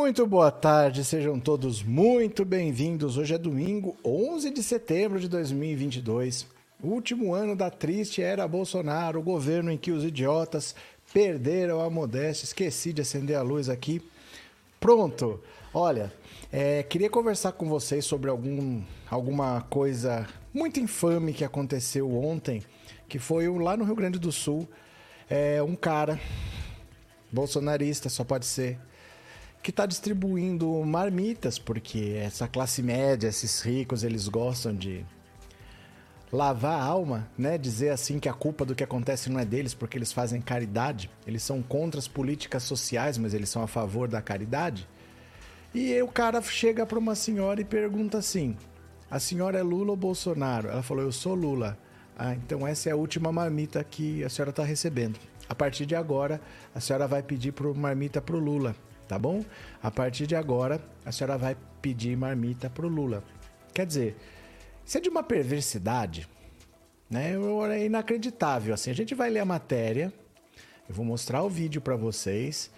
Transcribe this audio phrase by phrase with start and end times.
[0.00, 3.18] Muito boa tarde, sejam todos muito bem-vindos.
[3.18, 6.46] Hoje é domingo, 11 de setembro de 2022,
[6.82, 10.74] último ano da triste era Bolsonaro, o governo em que os idiotas
[11.12, 12.46] perderam a modéstia.
[12.46, 14.02] Esqueci de acender a luz aqui.
[14.80, 15.38] Pronto.
[15.72, 16.10] Olha,
[16.50, 22.62] é, queria conversar com vocês sobre algum, alguma coisa muito infame que aconteceu ontem,
[23.06, 24.66] que foi lá no Rio Grande do Sul.
[25.28, 26.18] É, um cara
[27.30, 28.78] bolsonarista, só pode ser,
[29.62, 35.04] que está distribuindo marmitas, porque essa classe média, esses ricos, eles gostam de
[36.32, 37.58] lavar a alma, né?
[37.58, 41.10] Dizer assim que a culpa do que acontece não é deles porque eles fazem caridade.
[41.26, 44.88] Eles são contra as políticas sociais, mas eles são a favor da caridade.
[45.74, 48.56] E aí o cara chega para uma senhora e pergunta assim:
[49.10, 51.78] "A senhora é Lula ou Bolsonaro?" Ela falou: "Eu sou Lula."
[52.18, 55.18] Ah, então essa é a última marmita que a senhora está recebendo.
[55.48, 56.40] A partir de agora,
[56.74, 58.74] a senhora vai pedir pro marmita pro Lula
[59.10, 59.44] tá bom?
[59.82, 63.24] A partir de agora, a senhora vai pedir marmita pro Lula.
[63.74, 64.16] Quer dizer,
[64.86, 66.28] isso é de uma perversidade,
[67.10, 67.32] né?
[67.76, 68.72] É inacreditável.
[68.72, 70.12] Assim, a gente vai ler a matéria,
[70.88, 72.70] eu vou mostrar o vídeo para vocês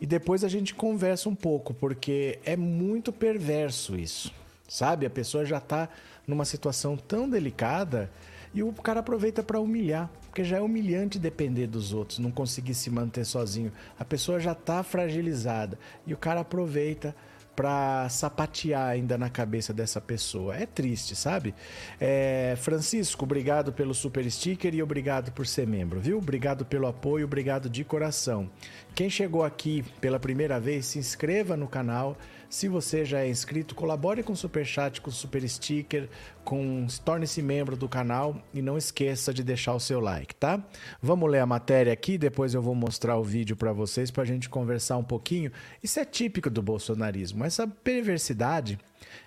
[0.00, 4.32] e depois a gente conversa um pouco, porque é muito perverso isso,
[4.68, 5.06] sabe?
[5.06, 5.88] A pessoa já tá
[6.24, 8.08] numa situação tão delicada
[8.54, 10.08] e o cara aproveita para humilhar.
[10.30, 13.72] Porque já é humilhante depender dos outros, não conseguir se manter sozinho.
[13.98, 17.14] A pessoa já está fragilizada e o cara aproveita
[17.56, 20.56] para sapatear ainda na cabeça dessa pessoa.
[20.56, 21.52] É triste, sabe?
[22.00, 26.18] É, Francisco, obrigado pelo super sticker e obrigado por ser membro, viu?
[26.18, 28.48] Obrigado pelo apoio, obrigado de coração.
[28.94, 32.16] Quem chegou aqui pela primeira vez, se inscreva no canal
[32.50, 36.10] se você já é inscrito, colabore com o Super Chat, com o Super Sticker,
[36.44, 40.62] com torne-se membro do canal e não esqueça de deixar o seu like, tá?
[41.00, 44.26] Vamos ler a matéria aqui, depois eu vou mostrar o vídeo para vocês para a
[44.26, 45.52] gente conversar um pouquinho.
[45.80, 47.44] Isso é típico do bolsonarismo.
[47.44, 48.78] Essa perversidade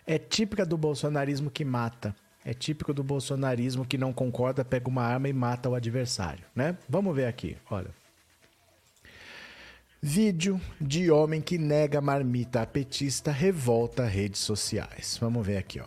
[0.06, 2.14] é típica do bolsonarismo que mata.
[2.44, 6.78] É típico do bolsonarismo que não concorda, pega uma arma e mata o adversário, né?
[6.90, 8.03] Vamos ver aqui, olha.
[10.06, 15.18] Vídeo de homem que nega marmita a petista revolta redes sociais.
[15.18, 15.86] Vamos ver aqui, ó.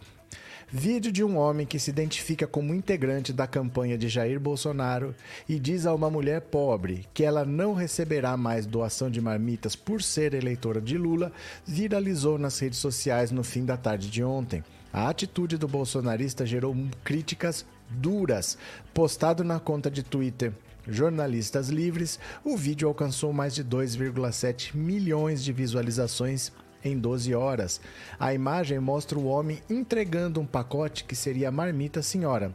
[0.73, 5.15] Vídeo de um homem que se identifica como integrante da campanha de Jair Bolsonaro
[5.47, 10.03] e diz a uma mulher pobre que ela não receberá mais doação de marmitas por
[10.03, 11.31] ser eleitora de Lula
[11.67, 14.65] viralizou nas redes sociais no fim da tarde de ontem.
[14.91, 18.57] A atitude do bolsonarista gerou críticas duras.
[18.95, 20.55] Postado na conta de Twitter
[20.89, 26.53] Jornalistas Livres, o vídeo alcançou mais de 2,7 milhões de visualizações
[26.85, 27.81] em 12 horas.
[28.19, 32.55] A imagem mostra o homem entregando um pacote que seria a marmita senhora,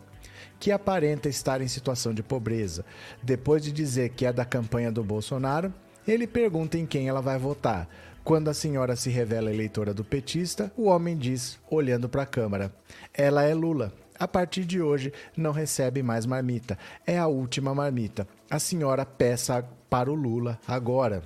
[0.59, 2.85] que aparenta estar em situação de pobreza.
[3.21, 5.73] Depois de dizer que é da campanha do Bolsonaro,
[6.07, 7.87] ele pergunta em quem ela vai votar.
[8.23, 12.71] Quando a senhora se revela eleitora do petista, o homem diz, olhando para a câmera:
[13.13, 13.91] Ela é Lula
[14.21, 16.77] a partir de hoje não recebe mais marmita.
[17.07, 18.27] É a última marmita.
[18.51, 21.23] A senhora peça para o Lula agora.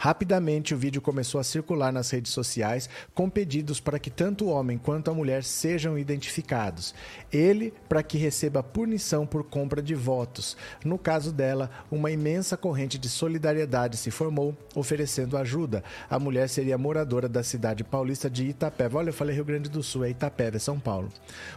[0.00, 4.48] Rapidamente, o vídeo começou a circular nas redes sociais com pedidos para que tanto o
[4.48, 6.94] homem quanto a mulher sejam identificados.
[7.32, 10.56] Ele, para que receba punição por compra de votos.
[10.84, 15.82] No caso dela, uma imensa corrente de solidariedade se formou, oferecendo ajuda.
[16.08, 18.98] A mulher seria moradora da cidade paulista de Itapeva.
[18.98, 21.08] Olha, eu falei Rio Grande do Sul, é Itapeva, é São Paulo.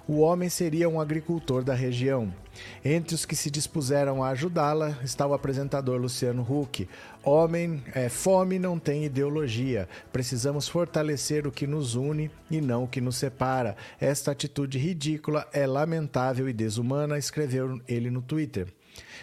[0.07, 2.33] O homem seria um agricultor da região.
[2.83, 6.88] Entre os que se dispuseram a ajudá-la está o apresentador Luciano Huck.
[7.23, 9.88] Homem, é, fome não tem ideologia.
[10.12, 13.75] Precisamos fortalecer o que nos une e não o que nos separa.
[14.00, 18.68] Esta atitude ridícula é lamentável e desumana, escreveu ele no Twitter.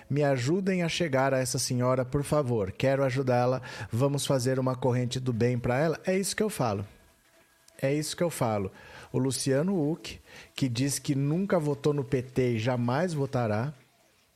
[0.09, 2.71] Me ajudem a chegar a essa senhora, por favor.
[2.71, 3.61] Quero ajudá-la.
[3.91, 6.01] Vamos fazer uma corrente do bem para ela.
[6.06, 6.87] É isso que eu falo.
[7.83, 8.71] É isso que eu falo.
[9.12, 10.21] O Luciano Huck,
[10.55, 13.73] que diz que nunca votou no PT e jamais votará,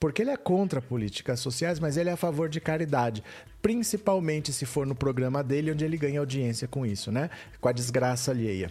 [0.02, 3.22] porque ele é contra políticas sociais, mas ele é a favor de caridade,
[3.62, 7.30] principalmente se for no programa dele onde ele ganha audiência com isso, né?
[7.60, 8.68] Com a desgraça alheia.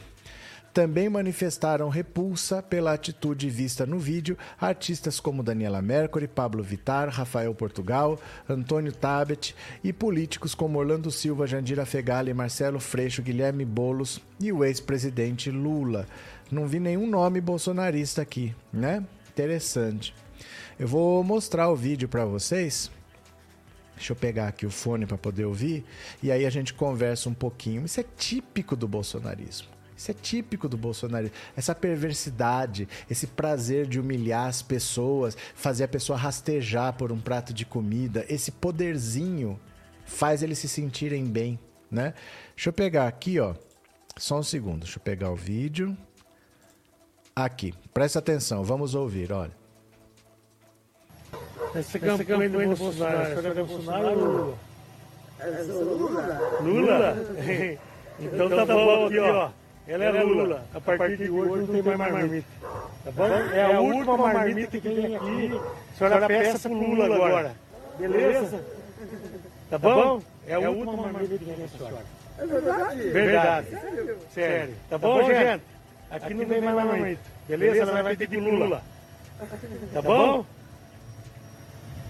[0.73, 7.55] Também manifestaram repulsa pela atitude vista no vídeo artistas como Daniela Mercury, Pablo Vittar, Rafael
[7.55, 8.19] Portugal,
[8.49, 14.65] Antônio Tabet e políticos como Orlando Silva, Jandira Fegali, Marcelo Freixo, Guilherme Bolos e o
[14.65, 16.05] ex-presidente Lula.
[16.51, 19.01] Não vi nenhum nome bolsonarista aqui, né?
[19.29, 20.13] Interessante.
[20.81, 22.89] Eu vou mostrar o vídeo para vocês.
[23.95, 25.85] Deixa eu pegar aqui o fone para poder ouvir
[26.23, 27.85] e aí a gente conversa um pouquinho.
[27.85, 29.67] Isso é típico do bolsonarismo.
[29.95, 31.29] Isso é típico do Bolsonaro.
[31.55, 37.53] Essa perversidade, esse prazer de humilhar as pessoas, fazer a pessoa rastejar por um prato
[37.53, 39.59] de comida, esse poderzinho
[40.03, 41.59] faz eles se sentirem bem.
[41.91, 42.15] né?
[42.55, 43.53] Deixa eu pegar aqui, ó.
[44.17, 45.95] Só um segundo, deixa eu pegar o vídeo.
[47.35, 49.60] Aqui, presta atenção, vamos ouvir, olha.
[51.73, 54.57] Essa campanha do Bolsonaro, essa é Bolsonaro ou Lula?
[56.61, 56.61] Lula?
[56.61, 57.17] Lula?
[58.19, 59.49] então tá bom aqui, ó.
[59.87, 60.65] Ela é Lula.
[60.73, 62.47] A partir de hoje não tem mais marmita.
[63.03, 63.25] Tá bom?
[63.25, 65.61] É a última marmita que vem aqui.
[65.93, 67.55] A senhora peça pro Lula agora.
[67.97, 68.63] Beleza?
[69.69, 70.21] Tá bom?
[70.47, 72.05] É a última marmita que vem aqui, senhora.
[72.37, 73.09] É verdade?
[73.09, 73.69] Verdade.
[73.69, 74.17] Sério?
[74.33, 74.75] Sério.
[74.89, 75.63] Tá bom, gente?
[76.09, 77.21] Aqui não vem mais marmita.
[77.47, 77.81] Beleza?
[77.81, 78.83] Ela vai pedir pro Lula.
[79.93, 80.45] Tá bom?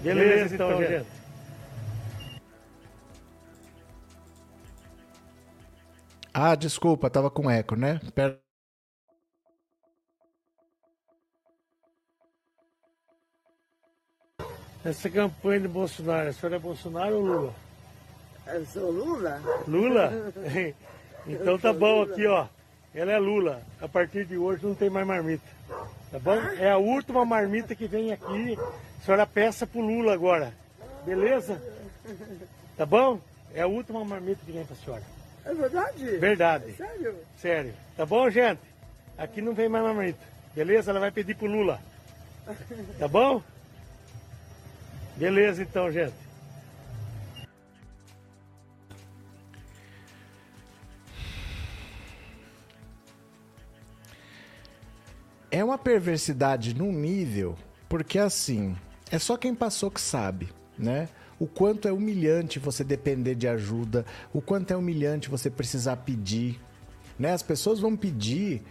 [0.01, 1.05] Beleza, então, gente.
[6.33, 7.99] Ah, desculpa, tava com eco, né?
[8.15, 8.39] Pera...
[14.83, 17.53] Essa campanha de Bolsonaro, a senhora é Bolsonaro ou Lula?
[18.47, 19.41] Eu sou Lula?
[19.67, 20.33] Lula?
[21.27, 22.47] então tá bom aqui, ó.
[22.93, 23.61] Ela é Lula.
[23.79, 25.45] A partir de hoje não tem mais marmita.
[26.11, 26.35] Tá bom?
[26.57, 28.57] É a última marmita que vem aqui.
[29.01, 30.53] A senhora peça pro Lula agora.
[31.03, 31.59] Beleza?
[32.77, 33.19] Tá bom?
[33.51, 35.01] É a última marmita que vem pra senhora.
[35.43, 36.05] É verdade?
[36.19, 36.73] Verdade.
[36.73, 37.15] Sério?
[37.35, 37.73] Sério.
[37.97, 38.61] Tá bom, gente?
[39.17, 40.19] Aqui não vem mais marmita.
[40.53, 40.91] Beleza?
[40.91, 41.81] Ela vai pedir pro Lula.
[42.99, 43.41] Tá bom?
[45.15, 46.13] Beleza então, gente.
[55.49, 57.57] É uma perversidade num nível,
[57.89, 58.77] porque assim,
[59.11, 61.09] é só quem passou que sabe, né?
[61.37, 66.59] O quanto é humilhante você depender de ajuda, o quanto é humilhante você precisar pedir,
[67.19, 67.33] né?
[67.33, 68.63] As pessoas vão pedir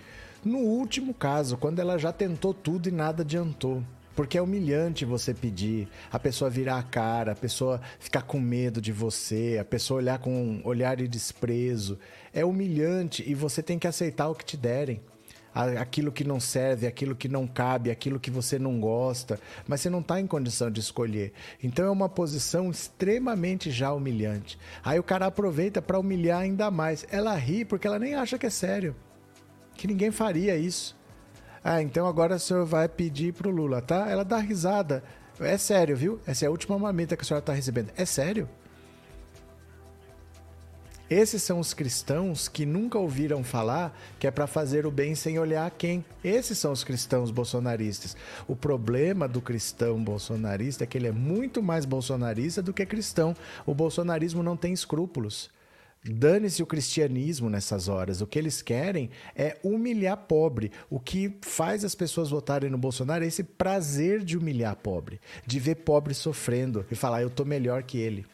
[0.42, 3.82] no último caso, quando ela já tentou tudo e nada adiantou.
[4.16, 8.80] Porque é humilhante você pedir, a pessoa virar a cara, a pessoa ficar com medo
[8.80, 11.98] de você, a pessoa olhar com um olhar de desprezo.
[12.32, 15.00] É humilhante e você tem que aceitar o que te derem
[15.54, 19.90] aquilo que não serve, aquilo que não cabe, aquilo que você não gosta, mas você
[19.90, 21.32] não está em condição de escolher.
[21.62, 24.58] Então é uma posição extremamente já humilhante.
[24.82, 27.06] Aí o cara aproveita para humilhar ainda mais.
[27.10, 28.94] Ela ri porque ela nem acha que é sério,
[29.74, 30.98] que ninguém faria isso.
[31.62, 34.08] Ah, então agora o senhor vai pedir pro Lula, tá?
[34.08, 35.02] Ela dá risada.
[35.38, 36.20] É sério, viu?
[36.26, 37.90] Essa é a última mamita que a senhora está recebendo.
[37.96, 38.48] É sério?
[41.10, 45.40] Esses são os cristãos que nunca ouviram falar que é para fazer o bem sem
[45.40, 46.04] olhar a quem.
[46.22, 48.16] Esses são os cristãos bolsonaristas.
[48.46, 53.34] O problema do cristão bolsonarista é que ele é muito mais bolsonarista do que cristão.
[53.66, 55.50] O bolsonarismo não tem escrúpulos.
[56.04, 58.20] Dane-se o cristianismo nessas horas.
[58.20, 60.70] O que eles querem é humilhar pobre.
[60.88, 65.58] O que faz as pessoas votarem no Bolsonaro é esse prazer de humilhar pobre, de
[65.58, 68.24] ver pobre sofrendo e falar eu tô melhor que ele.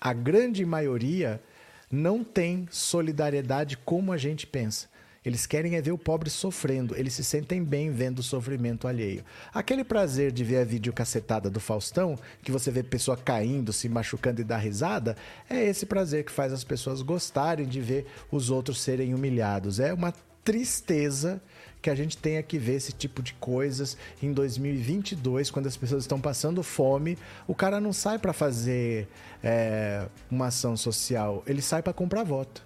[0.00, 1.42] A grande maioria
[1.90, 4.88] não tem solidariedade como a gente pensa.
[5.24, 9.24] Eles querem é ver o pobre sofrendo, eles se sentem bem vendo o sofrimento alheio.
[9.52, 14.40] Aquele prazer de ver a videocacetada do Faustão, que você vê pessoa caindo, se machucando
[14.40, 15.16] e dar risada,
[15.50, 19.80] é esse prazer que faz as pessoas gostarem de ver os outros serem humilhados.
[19.80, 21.42] É uma tristeza
[21.80, 26.04] que a gente tenha que ver esse tipo de coisas em 2022, quando as pessoas
[26.04, 27.16] estão passando fome.
[27.46, 29.08] O cara não sai para fazer
[29.42, 32.62] é, uma ação social, ele sai para comprar voto.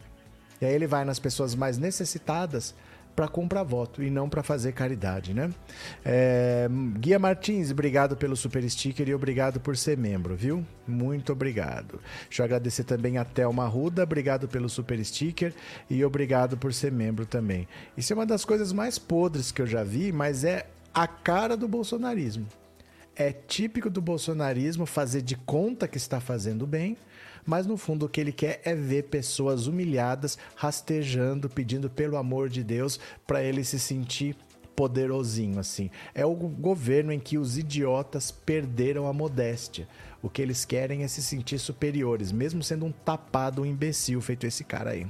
[0.61, 2.75] E aí ele vai nas pessoas mais necessitadas
[3.15, 5.51] para comprar voto e não para fazer caridade, né?
[6.05, 10.65] É, Guia Martins, obrigado pelo super sticker e obrigado por ser membro, viu?
[10.87, 12.01] Muito obrigado.
[12.29, 15.55] Deixa eu agradecer também a Thelma Ruda, obrigado pelo super sticker
[15.89, 17.69] e obrigado por ser membro também.
[17.97, 21.57] Isso é uma das coisas mais podres que eu já vi, mas é a cara
[21.57, 22.47] do bolsonarismo.
[23.15, 26.97] É típico do bolsonarismo fazer de conta que está fazendo bem,
[27.45, 32.49] mas no fundo o que ele quer é ver pessoas humilhadas, rastejando, pedindo pelo amor
[32.49, 34.37] de Deus para ele se sentir
[34.75, 35.91] poderosinho assim.
[36.15, 39.87] É o governo em que os idiotas perderam a modéstia.
[40.23, 44.47] O que eles querem é se sentir superiores, mesmo sendo um tapado, um imbecil feito
[44.47, 45.07] esse cara aí.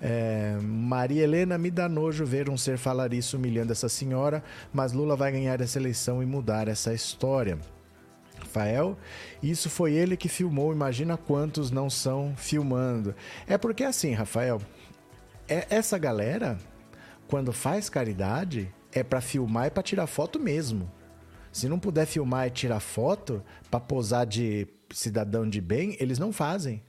[0.00, 4.42] É, Maria Helena, me dá nojo ver um ser falar isso humilhando essa senhora,
[4.72, 7.56] mas Lula vai ganhar essa eleição e mudar essa história.
[8.52, 8.98] Rafael.
[9.42, 13.14] Isso foi ele que filmou, imagina quantos não são filmando.
[13.46, 14.60] É porque assim, Rafael,
[15.48, 16.58] é, essa galera,
[17.26, 20.90] quando faz caridade, é para filmar e para tirar foto mesmo.
[21.50, 26.32] Se não puder filmar e tirar foto para posar de cidadão de bem, eles não
[26.32, 26.82] fazem.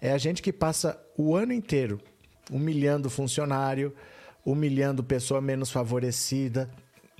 [0.00, 1.98] É a gente que passa o ano inteiro
[2.50, 3.94] humilhando funcionário,
[4.44, 6.68] humilhando pessoa menos favorecida,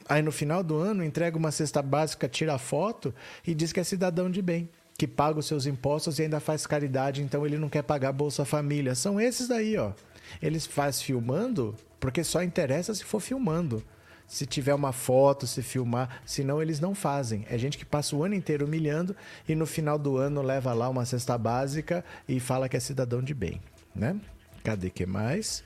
[0.08, 3.14] Aí no final do ano entrega uma cesta básica, tira foto
[3.46, 4.68] e diz que é cidadão de bem.
[4.96, 8.44] que paga os seus impostos e ainda faz caridade, então ele não quer pagar Bolsa
[8.44, 8.94] Família.
[8.94, 9.92] São esses daí, ó.
[10.40, 13.82] Eles faz filmando porque só interessa se for filmando.
[14.26, 17.44] Se tiver uma foto, se filmar, senão eles não fazem.
[17.50, 19.14] É gente que passa o ano inteiro humilhando
[19.46, 23.20] e no final do ano leva lá uma cesta básica e fala que é cidadão
[23.20, 23.60] de bem,
[23.94, 24.16] né?
[24.64, 25.62] Cadê que mais?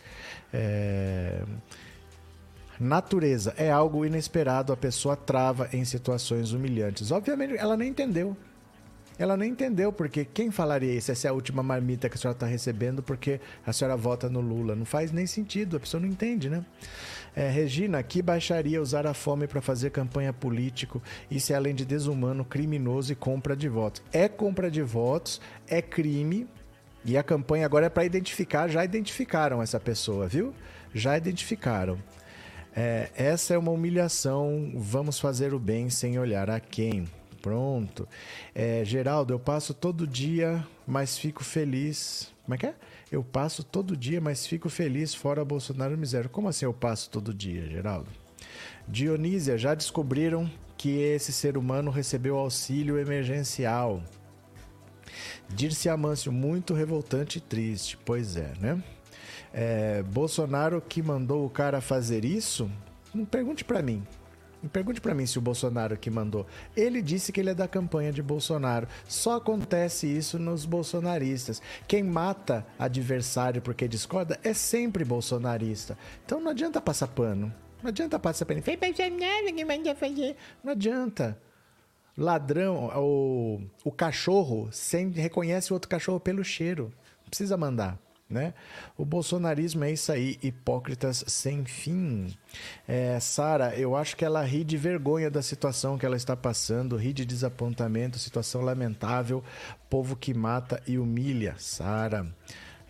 [0.52, 1.43] É...
[2.78, 7.11] Natureza é algo inesperado, a pessoa trava em situações humilhantes.
[7.11, 8.37] Obviamente, ela nem entendeu.
[9.18, 11.11] Ela nem entendeu, porque quem falaria isso?
[11.11, 14.40] Essa é a última marmita que a senhora está recebendo porque a senhora vota no
[14.40, 14.76] Lula.
[14.76, 16.62] Não faz nem sentido, a pessoa não entende, né?
[17.35, 21.02] É, Regina, que baixaria usar a fome para fazer campanha político?
[21.30, 24.02] Isso é além de desumano, criminoso e compra de votos.
[24.12, 26.47] É compra de votos, é crime.
[27.04, 30.52] E a campanha agora é para identificar, já identificaram essa pessoa, viu?
[30.95, 31.99] Já identificaram.
[32.76, 34.71] É, essa é uma humilhação.
[34.75, 37.09] Vamos fazer o bem sem olhar a quem.
[37.40, 38.06] Pronto.
[38.54, 42.30] É, Geraldo, eu passo todo dia, mas fico feliz.
[42.45, 42.75] Como é que é?
[43.11, 46.28] Eu passo todo dia, mas fico feliz fora Bolsonaro miséria.
[46.28, 48.09] Como assim eu passo todo dia, Geraldo?
[48.87, 54.02] Dionísia, já descobriram que esse ser humano recebeu auxílio emergencial.
[55.49, 57.97] Dirce Amâncio, muito revoltante e triste.
[58.04, 58.83] Pois é, né?
[59.58, 62.70] É, Bolsonaro que mandou o cara fazer isso?
[63.14, 64.06] Não pergunte para mim.
[64.70, 66.46] Pergunte para mim se o Bolsonaro que mandou.
[66.76, 68.86] Ele disse que ele é da campanha de Bolsonaro.
[69.08, 71.62] Só acontece isso nos bolsonaristas.
[71.88, 75.96] Quem mata adversário porque discorda é sempre bolsonarista.
[76.26, 77.50] Então não adianta passar pano.
[77.82, 78.60] Não adianta passar pano.
[78.60, 80.36] Foi Bolsonaro que mandou fazer.
[80.62, 81.40] Não adianta.
[82.14, 86.92] Ladrão, o, o cachorro sem, reconhece o outro cachorro pelo cheiro.
[87.22, 88.05] Não precisa mandar.
[88.28, 88.54] Né?
[88.99, 92.35] O bolsonarismo é isso aí, hipócritas sem fim.
[92.87, 96.97] É, Sara, eu acho que ela ri de vergonha da situação que ela está passando,
[96.97, 99.45] ri de desapontamento, situação lamentável,
[99.88, 101.54] povo que mata e humilha.
[101.56, 102.26] Sara.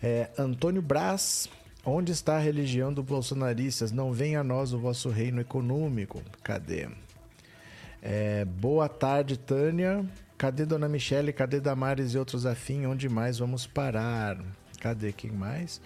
[0.01, 1.47] É, Antônio Braz,
[1.85, 3.91] onde está a religião dos bolsonaristas?
[3.91, 6.19] Não venha a nós o vosso reino econômico.
[6.43, 6.89] Cadê?
[8.01, 10.03] É, boa tarde, Tânia.
[10.35, 11.33] Cadê Dona Michele?
[11.33, 12.85] Cadê Damares e outros afins?
[12.87, 14.37] Onde mais vamos parar?
[14.79, 15.81] Cadê quem mais?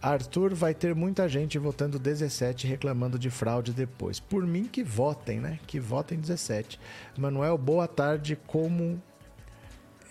[0.00, 4.18] Arthur vai ter muita gente votando 17 reclamando de fraude depois.
[4.18, 5.60] Por mim que votem, né?
[5.66, 6.80] Que votem 17.
[7.16, 8.36] Manuel, boa tarde.
[8.46, 9.00] Como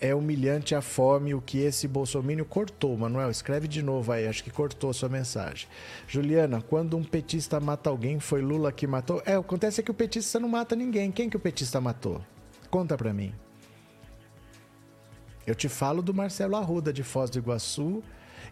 [0.00, 2.96] é humilhante a fome o que esse bolsomínio cortou.
[2.96, 5.68] Manuel, escreve de novo aí, acho que cortou sua mensagem.
[6.08, 9.22] Juliana, quando um petista mata alguém, foi Lula que matou?
[9.24, 11.12] É, acontece é que o petista não mata ninguém.
[11.12, 12.20] Quem que o petista matou?
[12.68, 13.32] Conta pra mim.
[15.46, 18.02] Eu te falo do Marcelo Arruda, de Foz do Iguaçu,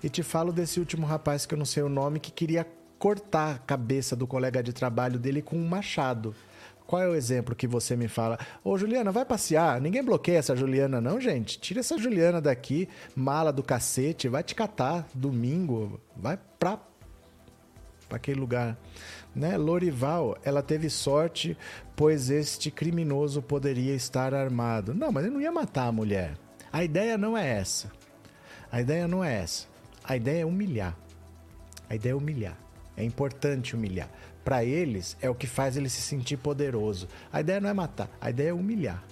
[0.03, 2.67] e te falo desse último rapaz que eu não sei o nome, que queria
[2.99, 6.35] cortar a cabeça do colega de trabalho dele com um machado.
[6.87, 8.37] Qual é o exemplo que você me fala?
[8.65, 9.81] Ô, Juliana, vai passear.
[9.81, 11.61] Ninguém bloqueia essa Juliana, não, gente.
[11.61, 16.01] Tira essa Juliana daqui, mala do cacete, vai te catar domingo.
[16.17, 16.81] Vai pra,
[18.09, 18.77] pra aquele lugar.
[19.33, 19.57] Né?
[19.57, 21.57] Lorival, ela teve sorte,
[21.95, 24.93] pois este criminoso poderia estar armado.
[24.93, 26.35] Não, mas ele não ia matar a mulher.
[26.73, 27.91] A ideia não é essa.
[28.71, 29.67] A ideia não é essa.
[30.05, 30.97] A ideia é humilhar.
[31.89, 32.57] A ideia é humilhar.
[32.97, 34.09] É importante humilhar.
[34.45, 37.09] Para eles, é o que faz ele se sentir poderoso.
[37.33, 39.05] A ideia não é matar, a ideia é humilhar.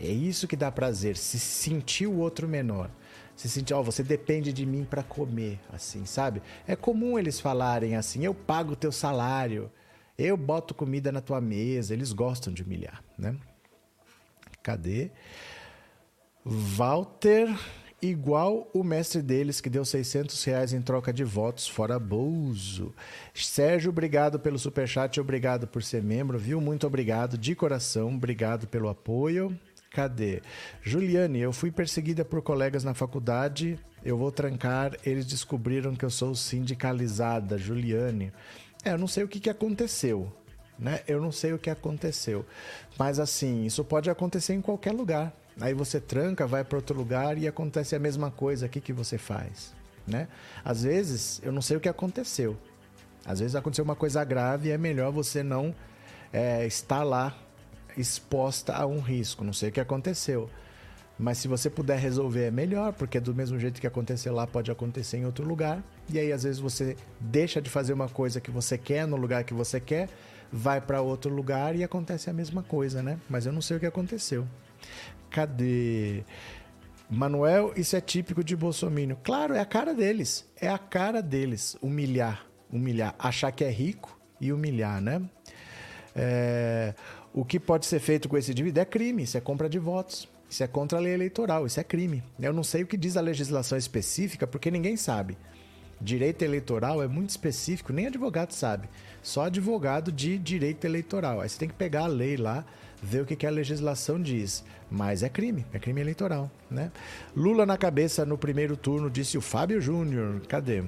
[0.00, 2.90] É isso que dá prazer, se sentir o outro menor.
[3.36, 6.40] Se sentir, ó, oh, você depende de mim para comer, assim, sabe?
[6.66, 9.70] É comum eles falarem assim: eu pago o teu salário,
[10.16, 11.92] eu boto comida na tua mesa.
[11.92, 13.36] Eles gostam de humilhar, né?
[14.62, 15.10] Cadê?
[16.46, 17.48] Walter,
[18.02, 22.94] igual o mestre deles que deu 600 reais em troca de votos, fora Bolso.
[23.32, 26.60] Sérgio, obrigado pelo superchat, obrigado por ser membro, viu?
[26.60, 29.58] Muito obrigado, de coração, obrigado pelo apoio.
[29.90, 30.42] Cadê?
[30.82, 36.10] Juliane, eu fui perseguida por colegas na faculdade, eu vou trancar, eles descobriram que eu
[36.10, 37.56] sou sindicalizada.
[37.56, 38.30] Juliane,
[38.84, 40.30] é, eu não sei o que, que aconteceu,
[40.78, 41.00] né?
[41.08, 42.44] Eu não sei o que aconteceu.
[42.98, 45.32] Mas assim, isso pode acontecer em qualquer lugar.
[45.60, 48.66] Aí você tranca, vai para outro lugar e acontece a mesma coisa.
[48.66, 49.72] O que, que você faz?
[50.06, 50.28] Né?
[50.64, 52.56] Às vezes, eu não sei o que aconteceu.
[53.24, 55.74] Às vezes aconteceu uma coisa grave e é melhor você não
[56.32, 57.36] é, estar lá
[57.96, 59.44] exposta a um risco.
[59.44, 60.50] Não sei o que aconteceu.
[61.18, 64.70] Mas se você puder resolver é melhor, porque do mesmo jeito que aconteceu lá, pode
[64.70, 65.82] acontecer em outro lugar.
[66.10, 69.44] E aí, às vezes, você deixa de fazer uma coisa que você quer no lugar
[69.44, 70.08] que você quer,
[70.52, 73.18] vai para outro lugar e acontece a mesma coisa, né?
[73.30, 74.46] Mas eu não sei o que aconteceu.
[75.34, 76.22] Cadê?
[77.10, 79.18] Manuel, isso é típico de Bolsonaro.
[79.24, 80.48] Claro, é a cara deles.
[80.60, 81.76] É a cara deles.
[81.82, 82.46] Humilhar.
[82.72, 83.16] Humilhar.
[83.18, 85.20] Achar que é rico e humilhar, né?
[86.14, 86.94] É...
[87.32, 90.28] O que pode ser feito com esse dívida é crime, isso é compra de votos.
[90.48, 92.22] Isso é contra a lei eleitoral, isso é crime.
[92.38, 95.36] Eu não sei o que diz a legislação específica, porque ninguém sabe.
[96.00, 98.88] Direito eleitoral é muito específico, nem advogado sabe.
[99.20, 101.40] Só advogado de direito eleitoral.
[101.40, 102.64] Aí você tem que pegar a lei lá,
[103.04, 104.64] ver o que, que a legislação diz.
[104.90, 106.90] Mas é crime, é crime eleitoral, né?
[107.36, 110.40] Lula na cabeça no primeiro turno, disse o Fábio Júnior.
[110.48, 110.82] Cadê?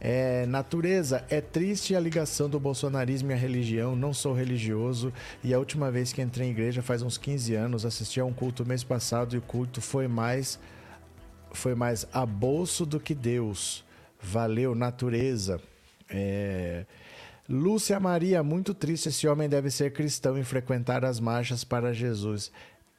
[0.00, 3.94] É, natureza, é triste a ligação do bolsonarismo e a religião.
[3.94, 5.12] Não sou religioso
[5.44, 8.32] e a última vez que entrei em igreja faz uns 15 anos, assisti a um
[8.32, 10.58] culto mês passado e o culto foi mais
[11.52, 13.84] foi mais a bolso do que Deus.
[14.22, 15.60] Valeu, natureza.
[16.08, 16.86] É...
[17.50, 19.08] Lúcia Maria, muito triste.
[19.08, 22.52] Esse homem deve ser cristão e frequentar as marchas para Jesus.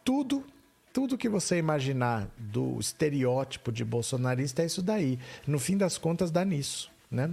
[0.03, 0.46] Tudo,
[0.91, 5.17] tudo que você imaginar do estereótipo de bolsonarista é isso daí.
[5.48, 6.91] No fim das contas, dá nisso.
[7.10, 7.29] Né?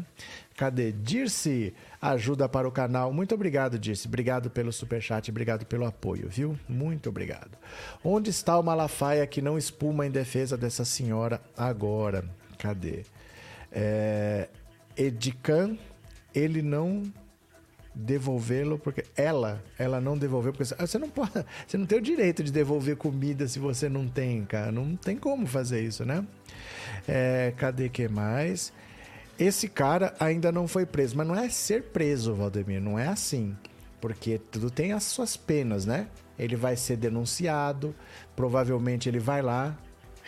[0.57, 0.93] Cadê?
[0.93, 3.13] Dirce, ajuda para o canal.
[3.13, 4.07] Muito obrigado, Dirce.
[4.07, 6.57] Obrigado pelo superchat, obrigado pelo apoio, viu?
[6.69, 7.59] Muito obrigado.
[8.03, 12.25] Onde está o Malafaia que não espuma em defesa dessa senhora agora?
[12.59, 13.05] Cadê?
[13.73, 14.49] É,
[14.97, 15.77] Edican,
[16.39, 17.03] ele não
[17.95, 21.33] devolvê-lo porque ela, ela não devolveu porque você não pode,
[21.67, 25.17] você não tem o direito de devolver comida se você não tem, cara, não tem
[25.17, 26.25] como fazer isso, né?
[27.07, 28.73] É, cadê que mais?
[29.39, 33.57] Esse cara ainda não foi preso, mas não é ser preso, Valdemir, não é assim,
[34.01, 36.09] porque tudo tem as suas penas, né?
[36.39, 37.95] Ele vai ser denunciado,
[38.37, 39.77] provavelmente ele vai lá,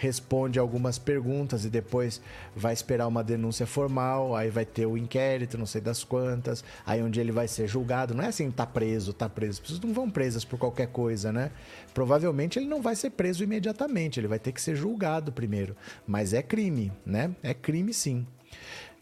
[0.01, 2.23] responde algumas perguntas e depois
[2.57, 7.03] vai esperar uma denúncia formal, aí vai ter o inquérito, não sei das quantas, aí
[7.03, 8.15] onde ele vai ser julgado.
[8.15, 9.53] Não é assim, tá preso, tá preso.
[9.53, 11.51] As pessoas não vão presas por qualquer coisa, né?
[11.93, 15.77] Provavelmente ele não vai ser preso imediatamente, ele vai ter que ser julgado primeiro.
[16.07, 17.37] Mas é crime, né?
[17.43, 18.27] É crime sim.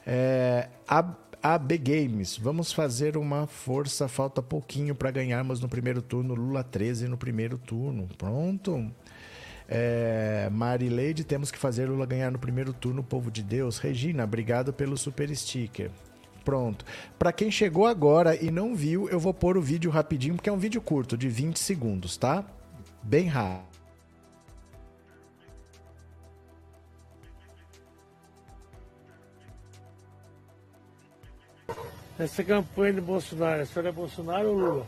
[0.04, 6.34] É, a AB Games, vamos fazer uma força, falta pouquinho para ganharmos no primeiro turno.
[6.34, 8.08] Lula 13 no primeiro turno.
[8.18, 8.90] Pronto.
[9.70, 13.78] É, Marileide, temos que fazer Lula ganhar no primeiro turno, povo de Deus.
[13.78, 15.90] Regina, obrigado pelo super sticker.
[16.42, 16.86] Pronto.
[17.18, 20.52] Para quem chegou agora e não viu, eu vou pôr o vídeo rapidinho, porque é
[20.52, 22.42] um vídeo curto, de 20 segundos, tá?
[23.02, 23.68] Bem rápido.
[32.18, 34.86] Essa campanha de Bolsonaro, a senhora é Bolsonaro ou Lula?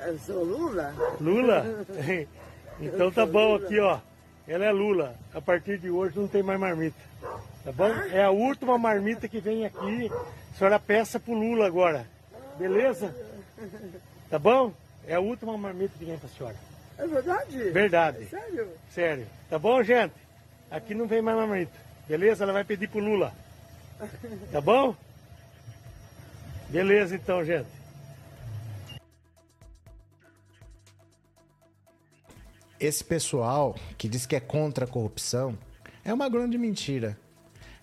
[0.00, 0.94] Eu sou Lula?
[1.20, 1.64] Lula?
[2.80, 3.98] Então tá bom aqui, ó.
[4.46, 5.14] Ela é Lula.
[5.34, 6.96] A partir de hoje não tem mais marmita.
[7.64, 7.90] Tá bom?
[8.10, 10.10] É a última marmita que vem aqui.
[10.10, 12.06] A senhora peça pro Lula agora.
[12.58, 13.14] Beleza?
[14.30, 14.72] Tá bom?
[15.06, 16.56] É a última marmita que vem pra senhora.
[16.96, 17.70] É verdade?
[17.70, 18.26] Verdade.
[18.26, 18.68] Sério?
[18.90, 19.26] Sério.
[19.50, 20.14] Tá bom, gente?
[20.70, 21.72] Aqui não vem mais marmita.
[22.08, 22.44] Beleza?
[22.44, 23.32] Ela vai pedir pro Lula.
[24.50, 24.94] Tá bom?
[26.68, 27.77] Beleza então, gente.
[32.80, 35.56] Esse pessoal que diz que é contra a corrupção
[36.04, 37.18] é uma grande mentira.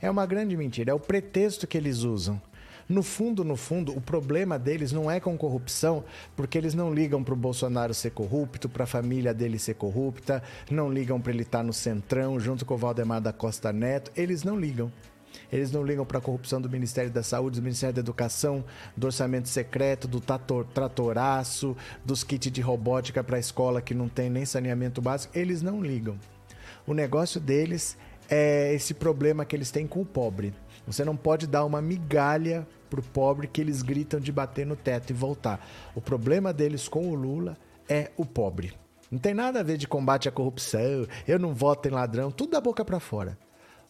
[0.01, 0.91] É uma grande mentira.
[0.91, 2.41] É o pretexto que eles usam.
[2.87, 6.03] No fundo, no fundo, o problema deles não é com corrupção,
[6.35, 10.43] porque eles não ligam para o Bolsonaro ser corrupto, para a família dele ser corrupta,
[10.69, 14.11] não ligam para ele estar tá no centrão junto com o Valdemar da Costa Neto.
[14.15, 14.91] Eles não ligam.
[15.51, 18.63] Eles não ligam para a corrupção do Ministério da Saúde, do Ministério da Educação,
[18.95, 24.07] do orçamento secreto, do tator, tratoraço, dos kits de robótica para a escola que não
[24.07, 25.37] tem nem saneamento básico.
[25.37, 26.17] Eles não ligam.
[26.87, 27.97] O negócio deles
[28.29, 30.53] é esse problema que eles têm com o pobre.
[30.85, 35.09] Você não pode dar uma migalha pro pobre que eles gritam de bater no teto
[35.09, 35.65] e voltar.
[35.95, 37.57] O problema deles com o Lula
[37.89, 38.73] é o pobre.
[39.11, 42.51] Não tem nada a ver de combate à corrupção, eu não voto em ladrão, tudo
[42.51, 43.37] da boca para fora.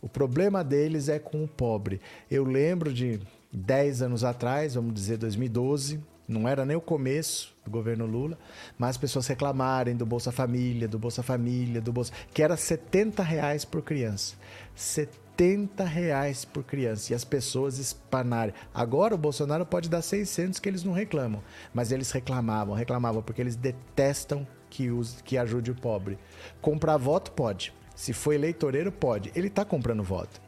[0.06, 2.00] O problema deles é com o pobre.
[2.30, 3.20] Eu lembro de
[3.52, 8.38] 10 anos atrás, vamos dizer 2012, não era nem o começo do governo Lula,
[8.78, 12.14] mas as pessoas reclamarem do Bolsa Família, do Bolsa Família, do Bolsa.
[12.32, 14.36] que era 70 reais por criança.
[14.76, 17.12] 70 reais por criança.
[17.12, 18.54] E as pessoas espanarem.
[18.76, 21.42] Agora o Bolsonaro pode dar 600 que eles não reclamam.
[21.74, 26.20] Mas eles reclamavam, reclamavam, porque eles detestam que, use, que ajude o pobre.
[26.62, 27.74] Comprar voto pode.
[27.96, 29.32] Se for eleitoreiro, pode.
[29.36, 30.42] Ele está comprando voto.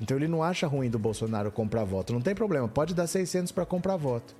[0.00, 2.12] Então ele não acha ruim do Bolsonaro comprar voto.
[2.12, 4.34] Não tem problema, pode dar 600 para comprar voto.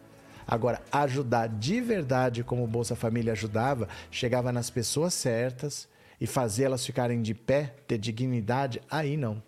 [0.46, 5.88] Agora, ajudar de verdade como o Bolsa Família ajudava, chegava nas pessoas certas
[6.20, 9.42] e fazer elas ficarem de pé, ter dignidade, aí não.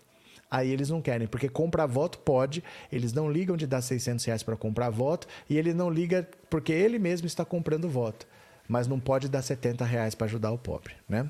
[0.49, 4.43] Aí eles não querem, porque comprar voto pode, eles não ligam de dar 600 reais
[4.43, 8.27] para comprar voto e ele não liga porque ele mesmo está comprando voto.
[8.67, 11.27] Mas não pode dar 70 reais para ajudar o pobre, né?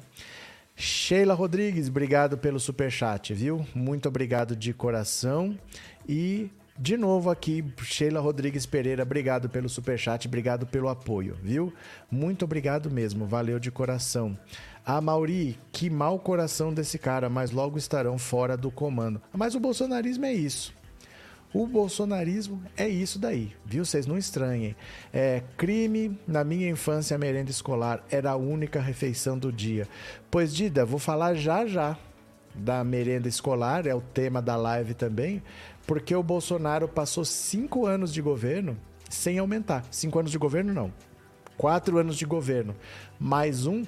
[0.76, 3.66] Sheila Rodrigues, obrigado pelo super chat, viu?
[3.76, 5.58] Muito obrigado de coração.
[6.08, 11.72] E De novo aqui, Sheila Rodrigues Pereira, obrigado pelo superchat, obrigado pelo apoio, viu?
[12.10, 14.36] Muito obrigado mesmo, valeu de coração.
[14.84, 19.22] A Mauri, que mau coração desse cara, mas logo estarão fora do comando.
[19.32, 20.74] Mas o bolsonarismo é isso.
[21.54, 23.86] O bolsonarismo é isso daí, viu?
[23.86, 24.76] Vocês não estranhem.
[25.13, 29.88] É, crime, na minha infância, a merenda escolar era a única refeição do dia.
[30.32, 31.96] Pois, Dida, vou falar já já
[32.56, 35.44] da merenda escolar, é o tema da live também,
[35.86, 38.76] porque o Bolsonaro passou cinco anos de governo
[39.08, 39.86] sem aumentar.
[39.92, 40.92] Cinco anos de governo, não.
[41.56, 42.76] Quatro anos de governo.
[43.20, 43.84] Mais um,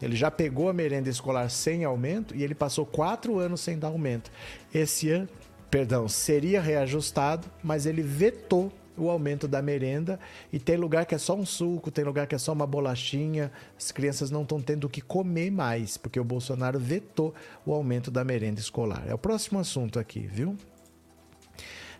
[0.00, 3.88] ele já pegou a merenda escolar sem aumento e ele passou quatro anos sem dar
[3.88, 4.30] aumento.
[4.72, 5.28] Esse ano
[5.72, 10.20] perdão, seria reajustado, mas ele vetou o aumento da merenda
[10.52, 13.50] e tem lugar que é só um suco, tem lugar que é só uma bolachinha.
[13.74, 18.10] As crianças não estão tendo o que comer mais, porque o Bolsonaro vetou o aumento
[18.10, 19.02] da merenda escolar.
[19.08, 20.58] É o próximo assunto aqui, viu?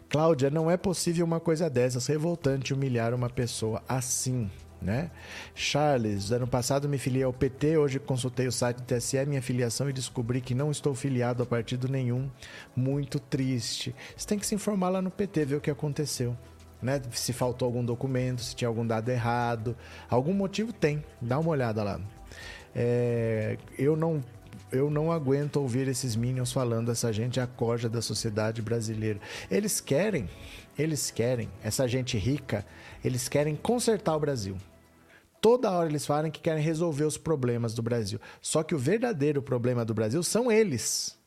[0.07, 4.51] Cláudia, não é possível uma coisa dessas, revoltante humilhar uma pessoa assim
[4.83, 5.11] né?
[5.55, 9.89] Charles, ano passado me filiei ao PT, hoje consultei o site do TSE, minha filiação
[9.89, 12.29] e descobri que não estou filiado a partido nenhum.
[12.75, 13.95] Muito triste.
[14.17, 16.37] Você tem que se informar lá no PT, ver o que aconteceu.
[16.83, 17.01] Né?
[17.13, 19.77] Se faltou algum documento, se tinha algum dado errado.
[20.11, 22.01] Algum motivo tem, dá uma olhada lá.
[22.75, 24.23] É, eu não
[24.71, 29.21] eu não aguento ouvir esses minions falando essa gente é a corja da sociedade brasileira.
[29.51, 30.29] Eles querem,
[30.79, 32.65] eles querem, essa gente rica,
[33.05, 34.57] eles querem consertar o Brasil.
[35.43, 38.21] Toda hora eles falam que querem resolver os problemas do Brasil.
[38.41, 41.19] Só que o verdadeiro problema do Brasil são eles.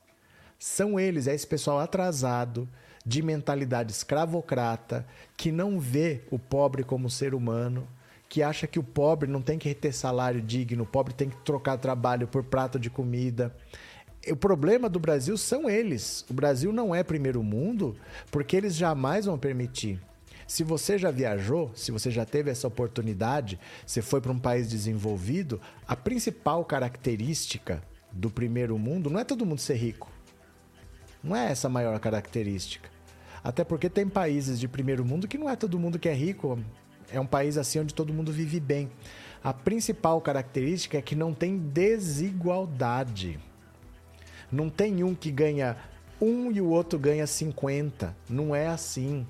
[0.58, 2.66] São eles, é esse pessoal atrasado,
[3.06, 7.86] de mentalidade escravocrata, que não vê o pobre como ser humano,
[8.30, 11.38] que acha que o pobre não tem que ter salário digno, o pobre tem que
[11.44, 13.54] trocar trabalho por prato de comida.
[14.32, 16.26] O problema do Brasil são eles.
[16.30, 17.98] O Brasil não é primeiro mundo
[18.32, 20.00] porque eles jamais vão permitir.
[20.48, 24.70] Se você já viajou, se você já teve essa oportunidade, você foi para um país
[24.70, 27.82] desenvolvido, a principal característica
[28.12, 30.12] do primeiro mundo não é todo mundo ser rico.
[31.24, 32.90] Não é essa a maior característica.
[33.44, 36.60] Até porque tem países de primeiro mundo que não é todo mundo que é rico,
[37.12, 38.90] é um país assim onde todo mundo vive bem.
[39.44, 43.40] A principal característica é que não tem desigualdade.
[44.52, 45.78] Não tem um que ganha
[46.22, 48.16] um e o outro ganha 50.
[48.30, 49.26] Não é assim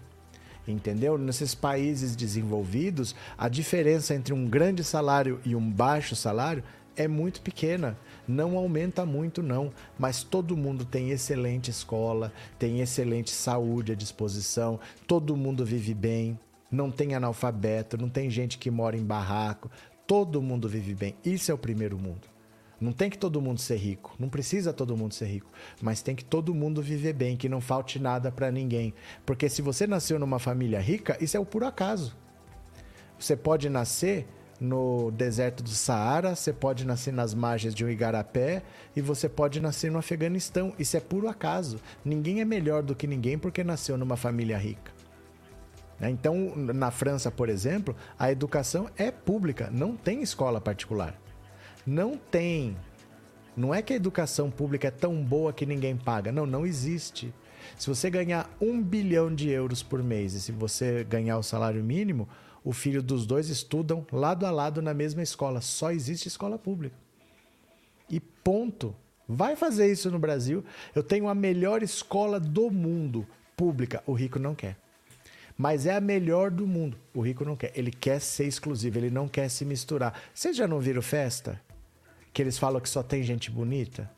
[0.67, 1.17] entendeu?
[1.17, 6.63] Nesses países desenvolvidos, a diferença entre um grande salário e um baixo salário
[6.95, 7.97] é muito pequena,
[8.28, 14.80] não aumenta muito não, mas todo mundo tem excelente escola, tem excelente saúde à disposição,
[15.06, 16.39] todo mundo vive bem,
[16.71, 19.69] não tem analfabeto, não tem gente que mora em barraco,
[20.08, 21.15] todo mundo vive bem.
[21.23, 22.35] Isso é o primeiro mundo.
[22.80, 25.50] Não tem que todo mundo ser rico, não precisa todo mundo ser rico,
[25.82, 28.94] mas tem que todo mundo viver bem, que não falte nada para ninguém.
[29.26, 32.16] Porque se você nasceu numa família rica, isso é o por acaso.
[33.18, 34.28] Você pode nascer
[34.60, 38.64] no deserto do Saara, você pode nascer nas margens de um igarapé
[38.96, 40.74] e você pode nascer no Afeganistão.
[40.78, 41.80] Isso é puro acaso.
[42.04, 44.92] Ninguém é melhor do que ninguém porque nasceu numa família rica.
[46.00, 46.10] Né?
[46.10, 51.20] Então, na França, por exemplo, a educação é pública, não tem escola particular.
[51.86, 52.76] Não tem.
[53.56, 56.32] Não é que a educação pública é tão boa que ninguém paga.
[56.32, 57.34] Não, não existe.
[57.78, 61.84] Se você ganhar um bilhão de euros por mês e se você ganhar o salário
[61.84, 62.28] mínimo,
[62.63, 65.62] o filho dos dois estudam lado a lado na mesma escola.
[65.62, 66.95] Só existe escola pública.
[68.10, 68.95] E ponto.
[69.28, 70.63] Vai fazer isso no Brasil.
[70.93, 74.04] Eu tenho a melhor escola do mundo pública.
[74.06, 74.78] O rico não quer.
[75.58, 76.98] Mas é a melhor do mundo.
[77.13, 77.71] O rico não quer.
[77.76, 80.19] Ele quer ser exclusivo, ele não quer se misturar.
[80.34, 81.62] Vocês já não viram festa?
[82.36, 84.12] Que eles falam que só tem gente bonita?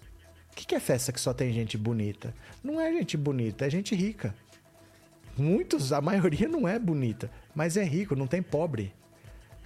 [0.52, 2.34] O que, que é festa que só tem gente bonita?
[2.64, 4.34] Não é gente bonita, é gente rica.
[5.38, 8.92] Muitos, a maioria não é bonita, mas é rico, não tem pobre.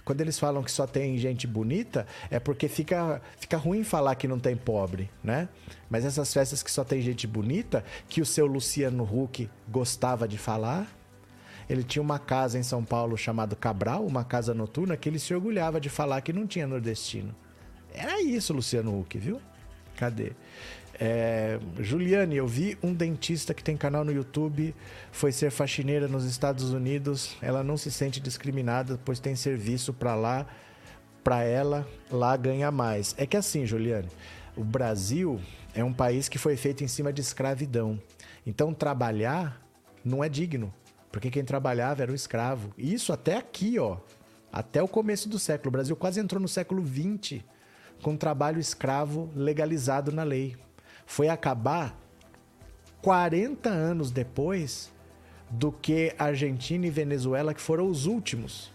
[0.04, 4.28] Quando eles falam que só tem gente bonita, é porque fica, fica ruim falar que
[4.28, 5.48] não tem pobre, né?
[5.88, 10.36] Mas essas festas que só tem gente bonita, que o seu Luciano Huck gostava de
[10.36, 10.86] falar,
[11.70, 15.32] ele tinha uma casa em São Paulo chamada Cabral, uma casa noturna, que ele se
[15.32, 17.34] orgulhava de falar que não tinha nordestino.
[17.94, 19.40] Era isso, Luciano Huck, viu?
[19.96, 20.32] Cadê?
[21.04, 24.74] É, Juliane, eu vi um dentista que tem canal no YouTube,
[25.10, 27.36] foi ser faxineira nos Estados Unidos.
[27.40, 30.46] Ela não se sente discriminada, pois tem serviço para lá,
[31.24, 33.14] para ela lá ganha mais.
[33.18, 34.08] É que assim, Juliane,
[34.56, 35.40] o Brasil
[35.74, 38.00] é um país que foi feito em cima de escravidão.
[38.46, 39.60] Então trabalhar
[40.04, 40.72] não é digno,
[41.10, 42.72] porque quem trabalhava era o escravo.
[42.76, 43.96] Isso até aqui, ó,
[44.52, 45.68] até o começo do século.
[45.68, 47.42] O Brasil quase entrou no século XX
[48.02, 50.56] com trabalho escravo legalizado na lei.
[51.06, 51.96] Foi acabar
[53.00, 54.92] 40 anos depois
[55.48, 58.72] do que Argentina e Venezuela, que foram os últimos.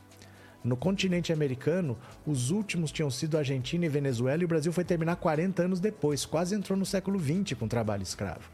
[0.64, 5.16] No continente americano, os últimos tinham sido Argentina e Venezuela, e o Brasil foi terminar
[5.16, 8.50] 40 anos depois, quase entrou no século XX com trabalho escravo.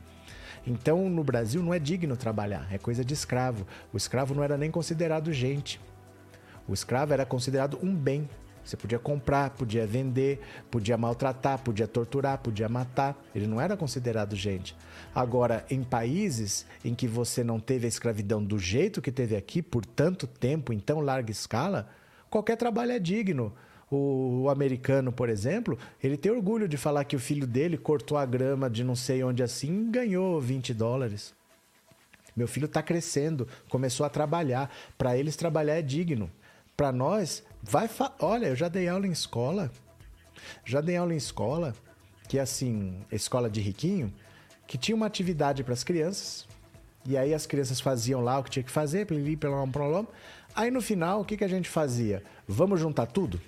[0.65, 3.67] Então, no Brasil, não é digno trabalhar, é coisa de escravo.
[3.91, 5.79] O escravo não era nem considerado gente.
[6.67, 8.29] O escravo era considerado um bem.
[8.63, 10.39] Você podia comprar, podia vender,
[10.71, 13.21] podia maltratar, podia torturar, podia matar.
[13.35, 14.75] Ele não era considerado gente.
[15.13, 19.61] Agora, em países em que você não teve a escravidão do jeito que teve aqui,
[19.61, 21.89] por tanto tempo, em tão larga escala,
[22.29, 23.53] qualquer trabalho é digno.
[23.91, 28.17] O, o, americano, por exemplo, ele tem orgulho de falar que o filho dele cortou
[28.17, 31.35] a grama de não sei onde assim e ganhou 20 dólares.
[32.35, 34.73] Meu filho está crescendo, começou a trabalhar.
[34.97, 36.31] Para eles, trabalhar é digno.
[36.75, 37.89] Para nós, vai.
[38.19, 39.71] Olha, eu já dei aula em escola.
[40.65, 41.73] Já dei aula em escola,
[42.27, 44.13] que é assim, escola de riquinho,
[44.67, 46.47] que tinha uma atividade para as crianças.
[47.05, 50.07] E aí as crianças faziam lá o que tinha que fazer, pelo pelo
[50.55, 52.23] Aí no final, o que, que a gente fazia?
[52.47, 53.41] Vamos juntar tudo?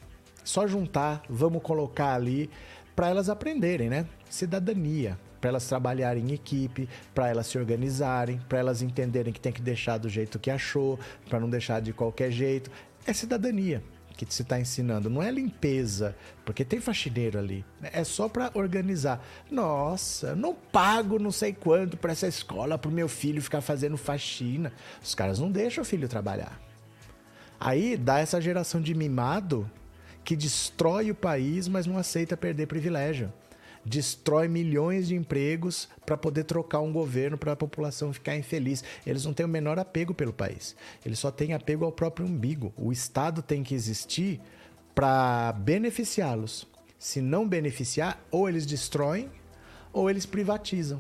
[0.44, 2.50] Só juntar, vamos colocar ali
[2.96, 4.06] para elas aprenderem, né?
[4.30, 9.52] Cidadania, para elas trabalharem em equipe, para elas se organizarem, para elas entenderem que tem
[9.52, 11.00] que deixar do jeito que achou,
[11.30, 12.72] para não deixar de qualquer jeito.
[13.06, 13.84] É cidadania
[14.16, 17.66] que se está ensinando, não é limpeza, porque tem faxineiro ali.
[17.82, 19.24] É só para organizar.
[19.52, 23.98] Nossa, não pago não sei quanto para essa escola para o meu filho ficar fazendo
[23.98, 24.72] faxina.
[25.04, 26.60] Os caras não deixam o filho trabalhar.
[27.60, 29.70] Aí dá essa geração de mimado
[30.24, 33.32] que destrói o país, mas não aceita perder privilégio.
[33.86, 38.84] Destrói milhões de empregos para poder trocar um governo para a população ficar infeliz.
[39.06, 40.76] Eles não têm o menor apego pelo país.
[41.06, 42.74] Eles só têm apego ao próprio umbigo.
[42.76, 44.42] O Estado tem que existir
[44.96, 46.68] para beneficiá-los.
[46.98, 49.30] Se não beneficiar, ou eles destroem
[49.96, 51.00] ou eles privatizam.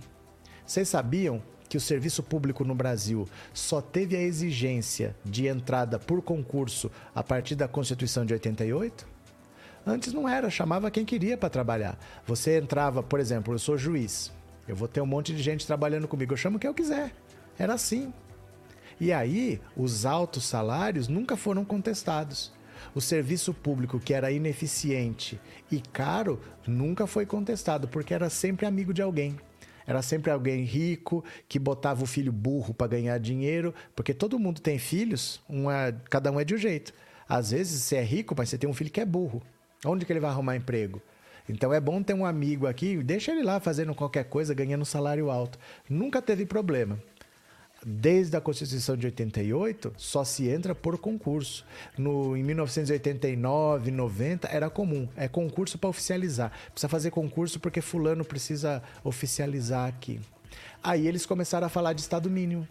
[0.65, 6.21] Vocês sabiam que o serviço público no Brasil só teve a exigência de entrada por
[6.21, 9.14] concurso a partir da Constituição de 88?
[9.85, 11.97] Antes não era, chamava quem queria para trabalhar.
[12.25, 14.31] Você entrava, por exemplo, eu sou juiz,
[14.67, 17.11] eu vou ter um monte de gente trabalhando comigo, eu chamo quem eu quiser.
[17.57, 18.11] Era assim.
[18.99, 22.51] E aí, os altos salários nunca foram contestados.
[22.93, 25.39] O serviço público, que era ineficiente
[25.71, 29.37] e caro, nunca foi contestado, porque era sempre amigo de alguém.
[29.85, 34.61] Era sempre alguém rico que botava o filho burro para ganhar dinheiro, porque todo mundo
[34.61, 36.91] tem filhos, um é, cada um é de um jeito.
[37.29, 39.43] Às vezes você é rico, mas você tem um filho que é burro.
[39.85, 41.01] Onde que ele vai arrumar emprego?
[41.47, 45.29] Então é bom ter um amigo aqui, deixa ele lá fazendo qualquer coisa, ganhando salário
[45.29, 45.59] alto.
[45.87, 46.99] Nunca teve problema.
[47.85, 51.63] Desde a Constituição de 88, só se entra por concurso.
[51.95, 55.07] No, em 1989, 90, era comum.
[55.15, 56.51] É concurso para oficializar.
[56.71, 60.19] Precisa fazer concurso porque fulano precisa oficializar aqui.
[60.81, 62.67] Aí eles começaram a falar de Estado mínimo.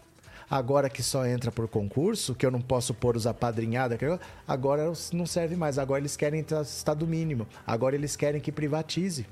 [0.48, 3.98] Agora que só entra por concurso, que eu não posso pôr os apadrinhados,
[4.46, 5.78] agora não serve mais.
[5.78, 7.46] Agora eles querem estado mínimo.
[7.66, 9.26] Agora eles querem que privatize.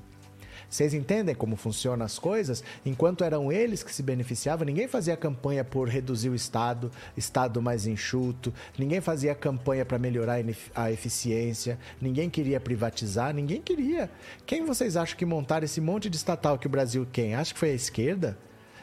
[0.73, 2.63] Vocês entendem como funcionam as coisas?
[2.83, 7.85] Enquanto eram eles que se beneficiavam, ninguém fazia campanha por reduzir o Estado, Estado mais
[7.85, 14.09] enxuto, ninguém fazia campanha para melhorar a eficiência, ninguém queria privatizar, ninguém queria.
[14.47, 17.35] Quem vocês acham que montaram esse monte de estatal que o Brasil quem?
[17.35, 18.35] Acha que foi a esquerda?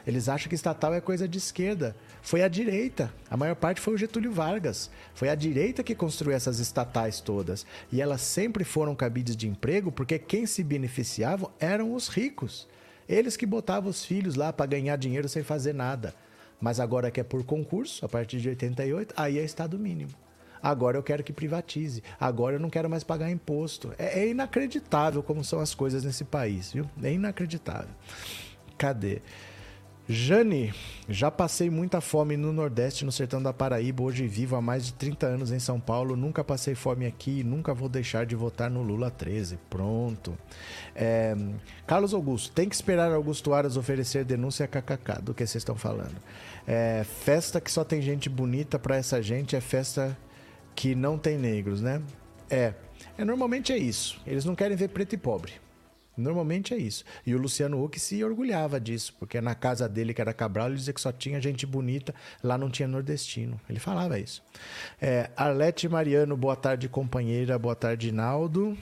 [0.06, 1.96] Eles acham que estatal é coisa de esquerda.
[2.22, 3.12] Foi a direita.
[3.30, 4.90] A maior parte foi o Getúlio Vargas.
[5.14, 7.66] Foi a direita que construiu essas estatais todas.
[7.90, 12.68] E elas sempre foram cabides de emprego porque quem se beneficiavam eram os ricos.
[13.08, 16.14] Eles que botavam os filhos lá para ganhar dinheiro sem fazer nada.
[16.60, 20.12] Mas agora que é por concurso, a partir de 88, aí é Estado mínimo.
[20.62, 22.02] Agora eu quero que privatize.
[22.20, 23.92] Agora eu não quero mais pagar imposto.
[23.98, 26.88] É, é inacreditável como são as coisas nesse país, viu?
[27.02, 27.94] É inacreditável.
[28.76, 29.22] Cadê?
[30.12, 30.74] Jane,
[31.08, 34.02] já passei muita fome no Nordeste, no sertão da Paraíba.
[34.02, 36.16] Hoje vivo há mais de 30 anos em São Paulo.
[36.16, 39.56] Nunca passei fome aqui e nunca vou deixar de votar no Lula 13.
[39.70, 40.36] Pronto.
[40.96, 41.36] É,
[41.86, 46.16] Carlos Augusto, tem que esperar Augusto Aras oferecer denúncia kkk do que vocês estão falando.
[46.66, 50.18] É, festa que só tem gente bonita para essa gente é festa
[50.74, 52.02] que não tem negros, né?
[52.50, 52.74] É,
[53.16, 53.24] é.
[53.24, 54.20] Normalmente é isso.
[54.26, 55.52] Eles não querem ver preto e pobre.
[56.20, 57.04] Normalmente é isso.
[57.26, 60.76] E o Luciano Huck se orgulhava disso, porque na casa dele, que era Cabral, ele
[60.76, 63.60] dizia que só tinha gente bonita, lá não tinha nordestino.
[63.68, 64.42] Ele falava isso.
[65.00, 67.58] É, Arlete Mariano, boa tarde, companheira.
[67.58, 68.76] Boa tarde, Naldo.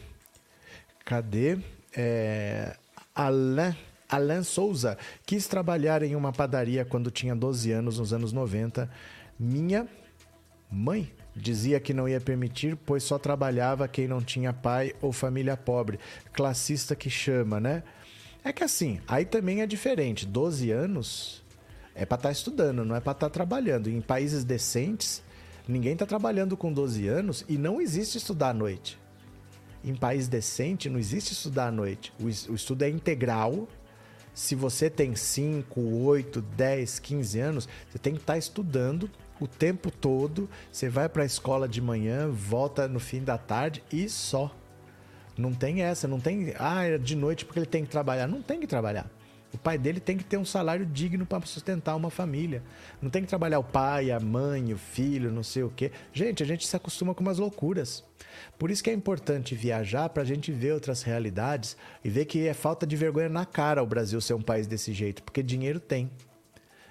[1.04, 1.58] Cadê?
[1.96, 2.76] É,
[3.14, 3.74] Alain,
[4.08, 4.98] Alain Souza.
[5.24, 8.90] Quis trabalhar em uma padaria quando tinha 12 anos, nos anos 90.
[9.38, 9.86] Minha
[10.70, 15.56] mãe Dizia que não ia permitir, pois só trabalhava quem não tinha pai ou família
[15.56, 16.00] pobre.
[16.32, 17.84] Classista que chama, né?
[18.42, 20.26] É que assim, aí também é diferente.
[20.26, 21.44] 12 anos
[21.94, 23.88] É para estar tá estudando, não é para estar tá trabalhando.
[23.88, 25.22] Em países decentes,
[25.66, 28.98] ninguém está trabalhando com 12 anos e não existe estudar à noite.
[29.84, 32.12] Em país decente, não existe estudar à noite.
[32.20, 33.68] O, estudo é integral.
[34.34, 39.46] Se você tem 5, 8, 10, 15 anos, você tem que estar tá estudando o
[39.46, 40.48] tempo todo.
[40.70, 44.54] Você vai para a escola de manhã, volta no fim da tarde e só.
[45.36, 46.52] Não tem essa, não tem.
[46.58, 48.26] Ah, é de noite porque ele tem que trabalhar.
[48.26, 49.08] Não tem que trabalhar.
[49.52, 52.62] O pai dele tem que ter um salário digno para sustentar uma família.
[53.00, 55.90] Não tem que trabalhar o pai, a mãe, o filho, não sei o quê.
[56.12, 58.04] Gente, a gente se acostuma com umas loucuras.
[58.58, 62.46] Por isso que é importante viajar para a gente ver outras realidades e ver que
[62.46, 65.80] é falta de vergonha na cara o Brasil ser um país desse jeito, porque dinheiro
[65.80, 66.10] tem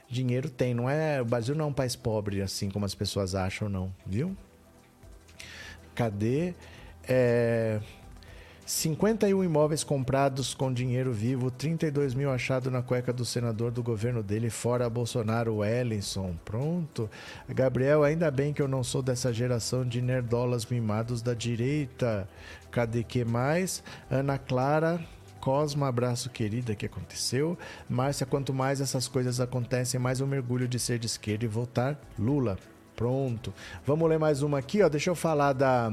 [0.10, 0.74] dinheiro tem.
[0.74, 3.94] Não é, o Brasil não é um país pobre, assim como as pessoas acham, não,
[4.06, 4.36] viu?
[5.96, 6.54] Cadê?
[7.08, 7.80] É,
[8.68, 14.22] 51 imóveis comprados com dinheiro vivo, 32 mil achados na cueca do senador do governo
[14.22, 16.36] dele, fora Bolsonaro, Wellington.
[16.44, 17.10] Pronto.
[17.48, 22.28] Gabriel, ainda bem que eu não sou dessa geração de nerdolas mimados da direita.
[22.70, 23.82] Cadê que mais?
[24.12, 25.00] Ana Clara,
[25.38, 27.58] Cosma, abraço querida, que aconteceu.
[27.90, 32.00] Márcia, quanto mais essas coisas acontecem, mais eu mergulho de ser de esquerda e votar
[32.18, 32.58] Lula.
[32.96, 33.54] Pronto.
[33.86, 34.90] Vamos ler mais uma aqui, ó.
[34.90, 35.92] Deixa eu falar da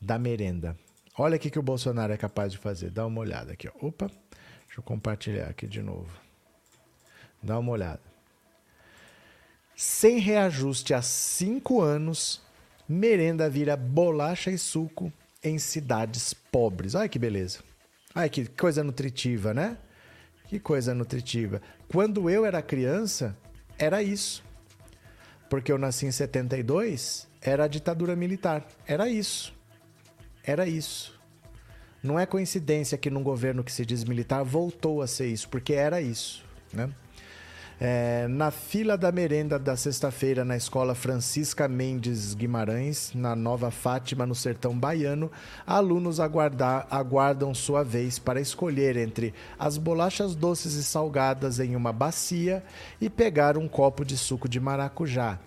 [0.00, 0.76] da merenda.
[1.18, 2.90] Olha o que o Bolsonaro é capaz de fazer.
[2.90, 3.86] Dá uma olhada aqui, ó.
[3.86, 4.06] Opa.
[4.66, 6.10] Deixa eu compartilhar aqui de novo.
[7.42, 8.00] Dá uma olhada.
[9.74, 12.42] Sem reajuste há cinco anos,
[12.88, 16.94] merenda vira bolacha e suco em cidades pobres.
[16.94, 17.60] Olha que beleza.
[18.16, 19.76] Ai, que coisa nutritiva, né?
[20.48, 21.60] Que coisa nutritiva.
[21.86, 23.36] Quando eu era criança,
[23.78, 24.42] era isso.
[25.50, 28.66] Porque eu nasci em 72, era a ditadura militar.
[28.86, 29.52] Era isso.
[30.42, 31.20] Era isso.
[32.02, 35.74] Não é coincidência que num governo que se diz militar voltou a ser isso, porque
[35.74, 36.88] era isso, né?
[37.78, 44.24] É, na fila da merenda da sexta-feira na escola Francisca Mendes Guimarães, na Nova Fátima,
[44.24, 45.30] no sertão baiano,
[45.66, 51.92] alunos aguardar, aguardam sua vez para escolher entre as bolachas doces e salgadas em uma
[51.92, 52.64] bacia
[52.98, 55.38] e pegar um copo de suco de maracujá.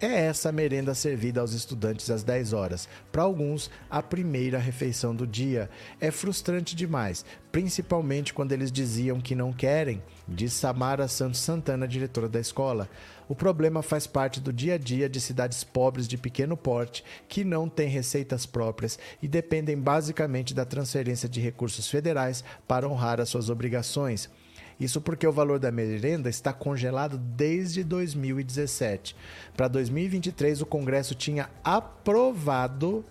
[0.00, 2.88] É essa merenda servida aos estudantes às 10 horas.
[3.10, 5.68] Para alguns, a primeira refeição do dia.
[6.00, 12.28] É frustrante demais, principalmente quando eles diziam que não querem, diz Samara Santos Santana, diretora
[12.28, 12.88] da escola.
[13.28, 17.42] O problema faz parte do dia a dia de cidades pobres de pequeno porte que
[17.42, 23.30] não têm receitas próprias e dependem basicamente da transferência de recursos federais para honrar as
[23.30, 24.30] suas obrigações.
[24.78, 29.16] Isso porque o valor da merenda está congelado desde 2017.
[29.56, 33.04] Para 2023, o Congresso tinha aprovado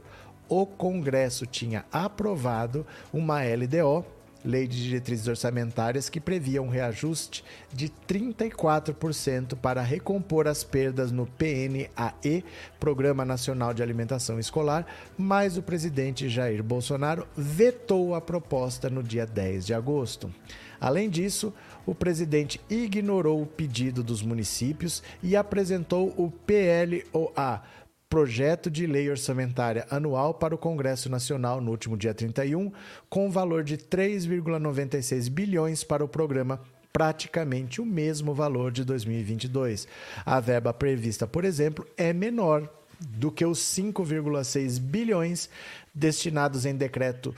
[0.49, 4.05] o Congresso tinha aprovado uma LDO,
[4.43, 11.25] Lei de Diretrizes Orçamentárias, que previa um reajuste de 34% para recompor as perdas no
[11.25, 12.43] PNAE,
[12.79, 14.85] Programa Nacional de Alimentação Escolar,
[15.17, 20.33] mas o presidente Jair Bolsonaro vetou a proposta no dia 10 de agosto.
[20.79, 21.53] Além disso,
[21.85, 27.63] o presidente ignorou o pedido dos municípios e apresentou o PLOA,
[28.09, 32.71] Projeto de Lei Orçamentária Anual para o Congresso Nacional no último dia 31,
[33.09, 36.61] com valor de 3,96 bilhões para o programa
[36.93, 39.89] praticamente o mesmo valor de 2022.
[40.25, 45.49] A verba prevista, por exemplo, é menor do que os 5,6 bilhões
[45.93, 47.35] destinados em decreto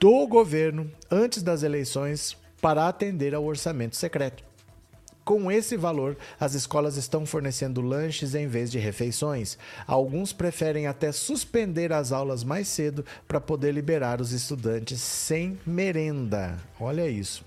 [0.00, 4.51] do governo antes das eleições para atender ao orçamento secreto.
[5.24, 9.56] Com esse valor, as escolas estão fornecendo lanches em vez de refeições.
[9.86, 16.58] Alguns preferem até suspender as aulas mais cedo para poder liberar os estudantes sem merenda.
[16.80, 17.44] Olha isso.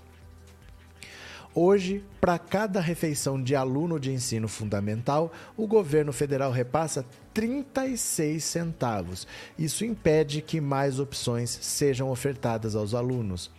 [1.58, 7.02] Hoje, para cada refeição de aluno de ensino fundamental, o governo federal repassa
[7.32, 9.26] 36 centavos.
[9.58, 13.50] Isso impede que mais opções sejam ofertadas aos alunos.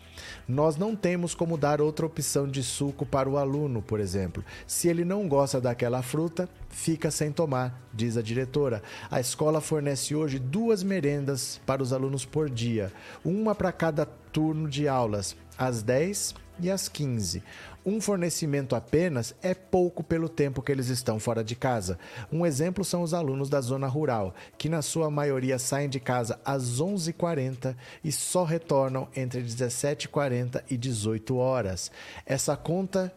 [0.48, 4.44] Nós não temos como dar outra opção de suco para o aluno, por exemplo.
[4.66, 8.82] Se ele não gosta daquela fruta, fica sem tomar, diz a diretora.
[9.10, 12.92] A escola fornece hoje duas merendas para os alunos por dia,
[13.24, 17.44] uma para cada turno de aulas, às 10 e às 15.
[17.88, 21.98] Um fornecimento apenas é pouco pelo tempo que eles estão fora de casa.
[22.30, 26.38] Um exemplo são os alunos da zona rural, que na sua maioria saem de casa
[26.44, 27.74] às 11h40
[28.04, 31.90] e só retornam entre 17h40 e 18 horas.
[32.26, 33.10] Essa conta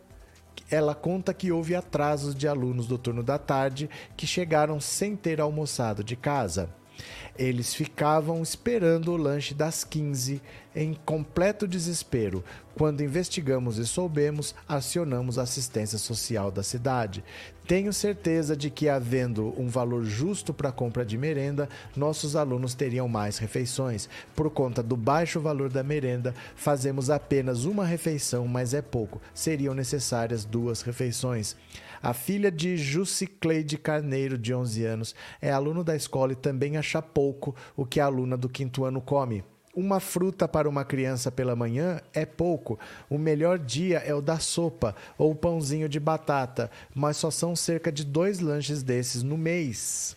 [0.70, 5.40] ela conta que houve atrasos de alunos do turno da tarde que chegaram sem ter
[5.40, 6.70] almoçado de casa.
[7.38, 10.40] Eles ficavam esperando o lanche das 15
[10.74, 12.44] Em completo desespero,
[12.76, 17.24] quando investigamos e soubemos, acionamos a assistência social da cidade.
[17.66, 22.74] Tenho certeza de que, havendo um valor justo para a compra de merenda, nossos alunos
[22.74, 24.08] teriam mais refeições.
[24.34, 29.20] Por conta do baixo valor da merenda, fazemos apenas uma refeição, mas é pouco.
[29.34, 31.56] Seriam necessárias duas refeições.
[32.02, 37.02] A filha de Jucicleide Carneiro, de 11 anos, é aluno da escola e também acha
[37.02, 39.44] pouco o que a aluna do quinto ano come.
[39.74, 42.78] Uma fruta para uma criança pela manhã é pouco.
[43.08, 47.92] O melhor dia é o da sopa ou pãozinho de batata, mas só são cerca
[47.92, 50.16] de dois lanches desses no mês.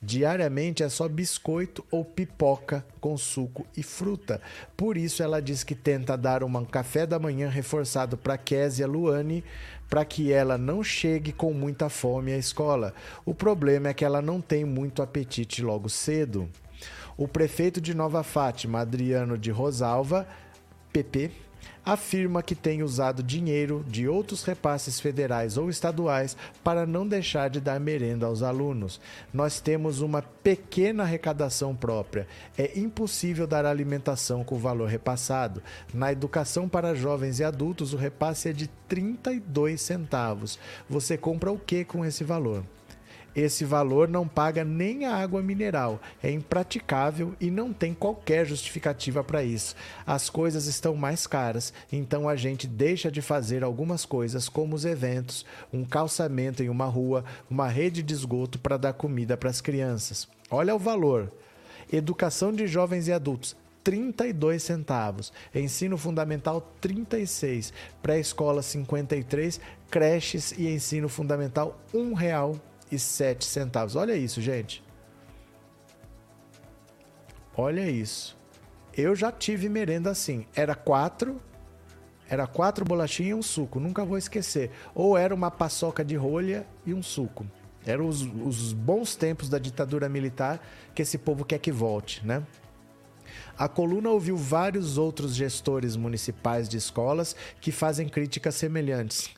[0.00, 4.40] Diariamente é só biscoito ou pipoca com suco e fruta.
[4.76, 9.42] Por isso ela diz que tenta dar um café da manhã reforçado para Késia Luane
[9.88, 12.94] para que ela não chegue com muita fome à escola.
[13.24, 16.48] O problema é que ela não tem muito apetite logo cedo.
[17.16, 20.26] O prefeito de Nova Fátima, Adriano de Rosalva,
[20.92, 21.30] PP,
[21.84, 27.60] afirma que tem usado dinheiro de outros repasses federais ou estaduais para não deixar de
[27.60, 29.00] dar merenda aos alunos.
[29.32, 32.26] Nós temos uma pequena arrecadação própria.
[32.58, 35.62] É impossível dar alimentação com o valor repassado.
[35.94, 40.58] Na educação para jovens e adultos, o repasse é de 32 centavos.
[40.90, 42.64] Você compra o que com esse valor?
[43.36, 49.22] Esse valor não paga nem a água mineral, é impraticável e não tem qualquer justificativa
[49.22, 49.76] para isso.
[50.06, 54.86] As coisas estão mais caras, então a gente deixa de fazer algumas coisas, como os
[54.86, 59.60] eventos, um calçamento em uma rua, uma rede de esgoto para dar comida para as
[59.60, 60.26] crianças.
[60.50, 61.30] Olha o valor.
[61.92, 65.30] Educação de jovens e adultos, 32 centavos.
[65.54, 67.70] Ensino fundamental 36,
[68.02, 69.60] pré-escola 53,
[69.90, 72.56] creches e ensino fundamental R$ real
[72.90, 73.96] e sete centavos.
[73.96, 74.82] Olha isso, gente.
[77.56, 78.36] Olha isso.
[78.96, 80.46] Eu já tive merenda assim.
[80.54, 81.40] Era quatro,
[82.28, 83.80] era quatro bolachinhas e um suco.
[83.80, 84.70] Nunca vou esquecer.
[84.94, 87.46] Ou era uma paçoca de rolha e um suco.
[87.84, 90.60] Eram os, os bons tempos da ditadura militar
[90.94, 92.42] que esse povo quer que volte, né?
[93.56, 99.30] A coluna ouviu vários outros gestores municipais de escolas que fazem críticas semelhantes.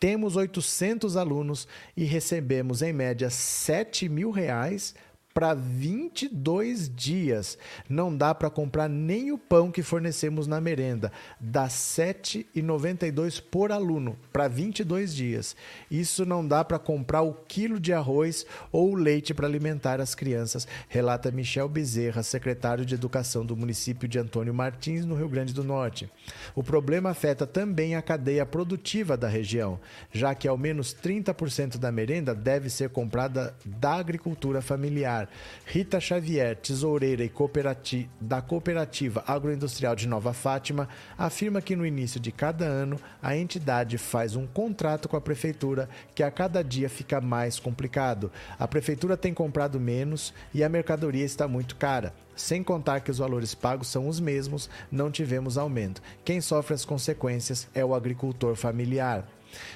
[0.00, 4.94] Temos 800 alunos e recebemos, em média, 7 mil reais
[5.32, 7.56] para 22 dias.
[7.88, 11.12] Não dá para comprar nem o pão que fornecemos na merenda.
[11.38, 15.56] Dá R$ 7,92 por aluno para 22 dias.
[15.90, 20.66] Isso não dá para comprar o quilo de arroz ou leite para alimentar as crianças,
[20.88, 25.64] relata Michel Bezerra, secretário de Educação do município de Antônio Martins, no Rio Grande do
[25.64, 26.10] Norte.
[26.54, 29.78] O problema afeta também a cadeia produtiva da região,
[30.12, 35.19] já que ao menos 30% da merenda deve ser comprada da agricultura familiar
[35.66, 42.32] Rita Xavier, tesoureira cooperati da Cooperativa Agroindustrial de Nova Fátima, afirma que no início de
[42.32, 47.20] cada ano a entidade faz um contrato com a prefeitura que a cada dia fica
[47.20, 48.30] mais complicado.
[48.58, 52.12] A prefeitura tem comprado menos e a mercadoria está muito cara.
[52.36, 56.02] Sem contar que os valores pagos são os mesmos, não tivemos aumento.
[56.24, 59.28] Quem sofre as consequências é o agricultor familiar.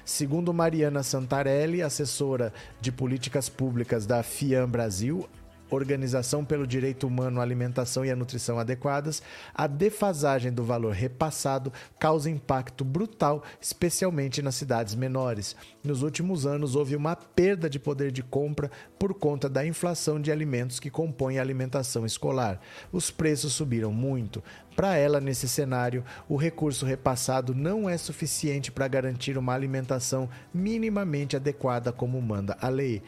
[0.05, 5.29] Segundo Mariana Santarelli, assessora de políticas públicas da FIAM Brasil,
[5.75, 9.23] Organização pelo Direito Humano à Alimentação e à Nutrição Adequadas,
[9.55, 15.55] a defasagem do valor repassado causa impacto brutal, especialmente nas cidades menores.
[15.83, 20.33] Nos últimos anos, houve uma perda de poder de compra por conta da inflação de
[20.33, 22.61] alimentos que compõem a alimentação escolar.
[22.93, 24.43] Os preços subiram muito.
[24.75, 31.37] Para ela, nesse cenário, o recurso repassado não é suficiente para garantir uma alimentação minimamente
[31.37, 33.01] adequada como manda a lei.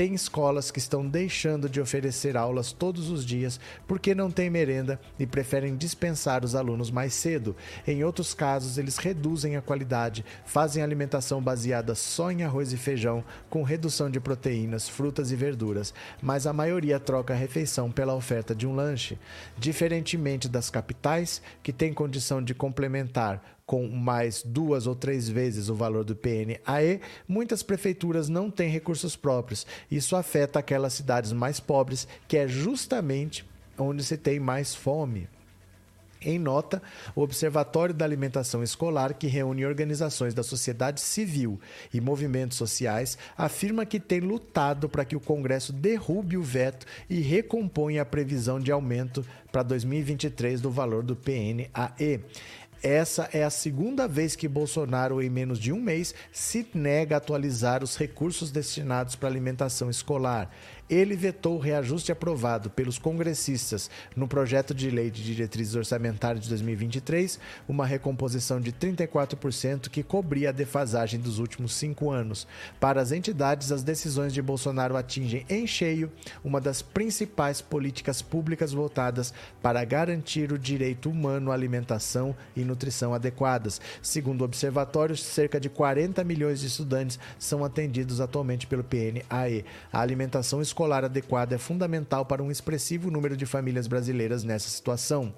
[0.00, 4.98] Tem escolas que estão deixando de oferecer aulas todos os dias porque não tem merenda
[5.18, 7.54] e preferem dispensar os alunos mais cedo.
[7.86, 13.22] Em outros casos, eles reduzem a qualidade, fazem alimentação baseada só em arroz e feijão,
[13.50, 15.92] com redução de proteínas, frutas e verduras,
[16.22, 19.18] mas a maioria troca a refeição pela oferta de um lanche.
[19.58, 25.76] Diferentemente das capitais, que têm condição de complementar com mais duas ou três vezes o
[25.76, 29.64] valor do PNAE, muitas prefeituras não têm recursos próprios.
[29.88, 33.48] Isso afeta aquelas cidades mais pobres, que é justamente
[33.78, 35.28] onde se tem mais fome.
[36.22, 36.82] Em nota,
[37.14, 41.58] o Observatório da Alimentação Escolar, que reúne organizações da sociedade civil
[41.94, 47.20] e movimentos sociais, afirma que tem lutado para que o Congresso derrube o veto e
[47.20, 52.20] recomponha a previsão de aumento para 2023 do valor do PNAE.
[52.82, 57.18] Essa é a segunda vez que Bolsonaro, em menos de um mês, se nega a
[57.18, 60.50] atualizar os recursos destinados para alimentação escolar.
[60.90, 66.48] Ele vetou o reajuste aprovado pelos congressistas no projeto de lei de diretrizes orçamentárias de
[66.48, 67.38] 2023,
[67.68, 72.46] uma recomposição de 34% que cobria a defasagem dos últimos cinco anos.
[72.80, 76.10] Para as entidades, as decisões de Bolsonaro atingem em cheio
[76.42, 79.32] uma das principais políticas públicas voltadas
[79.62, 83.80] para garantir o direito humano à alimentação e nutrição adequadas.
[84.02, 89.64] Segundo o observatório, cerca de 40 milhões de estudantes são atendidos atualmente pelo PNAE.
[89.92, 94.70] A alimentação escolar escolar adequada é fundamental para um expressivo número de famílias brasileiras nessa
[94.70, 95.34] situação.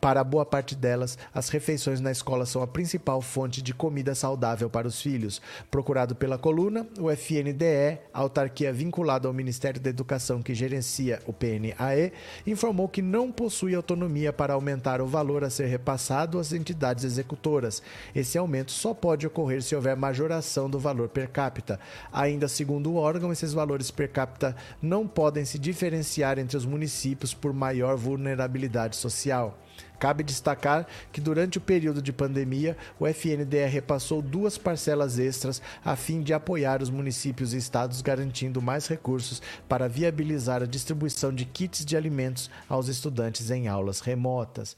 [0.00, 4.70] Para boa parte delas, as refeições na escola são a principal fonte de comida saudável
[4.70, 5.42] para os filhos.
[5.72, 12.12] Procurado pela coluna, o FNDE, autarquia vinculada ao Ministério da Educação que gerencia o PNAE,
[12.46, 17.82] informou que não possui autonomia para aumentar o valor a ser repassado às entidades executoras.
[18.14, 21.80] Esse aumento só pode ocorrer se houver majoração do valor per capita.
[22.12, 27.34] Ainda segundo o órgão, esses valores per capita não podem se diferenciar entre os municípios
[27.34, 29.58] por maior vulnerabilidade social.
[29.98, 35.96] Cabe destacar que durante o período de pandemia, o FNDE repassou duas parcelas extras a
[35.96, 41.44] fim de apoiar os municípios e estados, garantindo mais recursos para viabilizar a distribuição de
[41.44, 44.76] kits de alimentos aos estudantes em aulas remotas.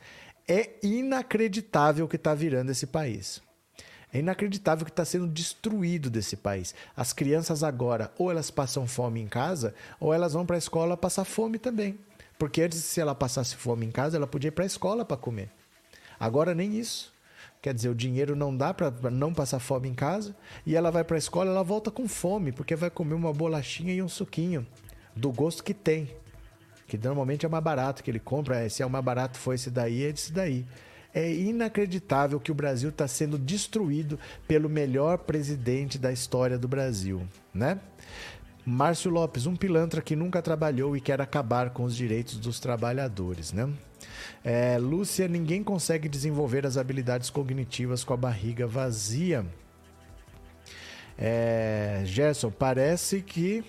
[0.49, 3.43] É inacreditável o que está virando esse país.
[4.13, 6.75] É inacreditável que está sendo destruído desse país.
[6.97, 10.97] As crianças agora, ou elas passam fome em casa, ou elas vão para a escola
[10.97, 11.97] passar fome também.
[12.41, 15.19] Porque antes, se ela passasse fome em casa, ela podia ir para a escola para
[15.19, 15.51] comer.
[16.19, 17.13] Agora, nem isso.
[17.61, 20.35] Quer dizer, o dinheiro não dá para não passar fome em casa
[20.65, 23.93] e ela vai para a escola, ela volta com fome, porque vai comer uma bolachinha
[23.93, 24.67] e um suquinho
[25.15, 26.17] do gosto que tem.
[26.87, 30.03] Que normalmente é mais barato que ele compra, se é mais barato foi esse daí,
[30.03, 30.65] é esse daí.
[31.13, 34.19] É inacreditável que o Brasil está sendo destruído
[34.49, 37.21] pelo melhor presidente da história do Brasil,
[37.53, 37.79] né?
[38.65, 43.53] Márcio Lopes, um pilantra que nunca trabalhou e quer acabar com os direitos dos trabalhadores,
[43.53, 43.69] né?
[44.45, 49.45] É, Lúcia, ninguém consegue desenvolver as habilidades cognitivas com a barriga vazia.
[51.19, 53.65] É, Gerson, parece que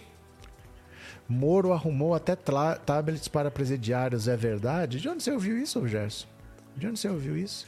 [1.27, 4.99] Moro arrumou até tablets para presidiários, é verdade?
[4.99, 6.27] De onde você ouviu isso, Gerson?
[6.75, 7.65] De onde você ouviu isso?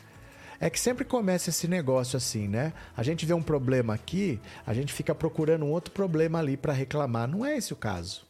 [0.59, 2.73] É que sempre começa esse negócio assim, né?
[2.95, 6.73] A gente vê um problema aqui, a gente fica procurando um outro problema ali para
[6.73, 7.27] reclamar.
[7.27, 8.25] Não é esse o caso.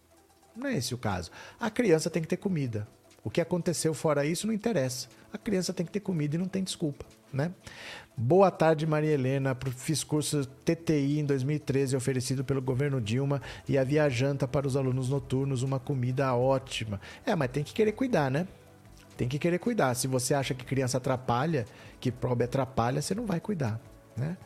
[0.55, 1.31] Não é esse o caso.
[1.59, 2.87] A criança tem que ter comida.
[3.23, 5.07] O que aconteceu fora isso não interessa.
[5.31, 7.51] A criança tem que ter comida e não tem desculpa, né?
[8.15, 9.57] Boa tarde, Maria Helena.
[9.77, 15.09] Fiz curso TTI em 2013 oferecido pelo governo Dilma e havia janta para os alunos
[15.09, 16.99] noturnos, uma comida ótima.
[17.25, 18.47] É, mas tem que querer cuidar, né?
[19.17, 19.93] Tem que querer cuidar.
[19.95, 21.65] Se você acha que criança atrapalha,
[21.99, 23.79] que probe atrapalha, você não vai cuidar.
[24.15, 24.37] Né?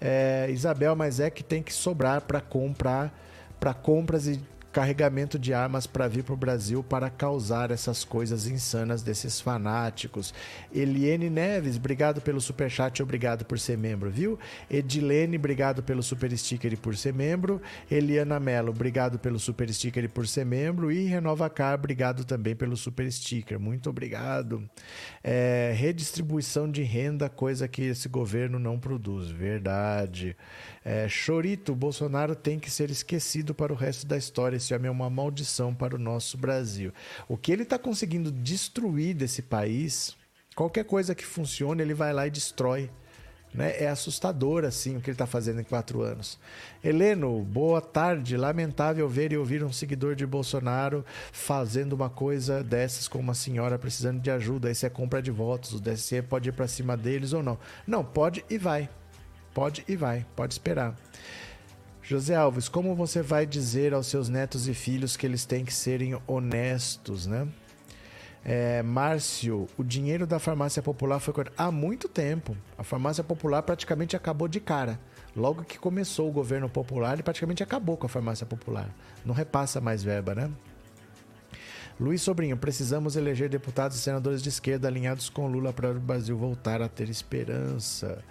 [0.00, 3.12] É, Isabel, mas é que tem que sobrar para comprar,
[3.58, 4.40] para compras e
[4.72, 10.32] carregamento de armas para vir para o Brasil para causar essas coisas insanas desses fanáticos.
[10.74, 14.38] Eliene Neves, obrigado pelo super chat, obrigado por ser membro, viu?
[14.70, 17.60] Edilene, obrigado pelo super sticker e por ser membro.
[17.90, 20.90] Eliana Mello, obrigado pelo super sticker e por ser membro.
[20.90, 23.60] E Renova Car, obrigado também pelo super sticker.
[23.60, 24.68] Muito obrigado.
[25.22, 29.30] É, redistribuição de renda, coisa que esse governo não produz.
[29.30, 30.34] Verdade.
[30.84, 34.58] É, Chorito, Bolsonaro tem que ser esquecido para o resto da história.
[34.70, 36.92] Homem é uma maldição para o nosso Brasil.
[37.28, 40.16] O que ele está conseguindo destruir desse país,
[40.54, 42.90] qualquer coisa que funcione, ele vai lá e destrói.
[43.54, 43.74] Né?
[43.78, 46.38] É assustador assim o que ele está fazendo em quatro anos.
[46.82, 48.36] Heleno, boa tarde.
[48.36, 53.78] Lamentável ver e ouvir um seguidor de Bolsonaro fazendo uma coisa dessas com uma senhora
[53.78, 54.70] precisando de ajuda.
[54.70, 55.74] Isso é compra de votos.
[55.74, 57.58] O DSE pode ir para cima deles ou não?
[57.86, 58.88] Não, pode e vai.
[59.52, 60.96] Pode e vai, pode esperar.
[62.02, 65.72] José Alves, como você vai dizer aos seus netos e filhos que eles têm que
[65.72, 67.46] serem honestos, né?
[68.44, 72.56] É, Márcio, o dinheiro da farmácia popular foi há muito tempo.
[72.76, 74.98] A farmácia popular praticamente acabou de cara.
[75.34, 78.90] Logo que começou o governo popular, ele praticamente acabou com a farmácia popular.
[79.24, 80.50] Não repassa mais verba, né?
[82.00, 86.36] Luiz Sobrinho, precisamos eleger deputados e senadores de esquerda alinhados com Lula para o Brasil
[86.36, 88.24] voltar a ter esperança.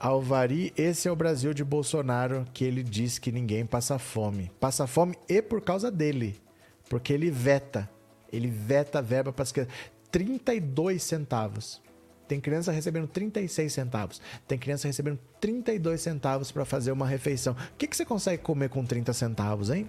[0.00, 4.50] Alvari, esse é o Brasil de Bolsonaro que ele diz que ninguém passa fome.
[4.58, 6.40] Passa fome e por causa dele.
[6.88, 7.88] Porque ele veta.
[8.32, 9.74] Ele veta a verba para as crianças.
[10.10, 11.82] 32 centavos.
[12.26, 14.22] Tem criança recebendo 36 centavos.
[14.48, 17.52] Tem criança recebendo 32 centavos para fazer uma refeição.
[17.52, 19.86] O que, que você consegue comer com 30 centavos, hein?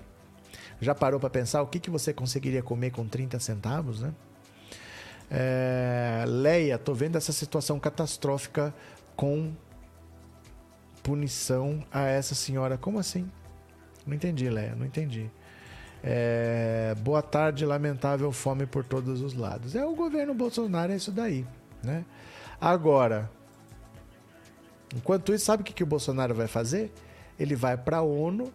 [0.81, 4.13] Já parou para pensar o que, que você conseguiria comer com 30 centavos, né?
[5.29, 8.73] É, Leia, tô vendo essa situação catastrófica
[9.15, 9.53] com
[11.03, 12.77] punição a essa senhora.
[12.77, 13.29] Como assim?
[14.05, 15.29] Não entendi, Léa, não entendi.
[16.03, 19.75] É, boa tarde, lamentável fome por todos os lados.
[19.75, 21.45] É o governo Bolsonaro, é isso daí,
[21.83, 22.03] né?
[22.59, 23.29] Agora,
[24.95, 26.91] enquanto isso, sabe o que, que o Bolsonaro vai fazer?
[27.39, 28.51] Ele vai para a ONU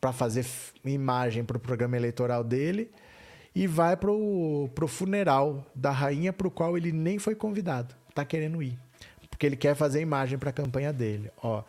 [0.00, 0.44] para fazer
[0.84, 2.90] imagem para o programa eleitoral dele
[3.54, 7.94] e vai para o funeral da rainha para o qual ele nem foi convidado.
[8.14, 8.78] Tá querendo ir,
[9.34, 11.28] porque ele quer fazer imagem para a campanha dele.
[11.42, 11.64] Ó,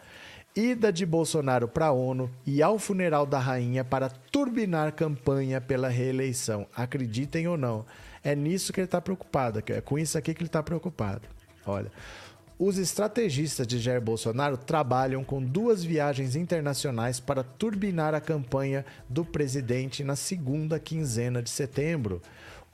[0.55, 5.89] ida de Bolsonaro para a ONU e ao funeral da rainha para turbinar campanha pela
[5.89, 6.67] reeleição.
[6.75, 7.83] Acreditem ou não,
[8.23, 9.63] é nisso que ele está preocupado.
[9.67, 11.27] É com isso aqui que ele está preocupado.
[11.65, 11.91] Olha,
[12.57, 19.25] os estrategistas de Jair Bolsonaro trabalham com duas viagens internacionais para turbinar a campanha do
[19.25, 22.21] presidente na segunda quinzena de setembro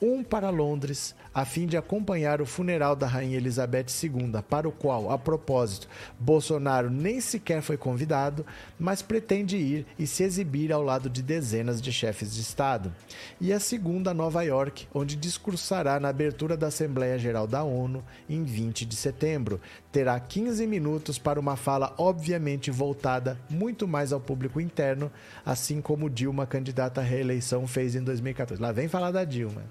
[0.01, 4.71] um para Londres, a fim de acompanhar o funeral da Rainha Elizabeth II, para o
[4.71, 5.87] qual, a propósito,
[6.19, 8.43] Bolsonaro nem sequer foi convidado,
[8.79, 12.91] mas pretende ir e se exibir ao lado de dezenas de chefes de Estado.
[13.39, 18.43] E a segunda Nova York, onde discursará na abertura da Assembleia Geral da ONU em
[18.43, 19.61] 20 de setembro.
[19.91, 25.11] Terá 15 minutos para uma fala obviamente voltada muito mais ao público interno,
[25.45, 28.59] assim como Dilma, candidata à reeleição, fez em 2014.
[28.59, 29.61] Lá vem falar da Dilma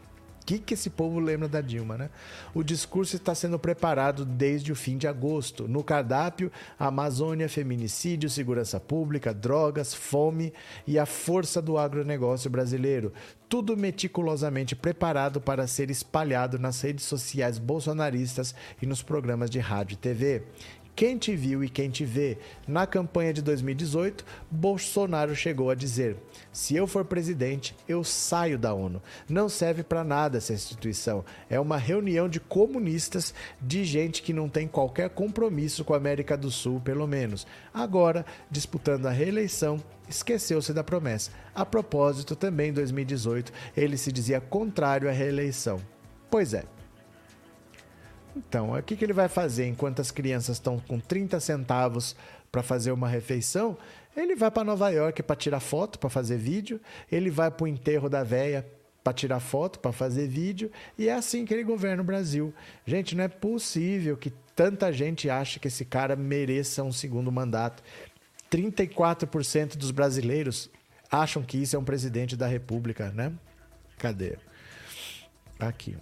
[0.51, 2.11] que, que esse povo lembra da Dilma, né?
[2.53, 5.69] O discurso está sendo preparado desde o fim de agosto.
[5.69, 10.53] No cardápio, Amazônia, feminicídio, segurança pública, drogas, fome
[10.87, 13.13] e a força do agronegócio brasileiro.
[13.49, 19.95] Tudo meticulosamente preparado para ser espalhado nas redes sociais bolsonaristas e nos programas de rádio
[19.95, 20.43] e TV.
[21.01, 22.37] Quem te viu e quem te vê.
[22.69, 26.19] Na campanha de 2018, Bolsonaro chegou a dizer:
[26.53, 29.01] se eu for presidente, eu saio da ONU.
[29.27, 31.25] Não serve para nada essa instituição.
[31.49, 36.37] É uma reunião de comunistas, de gente que não tem qualquer compromisso com a América
[36.37, 37.47] do Sul, pelo menos.
[37.73, 41.31] Agora, disputando a reeleição, esqueceu-se da promessa.
[41.55, 45.81] A propósito, também em 2018, ele se dizia contrário à reeleição.
[46.31, 46.65] Pois é,
[48.37, 52.15] então, o que, que ele vai fazer enquanto as crianças estão com 30 centavos
[52.51, 53.77] para fazer uma refeição?
[54.17, 56.81] Ele vai para Nova York para tirar foto, para fazer vídeo.
[57.11, 58.67] Ele vai para o enterro da véia
[59.03, 60.71] para tirar foto, para fazer vídeo.
[60.99, 62.53] E é assim que ele governa o Brasil.
[62.87, 67.83] Gente, não é possível que tanta gente ache que esse cara mereça um segundo mandato.
[68.51, 70.71] 34% dos brasileiros
[71.11, 73.33] acham que isso é um presidente da República, né?
[73.99, 74.37] Cadê?
[75.59, 75.97] Aqui.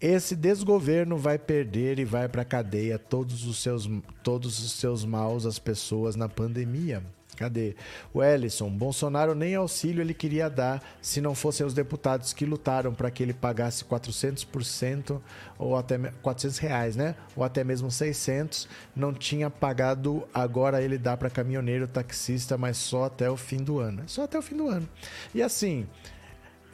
[0.00, 3.90] Esse desgoverno vai perder e vai para cadeia todos os seus
[4.22, 7.02] todos os seus maus às pessoas na pandemia.
[7.36, 7.76] Cadê?
[8.12, 12.92] O Ellison, Bolsonaro nem auxílio ele queria dar se não fossem os deputados que lutaram
[12.92, 15.20] para que ele pagasse 400%
[15.56, 17.14] ou até 400 reais, né?
[17.36, 18.68] Ou até mesmo 600.
[18.94, 23.78] Não tinha pagado, agora ele dá para caminhoneiro, taxista, mas só até o fim do
[23.78, 24.02] ano.
[24.08, 24.88] Só até o fim do ano.
[25.32, 25.86] E assim,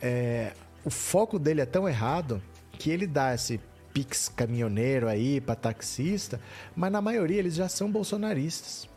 [0.01, 0.53] é,
[0.83, 2.41] o foco dele é tão errado
[2.79, 3.61] que ele dá esse
[3.93, 6.41] pix caminhoneiro aí para taxista,
[6.75, 8.89] mas na maioria eles já são bolsonaristas.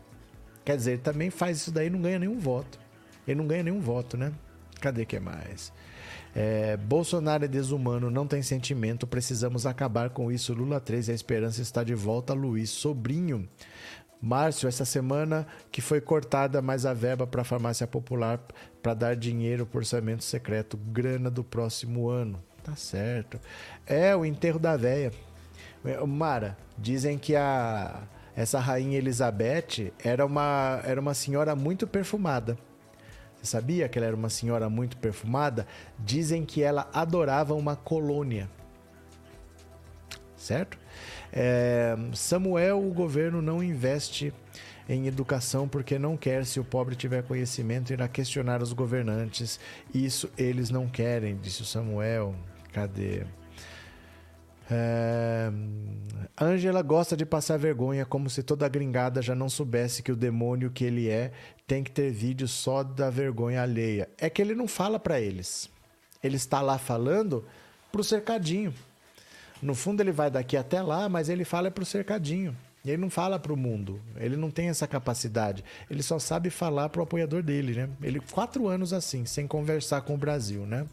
[0.64, 2.78] Quer dizer, ele também faz isso daí e não ganha nenhum voto.
[3.26, 4.32] Ele não ganha nenhum voto, né?
[4.80, 5.72] Cadê que é mais?
[6.34, 10.52] É, Bolsonaro é desumano, não tem sentimento, precisamos acabar com isso.
[10.52, 12.34] Lula 3, a esperança está de volta.
[12.34, 13.48] Luiz Sobrinho.
[14.20, 18.40] Márcio, essa semana que foi cortada mais a verba para a farmácia popular
[18.82, 22.42] para dar dinheiro para orçamento secreto, grana do próximo ano.
[22.68, 23.40] Tá certo.
[23.86, 25.10] É o enterro da véia.
[25.82, 28.02] É, Mara, dizem que a
[28.36, 32.58] essa rainha Elizabeth era uma, era uma senhora muito perfumada.
[33.36, 35.66] Você sabia que ela era uma senhora muito perfumada?
[35.98, 38.50] Dizem que ela adorava uma colônia.
[40.36, 40.78] Certo?
[41.32, 44.32] É, Samuel, o governo não investe
[44.88, 49.58] em educação porque não quer, se o pobre tiver conhecimento, irá questionar os governantes.
[49.92, 52.34] Isso eles não querem, disse o Samuel.
[52.78, 53.24] Cadê?
[54.70, 55.50] É...
[56.40, 60.70] Angela gosta de passar vergonha, como se toda gringada já não soubesse que o demônio
[60.70, 61.32] que ele é
[61.66, 64.08] tem que ter vídeo só da vergonha alheia.
[64.16, 65.68] É que ele não fala para eles.
[66.22, 67.44] Ele está lá falando
[67.90, 68.72] pro cercadinho.
[69.60, 72.56] No fundo ele vai daqui até lá, mas ele fala pro cercadinho.
[72.86, 74.00] Ele não fala para o mundo.
[74.16, 75.64] Ele não tem essa capacidade.
[75.90, 77.88] Ele só sabe falar pro apoiador dele, né?
[78.00, 80.86] Ele quatro anos assim, sem conversar com o Brasil, né?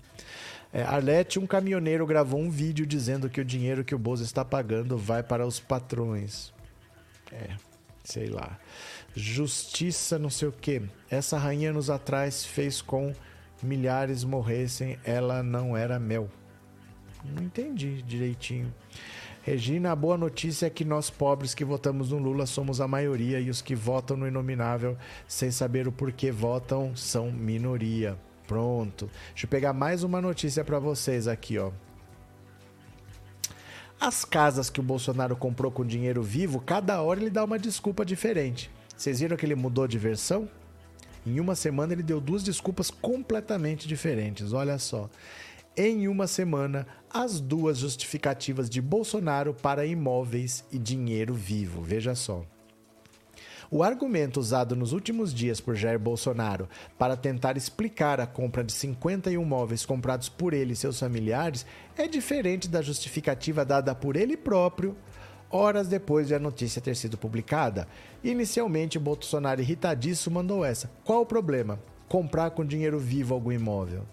[0.76, 4.44] É, Arlete, um caminhoneiro gravou um vídeo dizendo que o dinheiro que o Bozo está
[4.44, 6.52] pagando vai para os patrões.
[7.32, 7.52] É,
[8.04, 8.60] sei lá.
[9.16, 10.82] Justiça, não sei o quê.
[11.10, 13.14] Essa rainha anos atrás fez com
[13.64, 16.30] milhares morressem, ela não era mel.
[17.24, 18.74] Não entendi direitinho.
[19.44, 23.40] Regina, a boa notícia é que nós pobres que votamos no Lula somos a maioria
[23.40, 28.18] e os que votam no Inominável sem saber o porquê votam são minoria.
[28.48, 29.10] Pronto.
[29.30, 31.72] Deixa eu pegar mais uma notícia para vocês aqui, ó.
[34.00, 38.06] As casas que o Bolsonaro comprou com dinheiro vivo, cada hora ele dá uma desculpa
[38.06, 38.70] diferente.
[38.96, 40.50] Vocês viram que ele mudou de versão?
[41.26, 44.54] Em uma semana ele deu duas desculpas completamente diferentes.
[44.54, 45.10] Olha só.
[45.76, 51.82] Em uma semana, as duas justificativas de Bolsonaro para imóveis e dinheiro vivo.
[51.82, 52.46] Veja só.
[53.72, 58.72] O argumento usado nos últimos dias por Jair Bolsonaro para tentar explicar a compra de
[58.72, 61.66] 51 móveis comprados por ele e seus familiares
[61.98, 64.96] é diferente da justificativa dada por ele próprio
[65.50, 67.88] horas depois de a notícia ter sido publicada.
[68.24, 71.80] Inicialmente, Bolsonaro, irritadíssimo, mandou essa: Qual o problema?
[72.08, 74.04] Comprar com dinheiro vivo algum imóvel.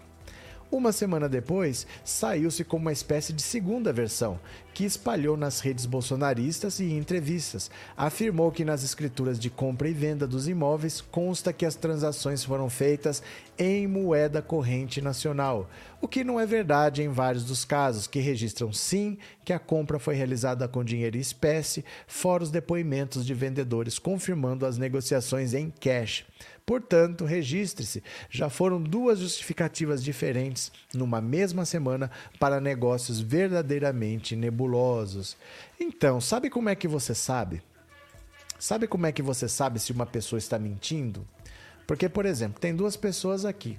[0.73, 4.39] Uma semana depois, saiu-se com uma espécie de segunda versão,
[4.73, 7.69] que espalhou nas redes bolsonaristas e em entrevistas.
[7.95, 12.71] Afirmou que nas escrituras de compra e venda dos imóveis consta que as transações foram
[12.71, 13.21] feitas
[13.55, 15.69] em moeda corrente nacional,
[16.01, 19.99] o que não é verdade em vários dos casos, que registram sim que a compra
[19.99, 25.69] foi realizada com dinheiro em espécie, fora os depoimentos de vendedores confirmando as negociações em
[25.69, 26.25] cash.
[26.65, 32.09] Portanto, registre-se, já foram duas justificativas diferentes numa mesma semana
[32.39, 35.35] para negócios verdadeiramente nebulosos.
[35.77, 37.61] Então, sabe como é que você sabe?
[38.57, 41.27] Sabe como é que você sabe se uma pessoa está mentindo?
[41.85, 43.77] Porque, por exemplo, tem duas pessoas aqui.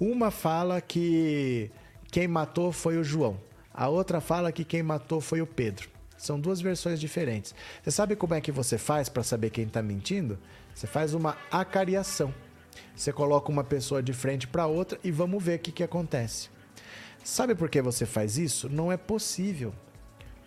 [0.00, 1.70] Uma fala que
[2.10, 3.38] quem matou foi o João.
[3.72, 5.90] A outra fala que quem matou foi o Pedro.
[6.16, 7.54] São duas versões diferentes.
[7.82, 10.38] Você sabe como é que você faz para saber quem está mentindo?
[10.74, 12.34] Você faz uma acariação.
[12.96, 16.48] Você coloca uma pessoa de frente para outra e vamos ver o que, que acontece.
[17.22, 18.68] Sabe por que você faz isso?
[18.68, 19.72] Não é possível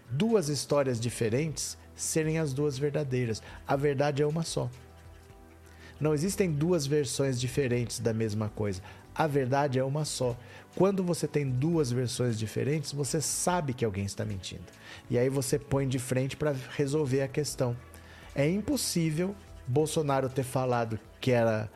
[0.09, 3.41] duas histórias diferentes serem as duas verdadeiras.
[3.67, 4.69] A verdade é uma só.
[5.99, 8.81] Não existem duas versões diferentes da mesma coisa.
[9.15, 10.37] A verdade é uma só.
[10.75, 14.65] Quando você tem duas versões diferentes, você sabe que alguém está mentindo.
[15.09, 17.75] E aí você põe de frente para resolver a questão.
[18.35, 19.35] É impossível
[19.67, 21.69] Bolsonaro ter falado que era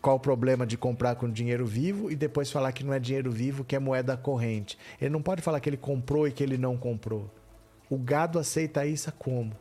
[0.00, 3.30] qual o problema de comprar com dinheiro vivo e depois falar que não é dinheiro
[3.30, 4.78] vivo, que é moeda corrente.
[5.00, 7.30] Ele não pode falar que ele comprou e que ele não comprou.
[7.90, 9.52] O gado aceita isso como?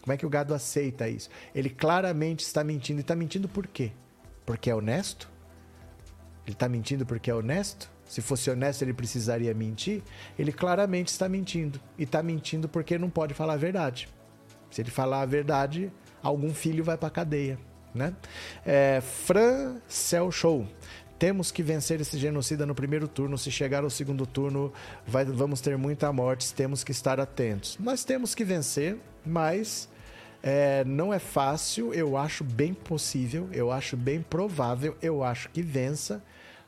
[0.00, 1.30] Como é que o gado aceita isso?
[1.54, 3.00] Ele claramente está mentindo.
[3.00, 3.92] E está mentindo por quê?
[4.44, 5.30] Porque é honesto?
[6.44, 7.90] Ele está mentindo porque é honesto?
[8.04, 10.02] Se fosse honesto, ele precisaria mentir?
[10.38, 11.80] Ele claramente está mentindo.
[11.98, 14.08] E está mentindo porque não pode falar a verdade.
[14.70, 15.90] Se ele falar a verdade,
[16.24, 17.58] algum filho vai para cadeia.
[17.94, 18.12] Né?
[18.66, 19.76] É, Fran
[20.32, 20.66] Show.
[21.16, 23.38] Temos que vencer esse genocida no primeiro turno.
[23.38, 24.72] Se chegar ao segundo turno,
[25.06, 26.52] vai, vamos ter muita morte.
[26.52, 27.78] Temos que estar atentos.
[27.78, 29.88] Nós temos que vencer, mas
[30.42, 31.94] é, não é fácil.
[31.94, 36.22] Eu acho bem possível, eu acho bem provável, eu acho que vença.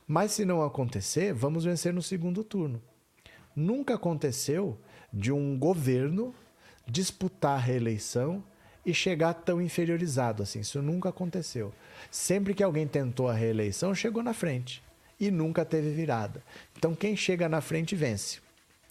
[0.07, 2.81] Mas se não acontecer, vamos vencer no segundo turno.
[3.55, 4.79] Nunca aconteceu
[5.13, 6.33] de um governo
[6.87, 8.45] disputar a reeleição
[8.87, 10.61] e chegar tão inferiorizado assim.
[10.61, 11.75] Isso nunca aconteceu.
[12.11, 14.81] Sempre que alguém tentou a reeleição, chegou na frente
[15.19, 16.41] e nunca teve virada.
[16.79, 18.39] Então quem chega na frente vence.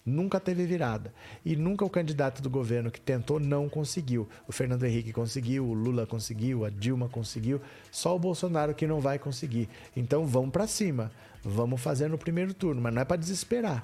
[0.04, 1.12] Nunca teve virada.
[1.44, 4.28] E nunca o candidato do governo que tentou não conseguiu.
[4.46, 9.00] O Fernando Henrique conseguiu, o Lula conseguiu, a Dilma conseguiu, só o Bolsonaro que não
[9.00, 9.68] vai conseguir.
[9.96, 11.10] Então vamos para cima.
[11.42, 13.82] Vamos fazer no primeiro turno, mas não é para desesperar.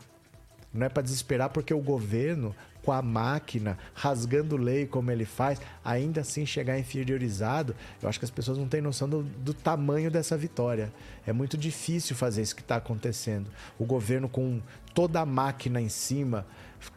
[0.73, 2.55] Não é para desesperar porque o governo
[2.85, 8.25] com a máquina, rasgando lei como ele faz, ainda assim chegar inferiorizado, eu acho que
[8.25, 10.93] as pessoas não têm noção do, do tamanho dessa vitória.
[11.27, 13.51] É muito difícil fazer isso que está acontecendo.
[13.79, 14.61] O governo com
[14.95, 16.47] toda a máquina em cima,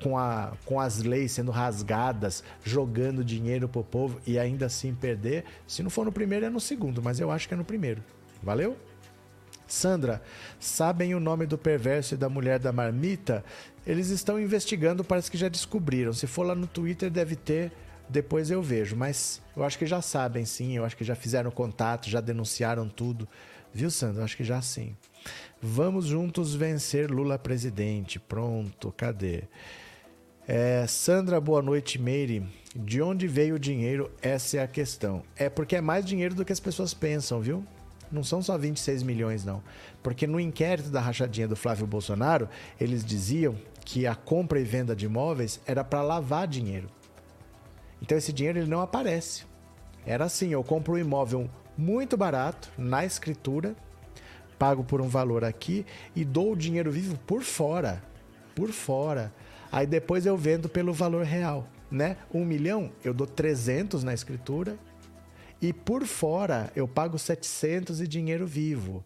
[0.02, 5.46] com, a, com as leis sendo rasgadas, jogando dinheiro pro povo e ainda assim perder.
[5.68, 8.04] Se não for no primeiro, é no segundo, mas eu acho que é no primeiro.
[8.42, 8.78] Valeu?
[9.68, 10.22] Sandra,
[10.60, 13.44] sabem o nome do perverso e da mulher da marmita?
[13.86, 16.14] Eles estão investigando, parece que já descobriram.
[16.14, 17.72] Se for lá no Twitter, deve ter.
[18.08, 18.96] Depois eu vejo.
[18.96, 20.76] Mas eu acho que já sabem, sim.
[20.78, 23.28] Eu acho que já fizeram contato, já denunciaram tudo.
[23.74, 24.22] Viu, Sandra?
[24.22, 24.96] Eu acho que já sim.
[25.62, 28.20] Vamos juntos vencer Lula presidente.
[28.20, 29.44] Pronto, cadê?
[30.48, 32.46] É, Sandra, boa noite, Meire.
[32.76, 34.12] De onde veio o dinheiro?
[34.22, 35.24] Essa é a questão.
[35.36, 37.66] É porque é mais dinheiro do que as pessoas pensam, viu?
[38.12, 39.62] Não são só 26 milhões, não.
[40.02, 42.48] Porque no inquérito da rachadinha do Flávio Bolsonaro,
[42.80, 46.90] eles diziam que a compra e venda de imóveis era para lavar dinheiro.
[48.02, 49.46] Então esse dinheiro ele não aparece.
[50.06, 53.76] Era assim, eu compro um imóvel muito barato na escritura,
[54.58, 55.86] pago por um valor aqui
[56.16, 58.02] e dou o dinheiro vivo por fora.
[58.56, 59.34] Por fora.
[59.72, 62.18] Aí depois eu vendo pelo valor real, né?
[62.34, 64.78] Um milhão, eu dou 300 na escritura
[65.62, 69.04] e por fora eu pago 700 e dinheiro vivo.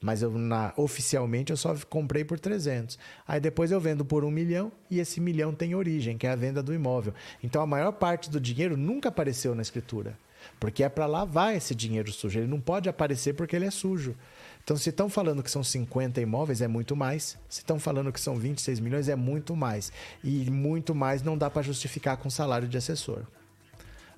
[0.00, 2.98] Mas eu, na, oficialmente eu só comprei por 300.
[3.26, 6.36] Aí depois eu vendo por um milhão e esse milhão tem origem, que é a
[6.36, 7.14] venda do imóvel.
[7.42, 10.18] Então a maior parte do dinheiro nunca apareceu na escritura.
[10.60, 12.38] Porque é para lavar esse dinheiro sujo.
[12.38, 14.14] Ele não pode aparecer porque ele é sujo.
[14.62, 17.38] Então, se estão falando que são 50 imóveis, é muito mais.
[17.48, 19.92] Se estão falando que são 26 milhões, é muito mais.
[20.22, 23.24] E muito mais não dá para justificar com salário de assessor.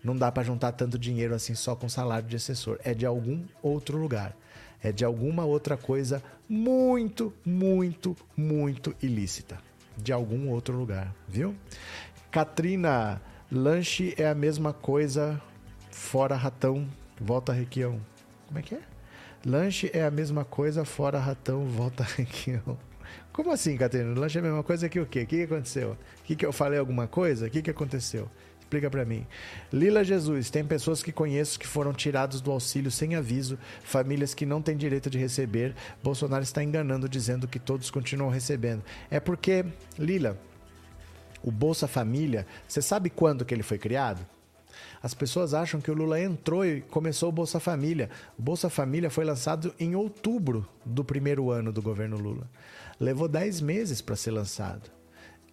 [0.06, 2.78] Não dá para juntar tanto dinheiro assim só com salário de assessor.
[2.84, 4.36] É de algum outro lugar.
[4.80, 9.58] É de alguma outra coisa muito, muito, muito ilícita.
[9.96, 11.56] De algum outro lugar, viu?
[12.30, 15.42] Katrina, lanche é a mesma coisa
[15.90, 16.86] fora ratão,
[17.20, 18.00] volta requião.
[18.46, 18.82] Como é que é?
[19.44, 22.78] Lanche é a mesma coisa, fora ratão, volta requião.
[23.32, 24.16] Como assim, Catarina?
[24.16, 25.22] Lanche é a mesma coisa que o quê?
[25.22, 25.96] O que aconteceu?
[26.20, 27.48] O que, que eu falei alguma coisa?
[27.48, 28.30] O que, que aconteceu?
[28.66, 29.24] Explica para mim.
[29.72, 34.44] Lila Jesus, tem pessoas que conheço que foram tirados do auxílio sem aviso, famílias que
[34.44, 35.72] não têm direito de receber.
[36.02, 38.82] Bolsonaro está enganando dizendo que todos continuam recebendo.
[39.08, 39.64] É porque,
[39.96, 40.36] Lila,
[41.44, 44.26] o Bolsa Família, você sabe quando que ele foi criado?
[45.00, 48.10] As pessoas acham que o Lula entrou e começou o Bolsa Família.
[48.36, 52.50] O Bolsa Família foi lançado em outubro do primeiro ano do governo Lula.
[52.98, 54.95] Levou 10 meses para ser lançado.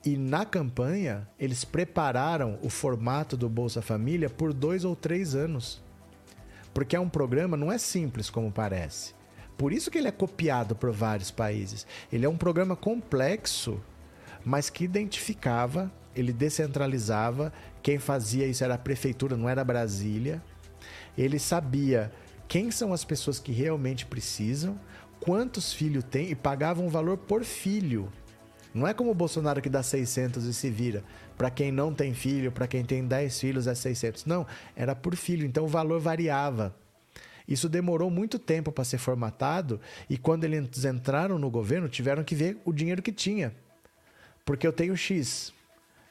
[0.05, 5.81] E na campanha, eles prepararam o formato do Bolsa Família por dois ou três anos.
[6.73, 9.13] Porque é um programa, não é simples como parece.
[9.57, 11.87] Por isso que ele é copiado por vários países.
[12.11, 13.81] Ele é um programa complexo,
[14.43, 20.43] mas que identificava, ele descentralizava quem fazia isso era a prefeitura, não era Brasília.
[21.17, 22.11] Ele sabia
[22.47, 24.77] quem são as pessoas que realmente precisam,
[25.21, 28.11] quantos filhos tem e pagava um valor por filho.
[28.73, 31.03] Não é como o Bolsonaro que dá 600 e se vira.
[31.37, 34.25] Para quem não tem filho, para quem tem 10 filhos é 600.
[34.25, 36.75] Não, era por filho, então o valor variava.
[37.47, 42.33] Isso demorou muito tempo para ser formatado e quando eles entraram no governo, tiveram que
[42.33, 43.53] ver o dinheiro que tinha.
[44.45, 45.53] Porque eu tenho X,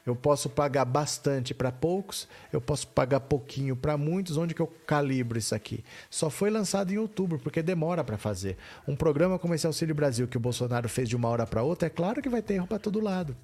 [0.05, 4.37] eu posso pagar bastante para poucos, eu posso pagar pouquinho para muitos.
[4.37, 5.83] Onde que eu calibro isso aqui?
[6.09, 8.57] Só foi lançado em outubro, porque demora para fazer.
[8.87, 11.87] Um programa como esse Auxílio Brasil, que o Bolsonaro fez de uma hora para outra,
[11.87, 13.35] é claro que vai ter erro para todo lado.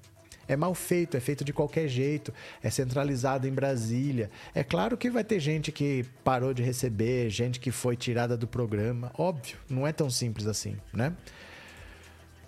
[0.46, 4.28] É mal feito, é feito de qualquer jeito, é centralizado em Brasília.
[4.52, 8.48] É claro que vai ter gente que parou de receber, gente que foi tirada do
[8.48, 9.12] programa.
[9.16, 11.14] Óbvio, não é tão simples assim, né?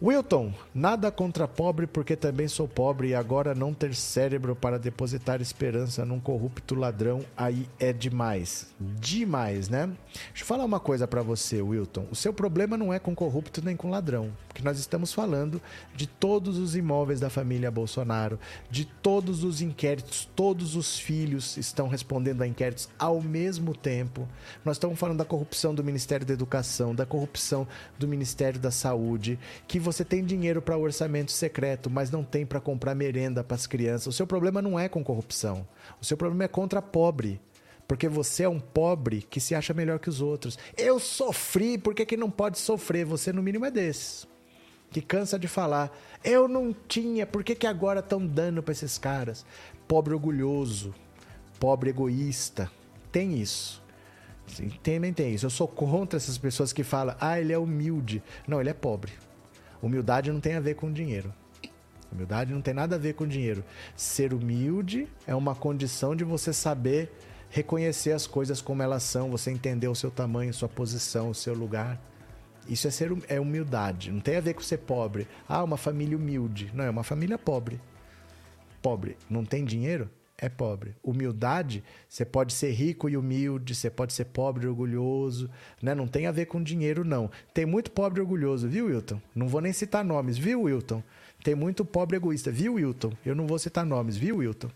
[0.05, 5.41] Wilton, nada contra pobre porque também sou pobre e agora não ter cérebro para depositar
[5.41, 8.75] esperança num corrupto ladrão aí é demais.
[8.81, 9.87] Demais, né?
[10.13, 12.09] Deixa eu falar uma coisa para você, Wilton.
[12.11, 15.63] O seu problema não é com corrupto nem com ladrão, porque nós estamos falando
[15.95, 21.87] de todos os imóveis da família Bolsonaro, de todos os inquéritos, todos os filhos estão
[21.87, 24.29] respondendo a inquéritos ao mesmo tempo.
[24.65, 29.39] Nós estamos falando da corrupção do Ministério da Educação, da corrupção do Ministério da Saúde,
[29.69, 33.55] que você você tem dinheiro para orçamento secreto, mas não tem para comprar merenda para
[33.55, 34.07] as crianças.
[34.07, 35.67] O seu problema não é com corrupção.
[36.01, 37.41] O seu problema é contra pobre.
[37.87, 40.59] Porque você é um pobre que se acha melhor que os outros.
[40.79, 43.05] Eu sofri, por que, que não pode sofrer?
[43.05, 44.27] Você, no mínimo, é desses.
[44.91, 45.91] Que cansa de falar.
[46.25, 49.45] Eu não tinha, por que, que agora estão dando para esses caras?
[49.87, 50.95] Pobre orgulhoso,
[51.59, 52.71] pobre egoísta.
[53.11, 53.83] Tem isso.
[54.83, 55.47] Também tem isso.
[55.47, 58.23] Eu sou contra essas pessoas que falam, ah, ele é humilde.
[58.47, 59.13] Não, ele é pobre.
[59.83, 61.35] Humildade não tem a ver com dinheiro.
[62.13, 63.65] Humildade não tem nada a ver com dinheiro.
[63.97, 67.11] Ser humilde é uma condição de você saber
[67.51, 71.55] reconhecer as coisas como elas são, você entender o seu tamanho, sua posição, o seu
[71.55, 72.01] lugar.
[72.69, 74.13] Isso é ser é humildade.
[74.13, 75.27] Não tem a ver com ser pobre.
[75.49, 76.71] Ah, uma família humilde.
[76.73, 77.81] Não, é uma família pobre.
[78.81, 79.17] Pobre.
[79.29, 80.09] Não tem dinheiro?
[80.43, 80.97] É pobre.
[81.05, 85.49] Humildade, você pode ser rico e humilde, você pode ser pobre e orgulhoso,
[85.81, 85.95] né?
[85.95, 87.31] Não tem a ver com dinheiro, não.
[87.55, 89.23] Tem muito pobre e orgulhoso, viu, Wilton?
[89.37, 91.01] Não vou nem citar nomes, viu, Wilton?
[91.45, 93.13] Tem muito pobre egoísta, viu, Wilton?
[93.25, 94.69] Eu não vou citar nomes, viu, Wilton?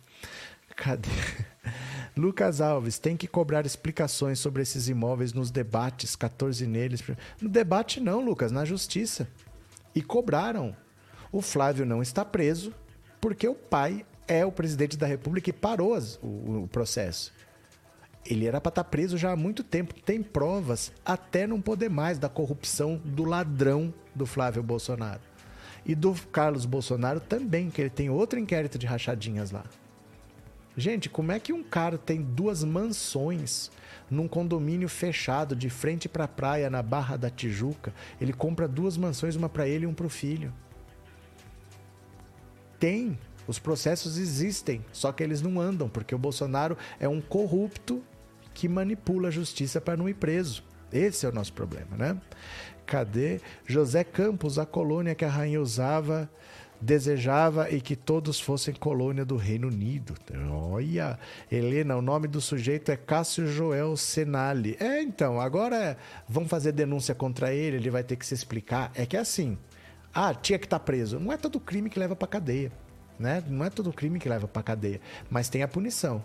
[0.76, 1.08] Cadê?
[2.16, 7.02] Lucas Alves, tem que cobrar explicações sobre esses imóveis nos debates, 14 neles.
[7.40, 9.28] No debate não, Lucas, na justiça.
[9.92, 10.76] E cobraram.
[11.32, 12.72] O Flávio não está preso
[13.20, 17.32] porque o pai é o presidente da República e parou as, o, o processo.
[18.24, 19.94] Ele era para estar tá preso já há muito tempo.
[19.94, 25.20] Tem provas até não poder mais da corrupção do ladrão do Flávio Bolsonaro.
[25.84, 29.64] E do Carlos Bolsonaro também, que ele tem outro inquérito de rachadinhas lá.
[30.76, 33.70] Gente, como é que um cara tem duas mansões
[34.10, 37.94] num condomínio fechado de frente para a praia na Barra da Tijuca?
[38.20, 40.52] Ele compra duas mansões, uma para ele e uma para o filho.
[42.78, 48.02] Tem Os processos existem, só que eles não andam, porque o Bolsonaro é um corrupto
[48.52, 50.64] que manipula a justiça para não ir preso.
[50.92, 52.20] Esse é o nosso problema, né?
[52.86, 56.30] Cadê José Campos, a colônia que a rainha usava,
[56.80, 60.14] desejava e que todos fossem colônia do Reino Unido?
[60.50, 61.18] Olha,
[61.50, 64.76] Helena, o nome do sujeito é Cássio Joel Senali.
[64.78, 65.96] É, então, agora
[66.28, 68.90] vão fazer denúncia contra ele, ele vai ter que se explicar.
[68.94, 69.58] É que é assim,
[70.14, 71.18] ah, tinha que estar tá preso.
[71.18, 72.72] Não é todo crime que leva para cadeia,
[73.18, 73.42] né?
[73.48, 75.00] Não é todo crime que leva para cadeia,
[75.30, 76.22] mas tem a punição.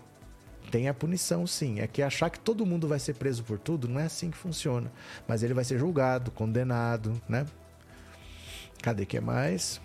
[0.70, 1.80] Tem a punição, sim.
[1.80, 4.36] É que achar que todo mundo vai ser preso por tudo não é assim que
[4.36, 4.90] funciona.
[5.26, 7.46] Mas ele vai ser julgado, condenado, né?
[8.82, 9.80] Cadê que é mais?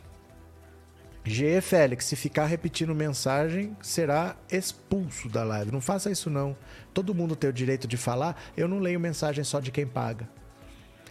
[1.23, 1.59] G.
[1.59, 5.71] Félix, se ficar repetindo mensagem, será expulso da live.
[5.71, 6.55] Não faça isso não.
[6.93, 8.41] Todo mundo tem o direito de falar.
[8.55, 10.29] Eu não leio mensagem só de quem paga.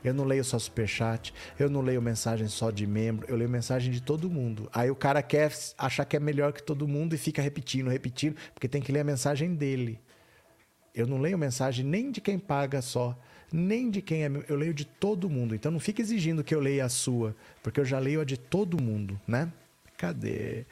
[0.07, 3.93] Eu não leio só superchat, eu não leio mensagem só de membro, eu leio mensagem
[3.93, 4.71] de todo mundo.
[4.73, 8.37] Aí o cara quer achar que é melhor que todo mundo e fica repetindo, repetindo,
[8.55, 9.99] porque tem que ler a mensagem dele.
[10.95, 13.19] Eu não leio mensagem nem de quem paga só,
[13.53, 15.55] nem de quem é meu, eu leio de todo mundo.
[15.57, 18.37] Então não fica exigindo que eu leia a sua, porque eu já leio a de
[18.37, 19.53] todo mundo, né?
[19.97, 20.67] Cadê?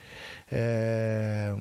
[0.50, 1.56] É...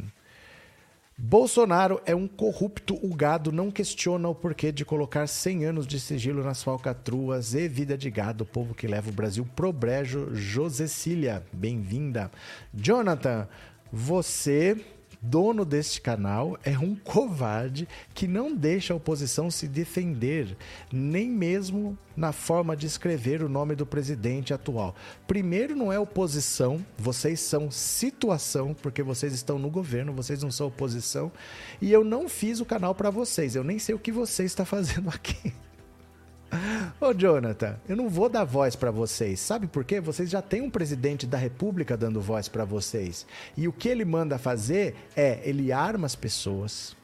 [1.17, 5.99] Bolsonaro é um corrupto, o gado não questiona o porquê de colocar 100 anos de
[5.99, 10.33] sigilo nas falcatruas e vida de gado, povo que leva o Brasil pro brejo.
[10.33, 12.31] Josecília, bem-vinda.
[12.73, 13.47] Jonathan,
[13.91, 14.75] você
[15.23, 20.57] dono deste canal é um covarde que não deixa a oposição se defender,
[20.91, 24.93] nem mesmo na forma de escrever o nome do presidente atual.
[25.25, 30.67] Primeiro, não é oposição, vocês são situação, porque vocês estão no governo, vocês não são
[30.67, 31.31] oposição.
[31.81, 34.65] E eu não fiz o canal para vocês, eu nem sei o que você está
[34.65, 35.53] fazendo aqui.
[36.99, 39.39] Ô Jonathan, eu não vou dar voz para vocês.
[39.39, 39.99] Sabe por quê?
[39.99, 43.25] Vocês já têm um presidente da República dando voz para vocês.
[43.57, 46.95] E o que ele manda fazer é ele arma as pessoas.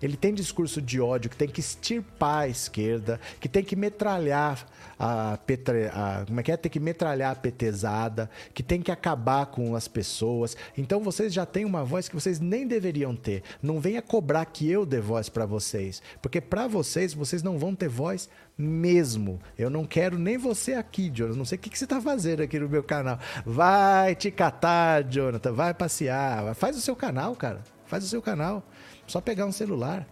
[0.00, 4.66] Ele tem discurso de ódio que tem que extirpar a esquerda, que tem que metralhar
[4.98, 6.56] a, petre, a como é que é?
[6.56, 10.56] Tem que metralhar a petezada, que tem que acabar com as pessoas.
[10.76, 13.42] Então vocês já têm uma voz que vocês nem deveriam ter.
[13.62, 17.74] Não venha cobrar que eu dê voz para vocês, porque para vocês vocês não vão
[17.74, 18.28] ter voz
[18.58, 19.40] mesmo.
[19.56, 21.38] Eu não quero nem você aqui, Jonathan.
[21.38, 23.18] Não sei o que, que você está fazendo aqui no meu canal.
[23.46, 25.52] Vai te catar, Jonathan.
[25.52, 26.54] Vai passear.
[26.56, 27.62] Faz o seu canal, cara.
[27.86, 28.62] Faz o seu canal.
[29.08, 30.06] Só pegar um celular.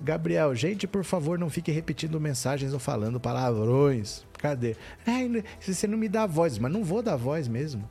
[0.00, 4.24] Gabriel, gente, por favor, não fique repetindo mensagens ou falando palavrões.
[4.38, 4.74] Cadê?
[5.06, 7.88] É, você não me dá voz, mas não vou dar voz mesmo.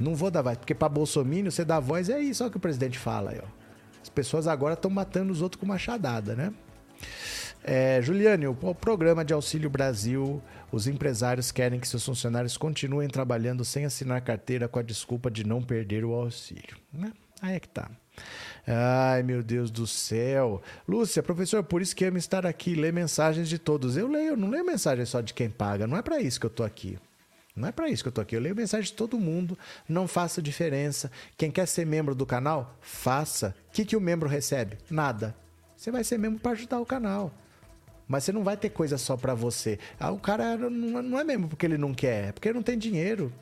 [0.00, 2.56] Não vou dar voz, porque para Bolsonaro você dá voz é isso, olha o que
[2.56, 3.48] o presidente fala aí, ó.
[4.02, 6.52] As pessoas agora estão matando os outros com machadada, né?
[7.62, 10.40] É, Juliane, o programa de Auxílio Brasil,
[10.72, 15.44] os empresários querem que seus funcionários continuem trabalhando sem assinar carteira com a desculpa de
[15.44, 16.76] não perder o auxílio.
[16.90, 17.12] Né?
[17.42, 17.90] Aí é que tá.
[18.70, 20.60] Ai, meu Deus do céu.
[20.86, 23.96] Lúcia, professor, por isso que amo estar aqui, ler mensagens de todos.
[23.96, 25.86] Eu leio, não leio mensagem só de quem paga.
[25.86, 26.98] Não é para isso que eu tô aqui.
[27.56, 28.36] Não é para isso que eu tô aqui.
[28.36, 29.58] Eu leio mensagem de todo mundo.
[29.88, 31.10] Não faça diferença.
[31.34, 33.54] Quem quer ser membro do canal, faça.
[33.70, 34.76] O que, que o membro recebe?
[34.90, 35.34] Nada.
[35.74, 37.32] Você vai ser membro para ajudar o canal.
[38.06, 39.78] Mas você não vai ter coisa só para você.
[39.98, 42.76] Ah, o cara não é membro porque ele não quer, é porque ele não tem
[42.76, 43.32] dinheiro.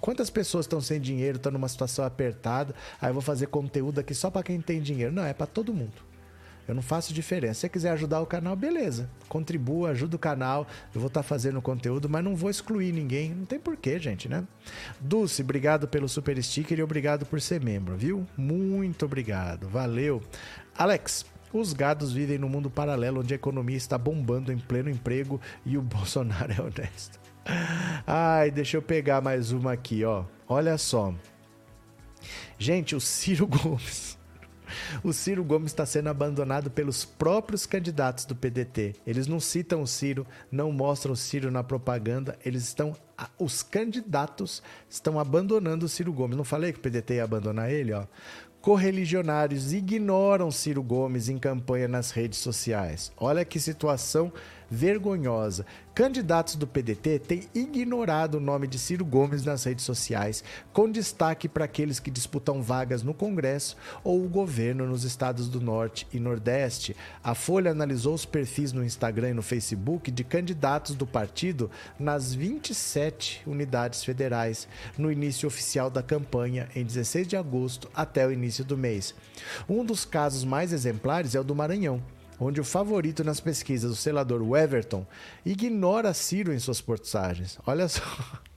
[0.00, 2.74] Quantas pessoas estão sem dinheiro, estão numa situação apertada?
[3.00, 5.12] Aí eu vou fazer conteúdo aqui só para quem tem dinheiro.
[5.12, 6.14] Não, é para todo mundo.
[6.66, 7.54] Eu não faço diferença.
[7.54, 9.08] Se você quiser ajudar o canal, beleza.
[9.28, 10.66] Contribua, ajuda o canal.
[10.94, 13.34] Eu vou estar tá fazendo conteúdo, mas não vou excluir ninguém.
[13.34, 14.44] Não tem porquê, gente, né?
[14.98, 18.26] Dulce, obrigado pelo super sticker e obrigado por ser membro, viu?
[18.36, 19.68] Muito obrigado.
[19.68, 20.22] Valeu.
[20.76, 25.40] Alex, os gados vivem no mundo paralelo onde a economia está bombando em pleno emprego
[25.66, 27.23] e o Bolsonaro é honesto.
[28.06, 30.24] Ai, deixa eu pegar mais uma aqui, ó.
[30.48, 31.14] Olha só.
[32.58, 34.18] Gente, o Ciro Gomes.
[35.02, 38.94] O Ciro Gomes está sendo abandonado pelos próprios candidatos do PDT.
[39.06, 42.38] Eles não citam o Ciro, não mostram o Ciro na propaganda.
[42.44, 42.96] Eles estão.
[43.38, 46.36] Os candidatos estão abandonando o Ciro Gomes.
[46.36, 48.06] Não falei que o PDT ia abandonar ele, ó.
[48.64, 53.12] Correligionários ignoram Ciro Gomes em campanha nas redes sociais.
[53.18, 54.32] Olha que situação
[54.70, 55.66] vergonhosa.
[55.94, 60.42] Candidatos do PDT têm ignorado o nome de Ciro Gomes nas redes sociais,
[60.72, 65.60] com destaque para aqueles que disputam vagas no Congresso ou o governo nos estados do
[65.60, 66.96] Norte e Nordeste.
[67.22, 72.34] A Folha analisou os perfis no Instagram e no Facebook de candidatos do partido nas
[72.34, 74.66] 27 unidades federais,
[74.98, 79.14] no início oficial da campanha, em 16 de agosto até o início do mês.
[79.68, 82.02] Um dos casos mais exemplares é o do Maranhão
[82.38, 85.06] onde o favorito nas pesquisas, o selador Everton,
[85.44, 87.58] ignora Ciro em suas postagens.
[87.66, 88.02] Olha só.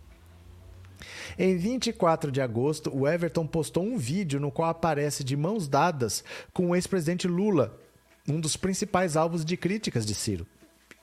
[1.39, 6.23] Em 24 de agosto, o Everton postou um vídeo no qual aparece de mãos dadas
[6.51, 7.79] com o ex-presidente Lula,
[8.27, 10.47] um dos principais alvos de críticas de Ciro.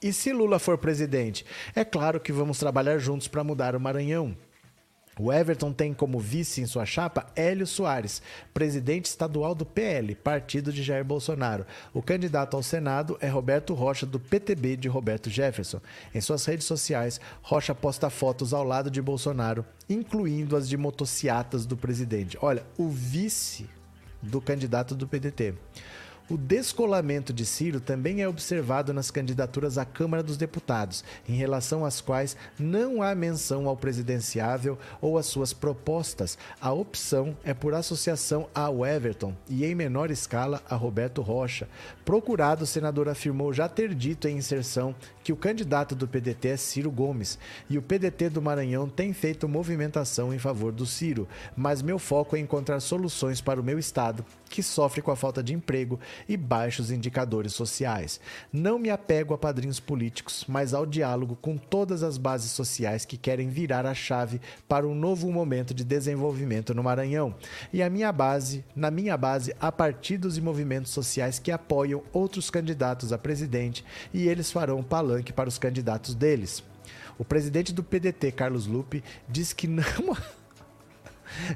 [0.03, 1.47] E se Lula for presidente?
[1.75, 4.37] É claro que vamos trabalhar juntos para mudar o Maranhão.
[5.19, 8.21] O Everton tem como vice em sua chapa Hélio Soares,
[8.53, 11.65] presidente estadual do PL, partido de Jair Bolsonaro.
[11.93, 15.81] O candidato ao Senado é Roberto Rocha, do PTB de Roberto Jefferson.
[16.12, 21.65] Em suas redes sociais, Rocha posta fotos ao lado de Bolsonaro, incluindo as de motociatas
[21.65, 22.37] do presidente.
[22.41, 23.69] Olha, o vice
[24.21, 25.55] do candidato do PDT.
[26.27, 31.85] O descolamento de Ciro também é observado nas candidaturas à Câmara dos Deputados, em relação
[31.85, 36.39] às quais não há menção ao presidenciável ou às suas propostas.
[36.59, 41.68] A opção é por associação ao Everton e, em menor escala, a Roberto Rocha.
[42.07, 44.95] Procurado, o senador afirmou já ter dito em inserção
[45.25, 47.39] que o candidato do PDT é Ciro Gomes
[47.70, 52.37] e o PDT do Maranhão tem feito movimentação em favor do Ciro, mas meu foco
[52.37, 55.99] é encontrar soluções para o meu estado, que sofre com a falta de emprego
[56.29, 58.20] e baixos indicadores sociais.
[58.53, 63.16] Não me apego a padrinhos políticos, mas ao diálogo com todas as bases sociais que
[63.16, 67.35] querem virar a chave para um novo momento de desenvolvimento no Maranhão.
[67.72, 72.51] E a minha base, na minha base, há partidos e movimentos sociais que apoiam outros
[72.51, 76.62] candidatos a presidente e eles farão palanque para os candidatos deles.
[77.19, 79.85] O presidente do PDT, Carlos Lupe, diz que não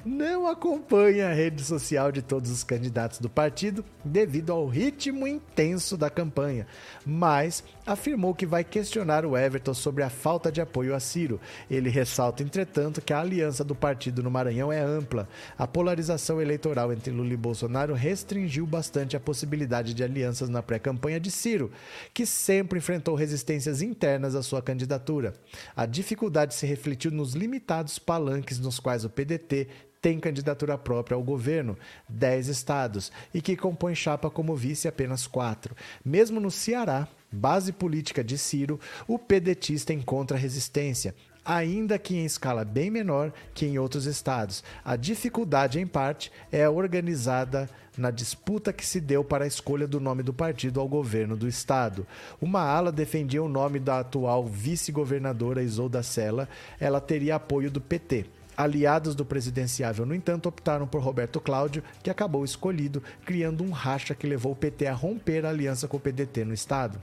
[0.05, 5.97] não acompanha a rede social de todos os candidatos do partido devido ao ritmo intenso
[5.97, 6.67] da campanha,
[7.05, 11.41] mas afirmou que vai questionar o Everton sobre a falta de apoio a Ciro.
[11.71, 15.29] Ele ressalta, entretanto, que a aliança do partido no Maranhão é ampla.
[15.57, 21.21] A polarização eleitoral entre Lula e Bolsonaro restringiu bastante a possibilidade de alianças na pré-campanha
[21.21, 21.71] de Ciro,
[22.13, 25.35] que sempre enfrentou resistências internas à sua candidatura.
[25.75, 29.68] A dificuldade se refletiu nos limitados palanques nos quais o PDT
[30.01, 31.77] tem candidatura própria ao governo,
[32.09, 35.75] 10 estados, e que compõe chapa como vice apenas quatro.
[36.05, 42.65] Mesmo no Ceará, base política de Ciro, o pedetista encontra resistência, ainda que em escala
[42.65, 44.63] bem menor que em outros estados.
[44.85, 49.99] A dificuldade, em parte, é organizada na disputa que se deu para a escolha do
[49.99, 52.07] nome do partido ao governo do estado.
[52.41, 58.38] Uma ala defendia o nome da atual vice-governadora Isolda Sela, ela teria apoio do PT.
[58.59, 64.17] Aliados do presidenciável, no entanto, optaram por Roberto Cláudio, que acabou escolhido, criando um racha
[64.17, 67.01] que levou o PT a romper a aliança com o PDT no estado.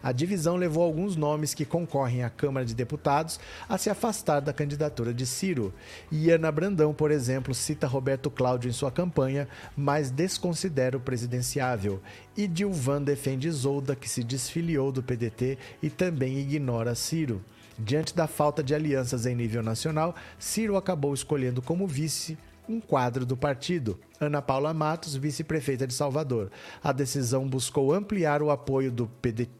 [0.00, 4.52] A divisão levou alguns nomes que concorrem à Câmara de Deputados a se afastar da
[4.52, 5.74] candidatura de Ciro.
[6.12, 12.00] Iana Brandão, por exemplo, cita Roberto Cláudio em sua campanha, mas desconsidera o presidenciável.
[12.36, 17.42] E Dilvan defende Isolda, que se desfiliou do PDT e também ignora Ciro.
[17.78, 23.26] Diante da falta de alianças em nível nacional, Ciro acabou escolhendo como vice um quadro
[23.26, 26.50] do partido, Ana Paula Matos, vice-prefeita de Salvador.
[26.82, 29.10] A decisão buscou ampliar o apoio do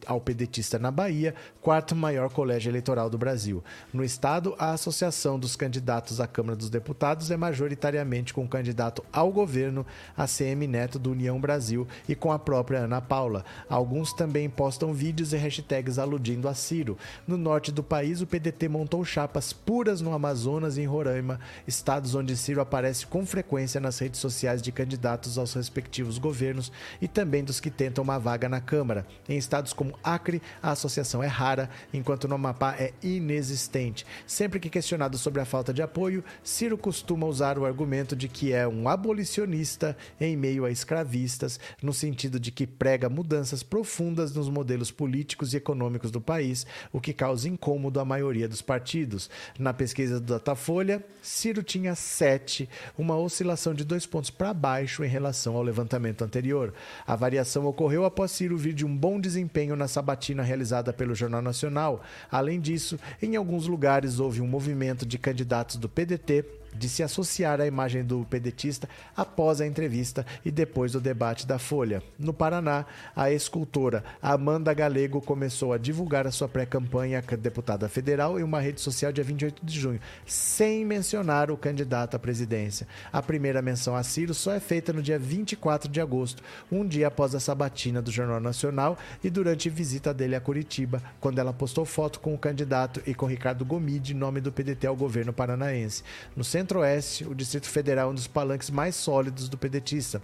[0.05, 3.63] ao pedetista na Bahia, quarto maior colégio eleitoral do Brasil.
[3.93, 9.03] No estado, a associação dos candidatos à Câmara dos Deputados é majoritariamente com o candidato
[9.11, 9.85] ao governo,
[10.15, 13.43] ACM Neto do União Brasil, e com a própria Ana Paula.
[13.69, 16.97] Alguns também postam vídeos e hashtags aludindo a Ciro.
[17.27, 22.15] No norte do país, o PDT montou chapas puras no Amazonas e em Roraima, estados
[22.15, 26.71] onde Ciro aparece com frequência nas redes sociais de candidatos aos respectivos governos
[27.01, 29.05] e também dos que tentam uma vaga na Câmara.
[29.27, 34.05] Em estados como Acre, a associação é rara, enquanto no Amapá é inexistente.
[34.25, 38.53] Sempre que questionado sobre a falta de apoio, Ciro costuma usar o argumento de que
[38.53, 44.49] é um abolicionista em meio a escravistas, no sentido de que prega mudanças profundas nos
[44.49, 49.29] modelos políticos e econômicos do país, o que causa incômodo à maioria dos partidos.
[49.57, 55.07] Na pesquisa do Datafolha, Ciro tinha sete, uma oscilação de dois pontos para baixo em
[55.07, 56.73] relação ao levantamento anterior.
[57.05, 61.41] A variação ocorreu após Ciro vir de um bom desempenho na sabatina realizada pelo Jornal
[61.41, 62.01] Nacional.
[62.31, 67.61] Além disso, em alguns lugares houve um movimento de candidatos do PDT de se associar
[67.61, 72.01] à imagem do pedetista após a entrevista e depois do debate da Folha.
[72.17, 72.85] No Paraná,
[73.15, 78.81] a escultora Amanda Galego começou a divulgar a sua pré-campanha deputada federal em uma rede
[78.81, 82.87] social dia 28 de junho, sem mencionar o candidato à presidência.
[83.11, 86.41] A primeira menção a Ciro só é feita no dia 24 de agosto,
[86.71, 91.39] um dia após a sabatina do Jornal Nacional e durante visita dele a Curitiba, quando
[91.39, 95.33] ela postou foto com o candidato e com Ricardo Gomide, nome do PDT ao governo
[95.33, 96.03] paranaense.
[96.35, 100.19] No centro Centro-Oeste, o Distrito Federal é um dos palanques mais sólidos do pedetista.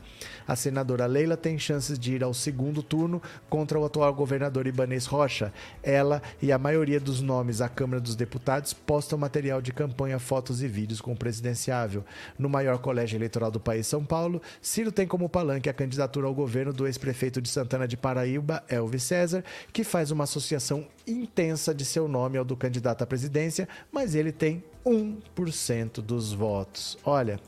[0.47, 5.05] A senadora Leila tem chances de ir ao segundo turno contra o atual governador Ibanês
[5.05, 5.53] Rocha.
[5.83, 10.63] Ela e a maioria dos nomes à Câmara dos Deputados postam material de campanha, fotos
[10.63, 12.03] e vídeos com o presidenciável.
[12.39, 16.33] No maior colégio eleitoral do país, São Paulo, Ciro tem como palanque a candidatura ao
[16.33, 21.85] governo do ex-prefeito de Santana de Paraíba, Elvis César, que faz uma associação intensa de
[21.85, 26.97] seu nome ao do candidato à presidência, mas ele tem 1% dos votos.
[27.03, 27.39] Olha,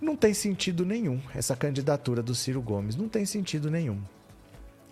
[0.00, 4.00] não tem sentido nenhum essa candidatura do Ciro Gomes, não tem sentido nenhum.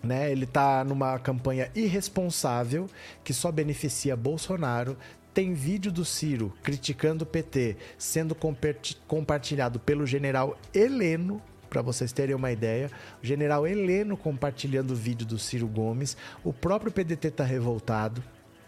[0.01, 0.31] Né?
[0.31, 2.89] Ele está numa campanha irresponsável
[3.23, 4.97] que só beneficia Bolsonaro.
[5.33, 8.35] Tem vídeo do Ciro criticando o PT sendo
[9.07, 12.91] compartilhado pelo general Heleno, para vocês terem uma ideia.
[13.23, 16.17] O general Heleno compartilhando o vídeo do Ciro Gomes.
[16.43, 18.21] O próprio PDT está revoltado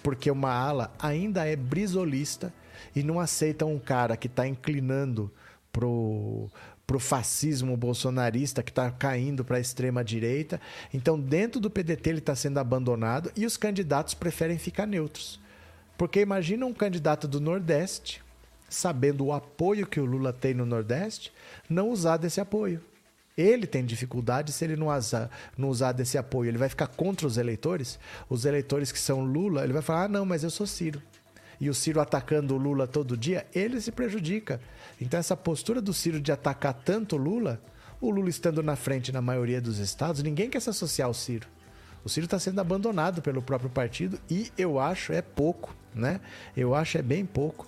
[0.03, 2.53] porque uma ala ainda é brisolista
[2.95, 5.31] e não aceita um cara que está inclinando
[5.71, 6.49] pro
[6.85, 10.59] pro fascismo bolsonarista que está caindo para a extrema direita.
[10.93, 15.39] Então, dentro do PDT ele está sendo abandonado e os candidatos preferem ficar neutros.
[15.97, 18.21] Porque imagina um candidato do Nordeste,
[18.69, 21.31] sabendo o apoio que o Lula tem no Nordeste,
[21.69, 22.81] não usar desse apoio.
[23.37, 26.49] Ele tem dificuldade se ele não usar, não usar desse apoio.
[26.49, 27.99] Ele vai ficar contra os eleitores.
[28.29, 31.01] Os eleitores que são Lula, ele vai falar: ah, não, mas eu sou Ciro.
[31.59, 34.59] E o Ciro atacando o Lula todo dia, ele se prejudica.
[34.99, 37.61] Então, essa postura do Ciro de atacar tanto o Lula,
[38.01, 41.47] o Lula estando na frente na maioria dos estados, ninguém quer se associar ao Ciro.
[42.03, 46.19] O Ciro está sendo abandonado pelo próprio partido e eu acho é pouco, né?
[46.55, 47.65] Eu acho é bem pouco.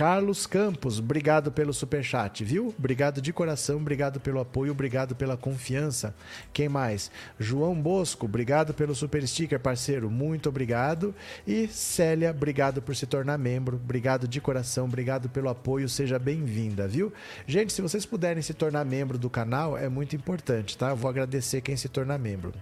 [0.00, 2.74] Carlos Campos, obrigado pelo superchat, viu?
[2.78, 6.14] Obrigado de coração, obrigado pelo apoio, obrigado pela confiança.
[6.54, 7.10] Quem mais?
[7.38, 11.14] João Bosco, obrigado pelo super sticker, parceiro, muito obrigado.
[11.46, 16.88] E Célia, obrigado por se tornar membro, obrigado de coração, obrigado pelo apoio, seja bem-vinda,
[16.88, 17.12] viu?
[17.46, 20.88] Gente, se vocês puderem se tornar membro do canal, é muito importante, tá?
[20.88, 22.54] Eu vou agradecer quem se tornar membro.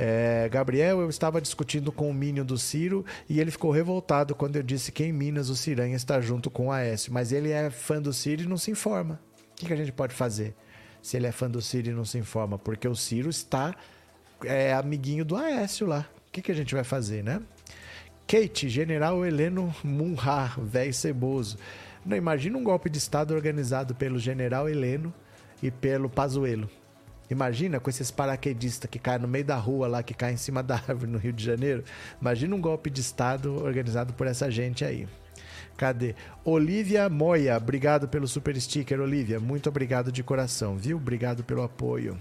[0.00, 4.54] É, Gabriel, eu estava discutindo com o Mínio do Ciro e ele ficou revoltado quando
[4.54, 7.12] eu disse que em Minas o Ciranha está junto com o Aécio.
[7.12, 9.20] Mas ele é fã do Ciro e não se informa.
[9.52, 10.54] O que, que a gente pode fazer
[11.02, 12.56] se ele é fã do Ciro e não se informa?
[12.56, 13.74] Porque o Ciro está
[14.44, 16.08] é, amiguinho do Aécio lá.
[16.28, 17.42] O que, que a gente vai fazer, né?
[18.24, 21.58] Kate, General Heleno Munha, velho ceboso.
[22.06, 25.12] Não imagina um golpe de Estado organizado pelo General Heleno
[25.60, 26.70] e pelo Pazuello.
[27.30, 30.62] Imagina com esses paraquedistas que caem no meio da rua lá, que caem em cima
[30.62, 31.84] da árvore no Rio de Janeiro.
[32.20, 35.06] Imagina um golpe de Estado organizado por essa gente aí.
[35.76, 36.14] Cadê?
[36.44, 39.38] Olivia Moia, obrigado pelo super sticker, Olivia.
[39.38, 40.96] Muito obrigado de coração, viu?
[40.96, 42.18] Obrigado pelo apoio.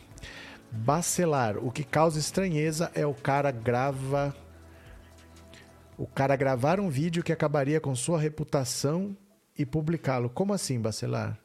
[0.71, 4.35] Bacelar, o que causa estranheza é o cara grava.
[5.97, 9.17] O cara gravar um vídeo que acabaria com sua reputação
[9.57, 10.29] e publicá-lo.
[10.29, 11.39] Como assim, Bacelar?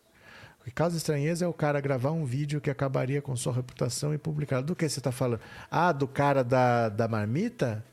[0.63, 4.15] O que causa estranheza é o cara gravar um vídeo que acabaria com sua reputação
[4.15, 4.61] e publicar.
[4.61, 5.41] Do que você está falando?
[5.69, 7.85] Ah, do cara da, da marmita?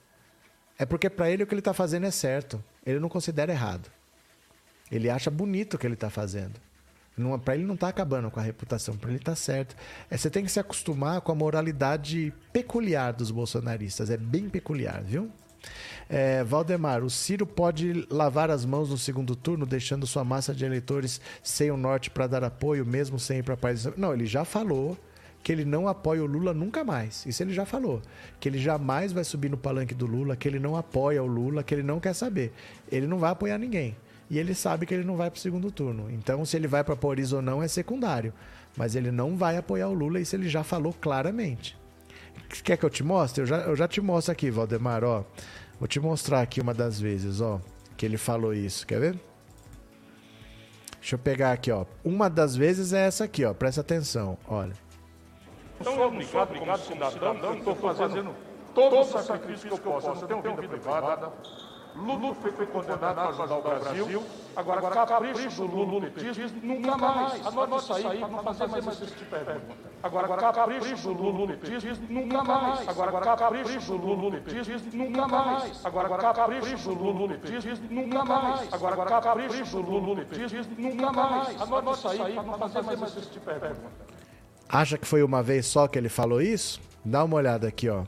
[0.77, 2.63] É porque para ele o que ele está fazendo é certo.
[2.85, 3.89] Ele não considera errado.
[4.91, 6.61] Ele acha bonito o que ele está fazendo.
[7.43, 9.75] Para ele não está acabando com a reputação, para ele está certo.
[10.09, 14.11] É, você tem que se acostumar com a moralidade peculiar dos bolsonaristas.
[14.11, 15.29] É bem peculiar, viu?
[16.09, 20.65] É, Valdemar, o Ciro pode lavar as mãos no segundo turno, deixando sua massa de
[20.65, 23.85] eleitores sem o norte para dar apoio, mesmo sem ir para País.
[23.95, 24.97] Não, ele já falou
[25.43, 27.25] que ele não apoia o Lula nunca mais.
[27.25, 28.01] Isso ele já falou.
[28.39, 31.63] Que ele jamais vai subir no palanque do Lula, que ele não apoia o Lula,
[31.63, 32.53] que ele não quer saber.
[32.91, 33.95] Ele não vai apoiar ninguém.
[34.29, 36.09] E ele sabe que ele não vai para o segundo turno.
[36.11, 38.33] Então, se ele vai para Paris ou não é secundário.
[38.77, 41.78] Mas ele não vai apoiar o Lula, isso ele já falou claramente.
[42.63, 43.43] Quer que eu te mostre?
[43.43, 45.23] Eu já, eu já te mostro aqui, Valdemar, ó.
[45.79, 47.61] Vou te mostrar aqui uma das vezes, ó,
[47.95, 48.85] que ele falou isso.
[48.85, 49.19] Quer ver?
[50.99, 51.85] Deixa eu pegar aqui, ó.
[52.03, 53.53] Uma das vezes é essa aqui, ó.
[53.53, 54.73] Presta atenção, olha.
[55.79, 58.35] Então, eu obrigado, obrigado, cidadão, estou fazendo
[58.75, 60.07] todo o sacrifício que eu posso.
[60.07, 61.31] Eu não tenho vida privada.
[61.99, 64.23] Lula foi condenado para ajudar o Brasil.
[64.55, 67.45] Agora, capricho do Lula petismo, nunca mais.
[67.45, 69.89] Anote isso aí para não fazer mais esse tipo de pergunta.
[70.01, 72.87] Agora, capricho do Lula petismo, nunca mais.
[72.87, 75.85] Agora, capricho do Lula petismo, nunca mais.
[75.85, 78.73] Agora, capricho do Lula petismo, nunca mais.
[78.73, 81.61] Agora, capricho do Lula petismo, nunca mais.
[81.61, 84.09] Anote isso aí para não fazer mais esse tipo de pergunta.
[84.67, 86.79] Acha que foi uma vez só que ele falou isso?
[87.03, 88.03] Dá uma olhada aqui, ó.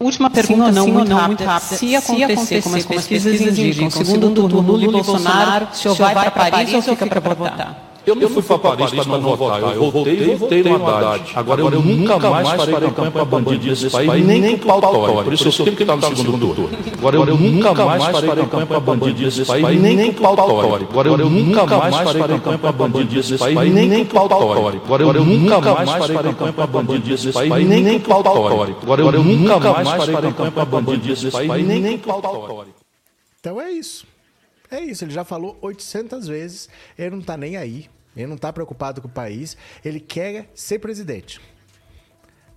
[0.00, 1.26] Última pergunta, não, muito, não rápida.
[1.26, 1.76] muito rápida.
[1.76, 5.94] Se acontecer, se acontecer como as pesquisas indicam, segundo turno Lula e Bolsonaro, o senhor
[5.96, 7.88] vai para Paris ou fica para votar?
[8.08, 9.60] Eu não fui para Paris para não votar.
[9.74, 11.32] Eu voltei e voltei no Haddad.
[11.34, 15.24] Agora, eu nunca mais farei campanha para bandido nesse país, nem com pautório.
[15.24, 16.78] Por isso eu tenho que estar no segundo turno.
[16.98, 20.88] Agora, eu nunca mais farei campanha para bandido nesse país, nem com pautório.
[20.90, 24.80] Agora, eu nunca mais farei campanha para bandido nesse país, nem com pautório.
[24.84, 28.76] Agora, eu nunca mais farei campanha para bandido nesse país, nem com pautório.
[28.82, 32.72] Agora, eu nunca mais farei campanha para bandido nesse país, nem com pautório.
[33.40, 34.06] Então é isso.
[34.70, 36.68] É isso, ele já falou 800 vezes,
[36.98, 37.86] ele não tá nem aí.
[38.18, 39.56] Ele não está preocupado com o país.
[39.84, 41.40] Ele quer ser presidente.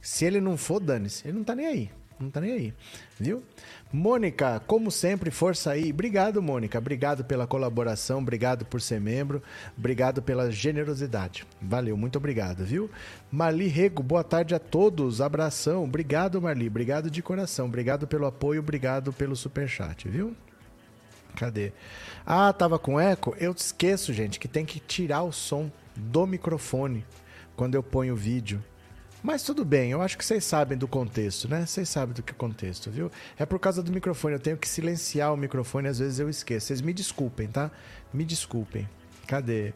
[0.02, 1.26] Se ele não for, dane-se.
[1.26, 1.92] Ele não está nem aí.
[2.20, 2.74] Não está nem aí.
[3.20, 3.44] Viu?
[3.92, 5.92] Mônica, como sempre, força aí.
[5.92, 6.78] Obrigado, Mônica.
[6.78, 8.20] Obrigado pela colaboração.
[8.20, 9.42] Obrigado por ser membro.
[9.78, 11.46] Obrigado pela generosidade.
[11.62, 12.90] Valeu, muito obrigado, viu?
[13.32, 15.20] Marli Rego, boa tarde a todos.
[15.20, 15.84] Abração.
[15.84, 16.68] Obrigado, Marli.
[16.68, 17.66] Obrigado de coração.
[17.66, 18.62] Obrigado pelo apoio.
[18.62, 20.36] Obrigado pelo superchat, viu?
[21.36, 21.72] Cadê?
[22.26, 23.36] Ah, tava com eco?
[23.40, 27.06] Eu esqueço, gente, que tem que tirar o som do microfone
[27.56, 28.64] quando eu ponho o vídeo.
[29.24, 31.64] Mas tudo bem, eu acho que vocês sabem do contexto, né?
[31.66, 33.12] Vocês sabem do que é contexto, viu?
[33.38, 36.68] É por causa do microfone, eu tenho que silenciar o microfone, às vezes eu esqueço.
[36.68, 37.70] Vocês me desculpem, tá?
[38.12, 38.90] Me desculpem.
[39.28, 39.74] Cadê?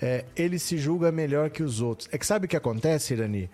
[0.00, 2.08] É, ele se julga melhor que os outros.
[2.12, 3.50] É que sabe o que acontece, Irani?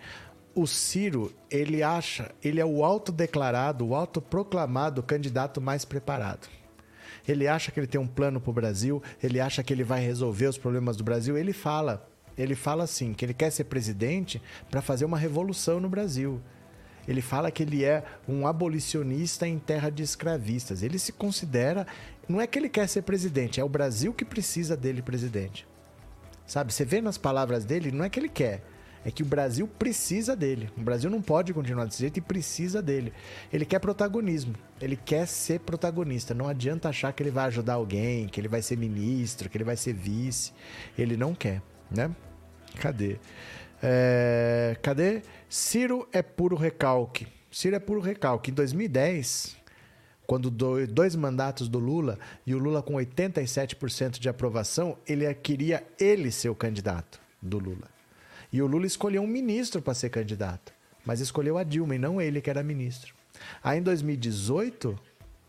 [0.53, 6.47] O Ciro, ele acha, ele é o autodeclarado, o autoproclamado candidato mais preparado.
[7.27, 10.01] Ele acha que ele tem um plano para o Brasil, ele acha que ele vai
[10.01, 11.37] resolver os problemas do Brasil.
[11.37, 15.89] Ele fala, ele fala assim, que ele quer ser presidente para fazer uma revolução no
[15.89, 16.41] Brasil.
[17.07, 20.83] Ele fala que ele é um abolicionista em terra de escravistas.
[20.83, 21.85] Ele se considera.
[22.27, 25.67] Não é que ele quer ser presidente, é o Brasil que precisa dele presidente.
[26.45, 26.73] Sabe?
[26.73, 28.63] Você vê nas palavras dele, não é que ele quer
[29.05, 30.69] é que o Brasil precisa dele.
[30.77, 33.11] O Brasil não pode continuar desse jeito e precisa dele.
[33.51, 34.53] Ele quer protagonismo.
[34.81, 36.33] Ele quer ser protagonista.
[36.33, 39.63] Não adianta achar que ele vai ajudar alguém, que ele vai ser ministro, que ele
[39.63, 40.53] vai ser vice.
[40.97, 41.61] Ele não quer,
[41.91, 42.11] né?
[42.79, 43.17] Cadê?
[43.81, 44.77] É...
[44.81, 45.21] Cadê?
[45.49, 47.27] Ciro é puro recalque.
[47.51, 48.51] Ciro é puro recalque.
[48.51, 49.57] Em 2010,
[50.25, 52.17] quando dois mandatos do Lula
[52.47, 57.92] e o Lula com 87% de aprovação, ele queria ele ser o candidato do Lula.
[58.53, 60.71] E o Lula escolheu um ministro para ser candidato,
[61.03, 63.15] mas escolheu a Dilma e não ele que era ministro.
[63.63, 64.97] Aí em 2018,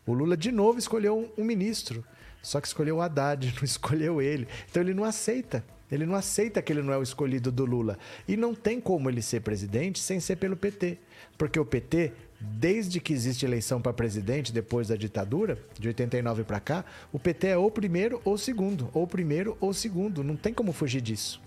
[0.07, 2.03] o Lula de novo escolheu um, ministro,
[2.43, 4.49] só que escolheu o Haddad, não escolheu ele.
[4.71, 5.63] Então ele não aceita.
[5.93, 7.99] Ele não aceita que ele não é o escolhido do Lula.
[8.27, 10.99] E não tem como ele ser presidente sem ser pelo PT.
[11.37, 12.11] Porque o PT,
[12.41, 17.49] desde que existe eleição para presidente, depois da ditadura, de 89 para cá, o PT
[17.49, 18.89] é ou primeiro ou segundo.
[18.95, 20.25] Ou primeiro ou segundo.
[20.25, 21.41] Não tem como fugir disso.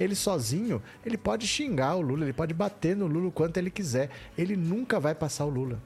[0.00, 3.70] Ele sozinho, ele pode xingar o Lula, ele pode bater no Lula o quanto ele
[3.70, 4.08] quiser.
[4.36, 5.80] Ele nunca vai passar o Lula.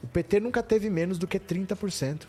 [0.00, 2.22] O PT nunca teve menos do que 30%.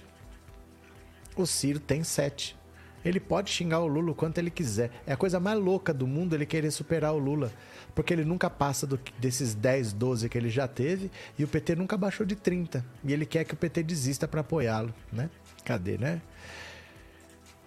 [1.37, 2.55] O Ciro tem 7%.
[3.03, 4.91] Ele pode xingar o Lula o quanto ele quiser.
[5.07, 7.51] É a coisa mais louca do mundo ele querer superar o Lula.
[7.95, 11.75] Porque ele nunca passa do, desses 10, 12 que ele já teve e o PT
[11.75, 12.85] nunca baixou de 30.
[13.03, 15.29] E ele quer que o PT desista para apoiá-lo, né?
[15.65, 16.21] Cadê, né?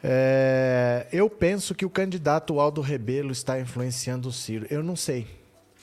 [0.06, 4.66] É, eu penso que o candidato Aldo Rebelo está influenciando o Ciro.
[4.68, 5.26] Eu não sei.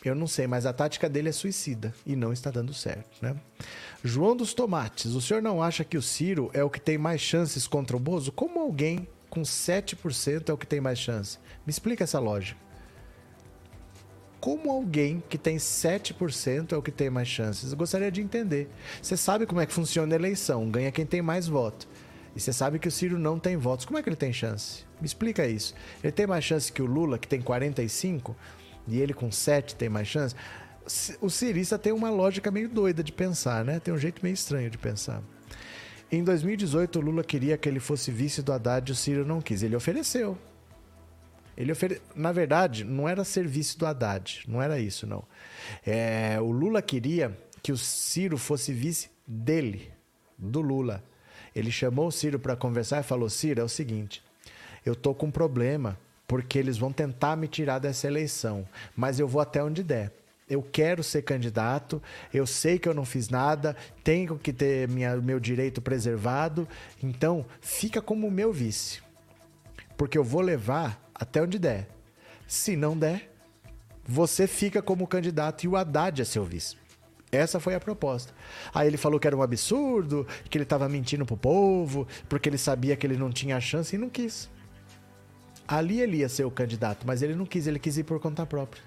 [0.05, 3.35] Eu não sei, mas a tática dele é suicida e não está dando certo, né?
[4.03, 7.21] João dos Tomates, o senhor não acha que o Ciro é o que tem mais
[7.21, 8.31] chances contra o Bozo?
[8.31, 11.37] Como alguém com 7% é o que tem mais chance?
[11.65, 12.59] Me explica essa lógica.
[14.39, 17.71] Como alguém que tem 7% é o que tem mais chances?
[17.71, 18.69] Eu gostaria de entender.
[19.01, 21.87] Você sabe como é que funciona a eleição, ganha quem tem mais voto.
[22.35, 23.85] E você sabe que o Ciro não tem votos.
[23.85, 24.85] Como é que ele tem chance?
[24.99, 25.73] Me explica isso.
[26.03, 28.35] Ele tem mais chance que o Lula, que tem 45,
[28.87, 30.35] e ele com 7 tem mais chance?
[31.21, 33.79] O cirista tem uma lógica meio doida de pensar, né?
[33.79, 35.21] Tem um jeito meio estranho de pensar.
[36.11, 39.41] Em 2018, o Lula queria que ele fosse vice do Haddad e o Ciro não
[39.41, 39.63] quis.
[39.63, 40.37] Ele ofereceu.
[41.55, 42.01] Ele ofere...
[42.15, 44.43] Na verdade, não era ser vice do Haddad.
[44.47, 45.23] Não era isso, não.
[45.85, 46.37] É...
[46.41, 49.91] O Lula queria que o Ciro fosse vice dele,
[50.37, 51.03] do Lula.
[51.55, 54.23] Ele chamou o Ciro para conversar e falou: Ciro, é o seguinte,
[54.85, 55.97] eu tô com um problema
[56.27, 58.65] porque eles vão tentar me tirar dessa eleição,
[58.95, 60.13] mas eu vou até onde der.
[60.49, 62.01] Eu quero ser candidato,
[62.33, 66.67] eu sei que eu não fiz nada, tenho que ter minha, meu direito preservado,
[67.01, 69.01] então fica como meu vice.
[69.97, 71.87] Porque eu vou levar até onde der.
[72.47, 73.29] Se não der,
[74.05, 76.80] você fica como candidato e o Haddad é seu vice.
[77.31, 78.33] Essa foi a proposta.
[78.73, 82.57] Aí ele falou que era um absurdo, que ele estava mentindo pro povo, porque ele
[82.57, 84.49] sabia que ele não tinha chance e não quis.
[85.67, 88.45] Ali ele ia ser o candidato, mas ele não quis, ele quis ir por conta
[88.45, 88.83] própria.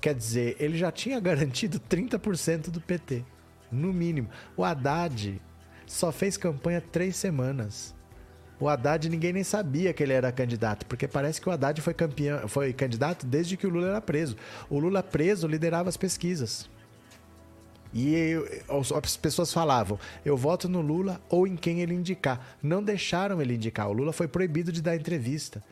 [0.00, 3.22] Quer dizer, ele já tinha garantido 30% do PT,
[3.70, 4.30] no mínimo.
[4.56, 5.38] O Haddad
[5.86, 7.94] só fez campanha três semanas.
[8.58, 11.92] O Haddad ninguém nem sabia que ele era candidato, porque parece que o Haddad foi
[11.92, 14.36] campeão, foi candidato desde que o Lula era preso.
[14.70, 16.70] O Lula preso liderava as pesquisas.
[17.92, 18.46] E eu-
[18.96, 22.56] as pessoas falavam: eu voto no Lula ou em quem ele indicar.
[22.62, 23.88] Não deixaram ele indicar.
[23.88, 25.62] O Lula foi proibido de dar entrevista.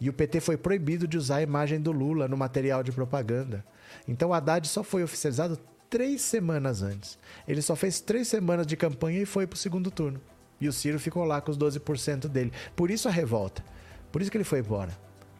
[0.00, 3.64] E o PT foi proibido de usar a imagem do Lula no material de propaganda.
[4.06, 5.58] Então o Haddad só foi oficializado
[5.88, 7.18] três semanas antes.
[7.46, 10.20] Ele só fez três semanas de campanha e foi para o segundo turno.
[10.60, 12.52] E o Ciro ficou lá com os 12% dele.
[12.74, 13.64] Por isso a revolta.
[14.10, 14.90] Por isso que ele foi embora.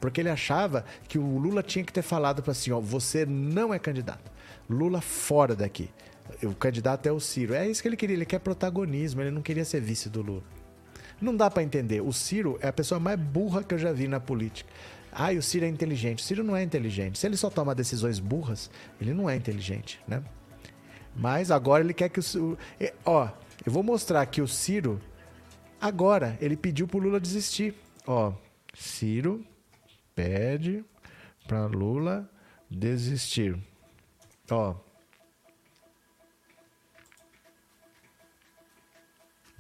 [0.01, 3.73] Porque ele achava que o Lula tinha que ter falado para assim, ó, você não
[3.73, 4.31] é candidato.
[4.69, 5.91] Lula fora daqui.
[6.43, 7.55] O candidato é o Ciro.
[7.55, 10.43] É isso que ele queria, ele quer protagonismo, ele não queria ser vice do Lula.
[11.21, 12.01] Não dá para entender.
[12.01, 14.69] O Ciro é a pessoa mais burra que eu já vi na política.
[15.13, 16.21] Ah, o Ciro é inteligente.
[16.21, 17.19] O Ciro não é inteligente.
[17.19, 18.71] Se ele só toma decisões burras,
[19.01, 20.23] ele não é inteligente, né?
[21.15, 22.59] Mas agora ele quer que o
[23.05, 23.29] Ó,
[23.65, 25.01] eu vou mostrar que o Ciro
[25.81, 27.75] agora ele pediu pro Lula desistir.
[28.07, 28.33] Ó,
[28.75, 29.45] Ciro
[30.15, 30.85] pede
[31.47, 32.29] para Lula
[32.71, 33.57] desistir.
[34.51, 34.75] Ó.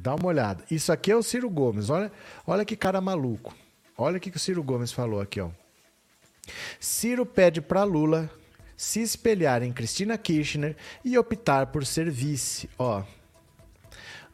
[0.03, 0.65] Dá uma olhada.
[0.69, 1.89] Isso aqui é o Ciro Gomes.
[1.89, 2.11] Olha,
[2.45, 3.55] olha que cara maluco.
[3.97, 5.49] Olha o que o Ciro Gomes falou aqui, ó.
[6.81, 8.29] Ciro pede para Lula
[8.77, 12.69] se espelhar em Cristina Kirchner e optar por ser vice.
[12.77, 13.05] Ó,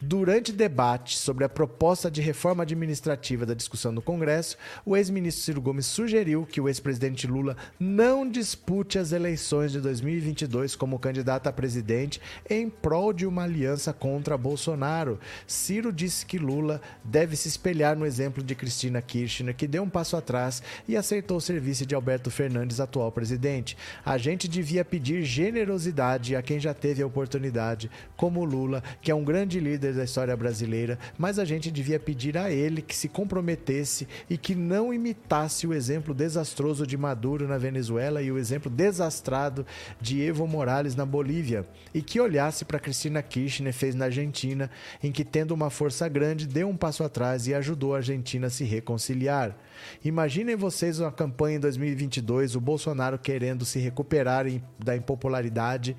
[0.00, 4.56] Durante debate sobre a proposta de reforma administrativa da discussão no Congresso,
[4.86, 10.76] o ex-ministro Ciro Gomes sugeriu que o ex-presidente Lula não dispute as eleições de 2022
[10.76, 15.18] como candidato a presidente em prol de uma aliança contra Bolsonaro.
[15.48, 19.90] Ciro disse que Lula deve se espelhar no exemplo de Cristina Kirchner, que deu um
[19.90, 23.76] passo atrás e aceitou o serviço de Alberto Fernandes, atual presidente.
[24.04, 29.14] A gente devia pedir generosidade a quem já teve a oportunidade, como Lula, que é
[29.14, 33.08] um grande líder da história brasileira, mas a gente devia pedir a ele que se
[33.08, 38.70] comprometesse e que não imitasse o exemplo desastroso de Maduro na Venezuela e o exemplo
[38.70, 39.66] desastrado
[40.00, 44.70] de Evo Morales na Bolívia, e que olhasse para Cristina Kirchner fez na Argentina,
[45.02, 48.50] em que tendo uma força grande deu um passo atrás e ajudou a Argentina a
[48.50, 49.56] se reconciliar.
[50.04, 54.46] Imaginem vocês uma campanha em 2022, o Bolsonaro querendo se recuperar
[54.78, 55.96] da impopularidade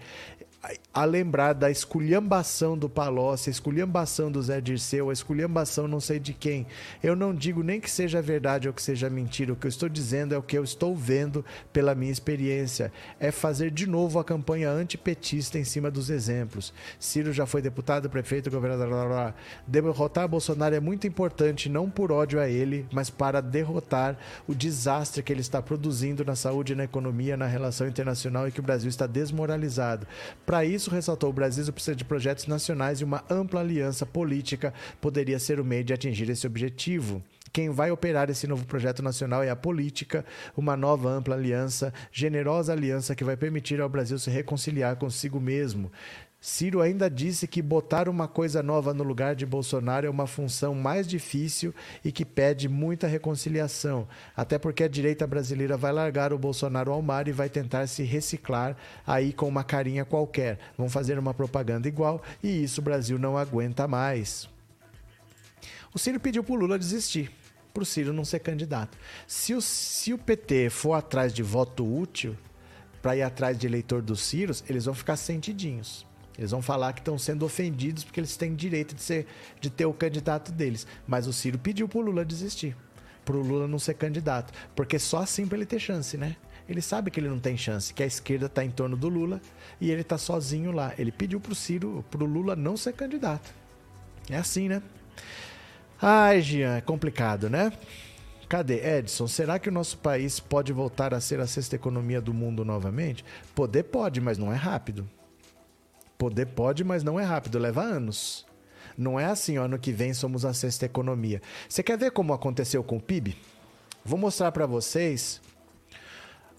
[0.94, 6.20] a lembrar da esculhambação do Palocci, a esculhambação do Zé Dirceu, a esculhambação não sei
[6.20, 6.68] de quem.
[7.02, 9.54] Eu não digo nem que seja verdade ou que seja mentira.
[9.54, 12.92] O que eu estou dizendo é o que eu estou vendo pela minha experiência.
[13.20, 16.74] É fazer de novo a campanha antipetista em cima dos exemplos.
[17.00, 18.90] Ciro já foi deputado, prefeito, governador.
[18.90, 19.34] Blá, blá.
[19.66, 25.24] Derrotar Bolsonaro é muito importante, não por ódio a ele, mas para derrotar o desastre
[25.24, 28.90] que ele está produzindo na saúde na economia, na relação internacional e que o Brasil
[28.90, 30.06] está desmoralizado.
[30.50, 35.38] Para isso, ressaltou, o Brasil precisa de projetos nacionais e uma ampla aliança política poderia
[35.38, 37.22] ser o meio de atingir esse objetivo.
[37.54, 40.26] Quem vai operar esse novo projeto nacional é a política,
[40.58, 45.92] uma nova ampla aliança, generosa aliança que vai permitir ao Brasil se reconciliar consigo mesmo.
[46.42, 50.74] Ciro ainda disse que botar uma coisa nova no lugar de Bolsonaro é uma função
[50.74, 54.08] mais difícil e que pede muita reconciliação,
[54.38, 58.04] até porque a direita brasileira vai largar o Bolsonaro ao mar e vai tentar se
[58.04, 60.58] reciclar aí com uma carinha qualquer.
[60.78, 64.48] Vão fazer uma propaganda igual e isso o Brasil não aguenta mais.
[65.94, 67.30] O Ciro pediu pro Lula desistir,
[67.74, 68.98] pro Ciro não ser candidato.
[69.28, 72.38] Se o, se o PT for atrás de voto útil
[73.02, 76.08] para ir atrás de eleitor dos Ciros, eles vão ficar sentidinhos.
[76.40, 79.28] Eles vão falar que estão sendo ofendidos porque eles têm direito de, ser,
[79.60, 80.88] de ter o candidato deles.
[81.06, 82.78] Mas o Ciro pediu pro Lula desistir.
[83.26, 84.54] Pro Lula não ser candidato.
[84.74, 86.38] Porque só assim pra ele ter chance, né?
[86.68, 89.42] Ele sabe que ele não tem chance, que a esquerda tá em torno do Lula
[89.82, 90.94] e ele tá sozinho lá.
[90.98, 93.54] Ele pediu pro Ciro, pro Lula não ser candidato.
[94.30, 94.82] É assim, né?
[96.02, 97.74] Ai, Jean, é complicado, né?
[98.48, 98.98] Cadê?
[98.98, 102.64] Edson, será que o nosso país pode voltar a ser a sexta economia do mundo
[102.64, 103.26] novamente?
[103.54, 105.06] Poder pode, mas não é rápido.
[106.20, 108.46] Poder pode, mas não é rápido, leva anos.
[108.98, 111.42] Não é assim, ó, ano que vem somos a sexta economia.
[111.70, 113.38] Você quer ver como aconteceu com o PIB?
[114.04, 115.40] Vou mostrar para vocês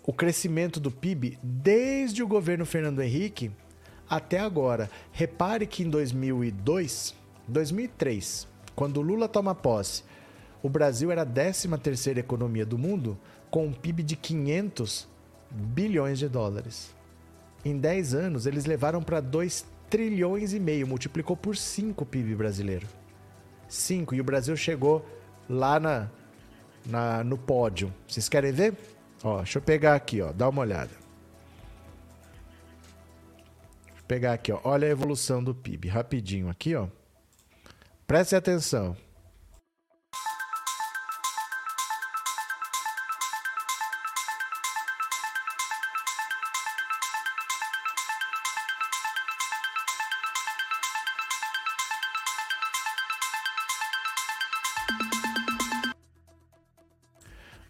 [0.02, 3.50] o crescimento do PIB desde o governo Fernando Henrique
[4.08, 4.90] até agora.
[5.12, 7.14] Repare que em 2002,
[7.46, 10.04] 2003, quando Lula toma posse,
[10.62, 13.18] o Brasil era a 13ª economia do mundo
[13.50, 15.06] com um PIB de 500
[15.50, 16.98] bilhões de dólares.
[17.64, 22.34] Em 10 anos, eles levaram para 2 trilhões e meio, multiplicou por 5 o PIB
[22.34, 22.86] brasileiro.
[23.68, 25.04] 5, e o Brasil chegou
[25.48, 26.08] lá na,
[26.86, 27.92] na, no pódio.
[28.08, 28.74] Vocês querem ver?
[29.22, 30.90] Ó, deixa eu pegar aqui, ó, dá uma olhada.
[33.86, 34.60] Deixa eu pegar aqui, ó.
[34.64, 36.88] Olha a evolução do PIB, rapidinho aqui, ó.
[38.06, 38.96] Preste atenção.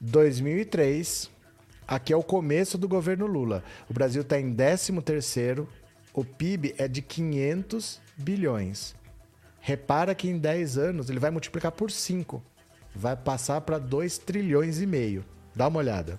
[0.01, 1.31] 2003,
[1.87, 3.63] aqui é o começo do governo Lula.
[3.89, 5.67] O Brasil está em 13º,
[6.15, 8.95] o PIB é de 500 bilhões.
[9.61, 12.43] Repara que em 10 anos ele vai multiplicar por 5.
[12.95, 15.23] Vai passar para 2 trilhões e meio.
[15.55, 16.19] Dá uma olhada.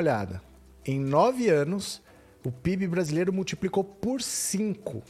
[0.00, 0.42] Olhada.
[0.84, 2.02] Em nove anos,
[2.44, 5.02] o PIB brasileiro multiplicou por cinco.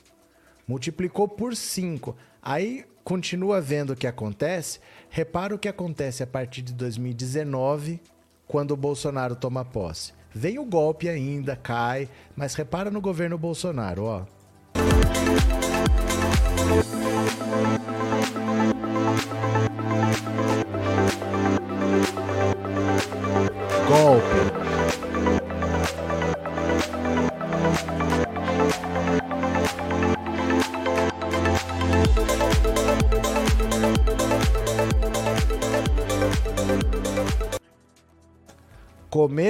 [0.66, 2.16] Multiplicou por cinco.
[2.42, 4.80] Aí continua vendo o que acontece.
[5.08, 8.00] Repara o que acontece a partir de 2019,
[8.46, 10.12] quando o Bolsonaro toma posse.
[10.32, 14.26] Vem o golpe ainda, cai, mas repara no governo Bolsonaro, ó.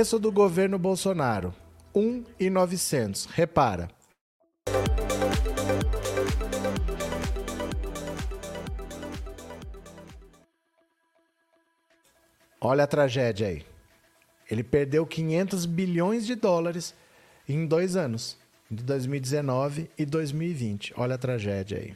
[0.00, 1.54] Começo do governo Bolsonaro,
[1.94, 3.26] 1,900.
[3.26, 3.90] Repara.
[12.58, 13.62] Olha a tragédia aí.
[14.50, 16.94] Ele perdeu 500 bilhões de dólares
[17.46, 18.38] em dois anos,
[18.70, 20.94] de 2019 e 2020.
[20.96, 21.94] Olha a tragédia aí.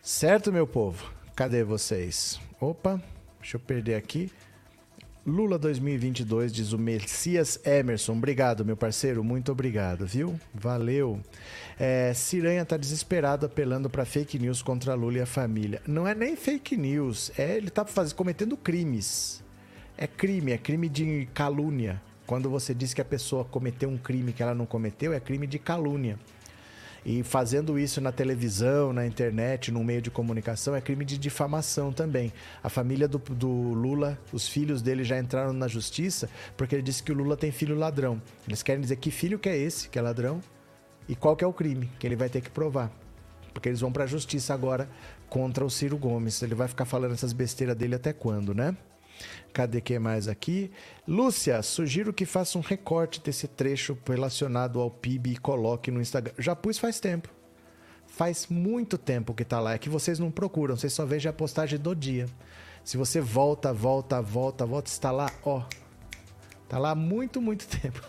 [0.00, 1.12] Certo, meu povo?
[1.36, 2.40] Cadê vocês?
[2.58, 2.98] Opa,
[3.38, 4.32] deixa eu perder aqui.
[5.28, 8.14] Lula 2022, diz o Messias Emerson.
[8.14, 9.22] Obrigado, meu parceiro.
[9.22, 10.40] Muito obrigado, viu?
[10.54, 11.20] Valeu.
[11.78, 15.82] É, Ciranha tá desesperado apelando para fake news contra Lula e a família.
[15.86, 19.44] Não é nem fake news, é ele tá faz, cometendo crimes.
[19.98, 22.00] É crime, é crime de calúnia.
[22.26, 25.46] Quando você diz que a pessoa cometeu um crime que ela não cometeu, é crime
[25.46, 26.18] de calúnia.
[27.04, 31.92] E fazendo isso na televisão, na internet, no meio de comunicação, é crime de difamação
[31.92, 32.32] também.
[32.62, 37.02] A família do, do, Lula, os filhos dele já entraram na justiça porque ele disse
[37.02, 38.20] que o Lula tem filho ladrão.
[38.46, 40.40] Eles querem dizer que filho que é esse, que é ladrão,
[41.08, 42.90] e qual que é o crime que ele vai ter que provar.
[43.52, 44.88] Porque eles vão para a justiça agora
[45.28, 46.42] contra o Ciro Gomes.
[46.42, 48.76] Ele vai ficar falando essas besteiras dele até quando, né?
[49.52, 50.70] Cadê que mais aqui?
[51.06, 56.32] Lúcia, sugiro que faça um recorte desse trecho relacionado ao PIB e coloque no Instagram.
[56.38, 57.28] Já pus faz tempo.
[58.06, 59.74] Faz muito tempo que tá lá.
[59.74, 62.26] É que vocês não procuram, vocês só veem a postagem do dia.
[62.84, 65.62] Se você volta, volta, volta, volta, está lá, ó.
[66.68, 68.02] Tá lá há muito, muito tempo.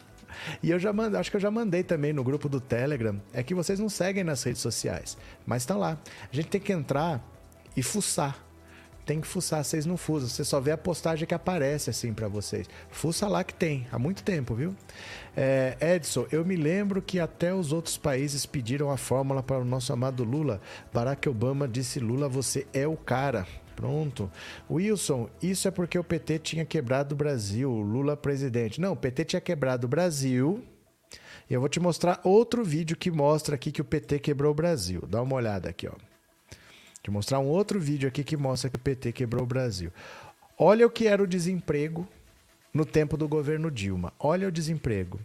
[0.63, 3.21] E eu já mandei, acho que eu já mandei também no grupo do Telegram.
[3.33, 5.97] É que vocês não seguem nas redes sociais, mas estão lá.
[6.31, 7.23] A gente tem que entrar
[7.75, 8.48] e fuçar
[9.09, 12.27] tem que fuçar, vocês não fuçam, você só vê a postagem que aparece assim para
[12.27, 12.69] vocês.
[12.91, 14.75] Fuça lá que tem, há muito tempo, viu?
[15.35, 19.65] É, Edson, eu me lembro que até os outros países pediram a fórmula para o
[19.65, 20.61] nosso amado Lula.
[20.93, 23.47] Barack Obama disse: Lula, você é o cara.
[23.75, 24.31] Pronto.
[24.69, 28.79] Wilson, isso é porque o PT tinha quebrado o Brasil, Lula presidente.
[28.79, 30.63] Não, o PT tinha quebrado o Brasil.
[31.49, 34.55] E eu vou te mostrar outro vídeo que mostra aqui que o PT quebrou o
[34.55, 35.03] Brasil.
[35.09, 36.08] Dá uma olhada aqui, ó.
[37.05, 39.91] Vou mostrar um outro vídeo aqui que mostra que o PT quebrou o Brasil.
[40.57, 42.07] Olha o que era o desemprego
[42.73, 44.13] no tempo do governo Dilma.
[44.19, 45.19] Olha o desemprego.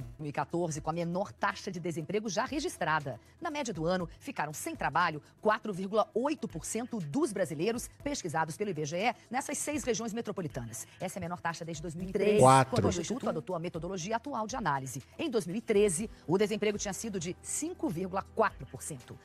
[0.00, 3.20] 2014, com a menor taxa de desemprego já registrada.
[3.40, 9.84] Na média do ano, ficaram sem trabalho 4,8% dos brasileiros pesquisados pelo IBGE nessas seis
[9.84, 10.86] regiões metropolitanas.
[11.00, 12.74] Essa é a menor taxa desde 2013, Quatro.
[12.76, 15.02] quando o Instituto adotou a metodologia atual de análise.
[15.18, 19.16] Em 2013, o desemprego tinha sido de 5,4%.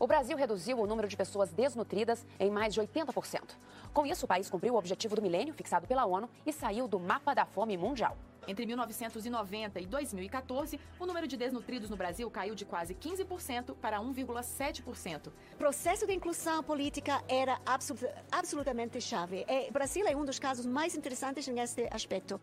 [0.00, 3.56] O Brasil reduziu o número de pessoas desnutridas em mais de 80%.
[3.92, 7.00] Com isso, o país cumpriu o objetivo do milênio fixado pela ONU e saiu do
[7.00, 8.16] mapa da fome mundial.
[8.46, 13.98] Entre 1990 e 2014, o número de desnutridos no Brasil caiu de quase 15% para
[13.98, 15.26] 1,7%.
[15.26, 19.44] O processo de inclusão política era absolut absolutamente chave.
[19.68, 22.40] O Brasil é um dos casos mais interessantes nesse aspecto.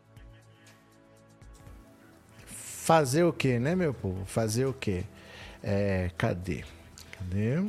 [2.45, 4.25] Fazer o quê, né, meu povo?
[4.25, 5.05] Fazer o quê?
[5.63, 6.63] É, cadê?
[7.25, 7.63] Cadê?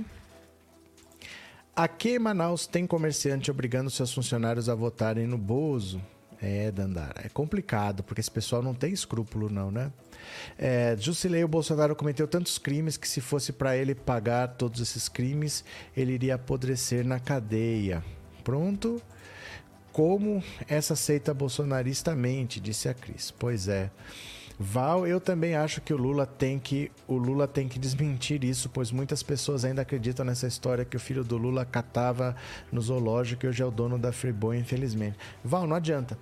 [1.74, 6.00] Aqui em Manaus tem comerciante obrigando seus funcionários a votarem no Bozo.
[6.40, 9.90] É, Dandara, é complicado, porque esse pessoal não tem escrúpulo, não, né?
[10.58, 15.08] É, Jusilei, o Bolsonaro cometeu tantos crimes que se fosse para ele pagar todos esses
[15.08, 15.64] crimes,
[15.96, 18.04] ele iria apodrecer na cadeia.
[18.44, 19.00] Pronto.
[19.92, 23.30] Como essa seita bolsonarista mente, disse a Cris.
[23.30, 23.90] Pois é.
[24.58, 28.70] Val, eu também acho que o Lula tem que o Lula tem que desmentir isso,
[28.70, 32.34] pois muitas pessoas ainda acreditam nessa história que o filho do Lula catava
[32.72, 35.18] no zoológico e hoje é o dono da Friboi, infelizmente.
[35.44, 36.18] Val, não adianta.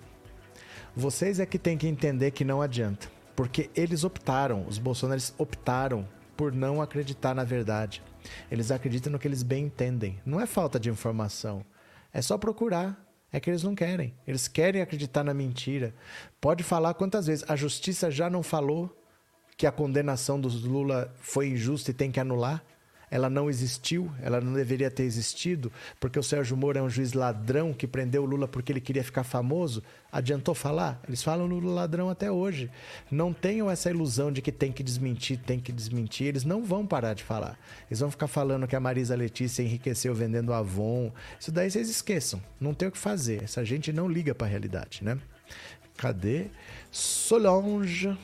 [0.96, 6.06] Vocês é que tem que entender que não adianta, porque eles optaram, os bolsonaristas optaram
[6.36, 8.02] por não acreditar na verdade.
[8.50, 10.18] Eles acreditam no que eles bem entendem.
[10.24, 11.64] Não é falta de informação.
[12.12, 13.03] É só procurar.
[13.34, 14.14] É que eles não querem.
[14.28, 15.92] Eles querem acreditar na mentira.
[16.40, 17.44] Pode falar quantas vezes.
[17.50, 18.96] A justiça já não falou
[19.56, 22.64] que a condenação dos Lula foi injusta e tem que anular?
[23.10, 27.12] Ela não existiu, ela não deveria ter existido, porque o Sérgio Moro é um juiz
[27.12, 29.82] ladrão que prendeu o Lula porque ele queria ficar famoso.
[30.10, 31.00] Adiantou falar?
[31.08, 32.70] Eles falam Lula ladrão até hoje.
[33.10, 36.28] Não tenham essa ilusão de que tem que desmentir, tem que desmentir.
[36.28, 37.58] Eles não vão parar de falar.
[37.90, 41.12] Eles vão ficar falando que a Marisa Letícia enriqueceu vendendo Avon.
[41.38, 42.40] Isso daí vocês esqueçam.
[42.60, 43.42] Não tem o que fazer.
[43.42, 45.18] Essa gente não liga para a realidade, né?
[45.96, 46.46] Cadê?
[46.90, 48.16] Solange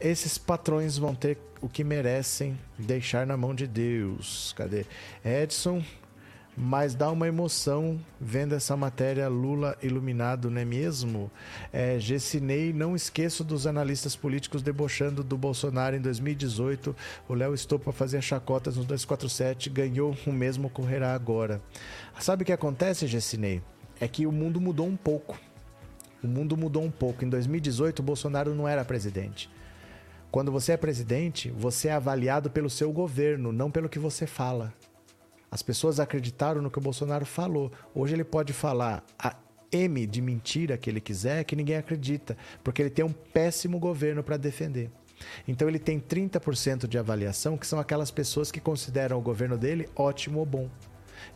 [0.00, 4.52] esses patrões vão ter o que merecem deixar na mão de Deus.
[4.56, 4.84] Cadê?
[5.24, 5.82] Edson,
[6.60, 11.30] mas dá uma emoção vendo essa matéria Lula iluminado, não é mesmo?
[11.72, 16.96] É, Gessinei, não esqueço dos analistas políticos debochando do Bolsonaro em 2018.
[17.28, 21.62] O Léo Estopa fazia chacotas no 247, ganhou o mesmo correrá agora.
[22.18, 23.62] Sabe o que acontece, Gessinei?
[24.00, 25.38] É que o mundo mudou um pouco.
[26.22, 27.24] O mundo mudou um pouco.
[27.24, 29.48] Em 2018, o Bolsonaro não era presidente.
[30.30, 34.74] Quando você é presidente, você é avaliado pelo seu governo, não pelo que você fala.
[35.50, 37.72] As pessoas acreditaram no que o Bolsonaro falou.
[37.94, 39.34] Hoje ele pode falar a
[39.72, 44.22] M de mentira que ele quiser, que ninguém acredita, porque ele tem um péssimo governo
[44.22, 44.90] para defender.
[45.46, 49.88] Então ele tem 30% de avaliação, que são aquelas pessoas que consideram o governo dele
[49.96, 50.70] ótimo ou bom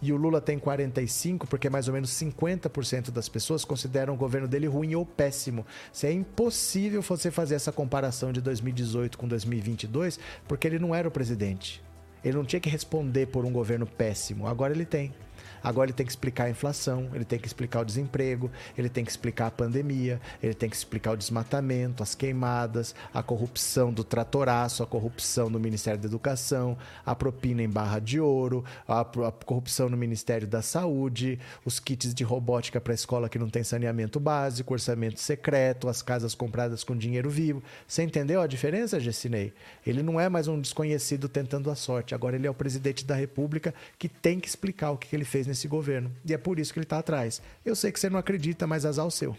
[0.03, 4.49] e o Lula tem 45, porque mais ou menos 50% das pessoas consideram o governo
[4.49, 5.65] dele ruim ou péssimo.
[5.93, 10.19] Se é impossível você fazer essa comparação de 2018 com 2022,
[10.49, 11.81] porque ele não era o presidente.
[12.25, 14.49] Ele não tinha que responder por um governo péssimo.
[14.49, 15.15] Agora ele tem.
[15.63, 19.05] Agora ele tem que explicar a inflação, ele tem que explicar o desemprego, ele tem
[19.05, 24.03] que explicar a pandemia, ele tem que explicar o desmatamento, as queimadas, a corrupção do
[24.03, 29.05] tratoraço, a corrupção no Ministério da Educação, a propina em barra de ouro, a, a
[29.33, 34.19] corrupção no Ministério da Saúde, os kits de robótica para escola que não tem saneamento
[34.19, 37.63] básico, orçamento secreto, as casas compradas com dinheiro vivo.
[37.87, 39.53] Você entendeu a diferença, Gessinei?
[39.87, 43.15] Ele não é mais um desconhecido tentando a sorte, agora ele é o presidente da
[43.15, 46.11] República que tem que explicar o que, que ele fez nesse governo.
[46.25, 47.43] E é por isso que ele está atrás.
[47.65, 49.37] Eu sei que você não acredita, mas azar o seu.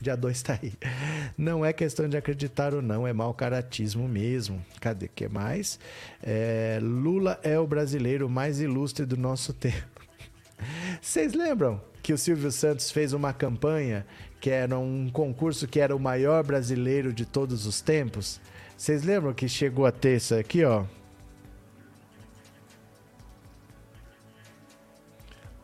[0.00, 0.72] Dia 2 está aí.
[1.36, 4.64] Não é questão de acreditar ou não, é mau caratismo mesmo.
[4.80, 5.80] Cadê que mais?
[6.22, 10.00] É, Lula é o brasileiro mais ilustre do nosso tempo.
[11.02, 14.06] Vocês lembram que o Silvio Santos fez uma campanha
[14.40, 18.40] que era um concurso que era o maior brasileiro de todos os tempos?
[18.76, 20.84] Vocês lembram que chegou a ter isso aqui, ó?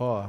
[0.05, 0.29] Ó,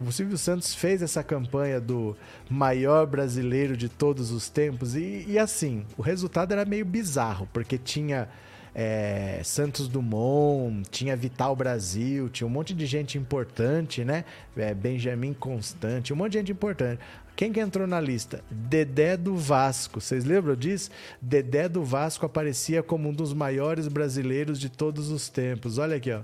[0.00, 2.16] o Silvio Santos fez essa campanha do
[2.48, 7.76] maior brasileiro de todos os tempos e, e assim, o resultado era meio bizarro, porque
[7.76, 8.28] tinha
[8.74, 14.24] é, Santos Dumont, tinha Vital Brasil, tinha um monte de gente importante, né?
[14.56, 17.00] É, Benjamin Constante, um monte de gente importante.
[17.34, 18.42] Quem que entrou na lista?
[18.50, 20.00] Dedé do Vasco.
[20.00, 20.90] Vocês lembram disso?
[21.20, 25.78] Dedé do Vasco aparecia como um dos maiores brasileiros de todos os tempos.
[25.78, 26.22] Olha aqui, ó.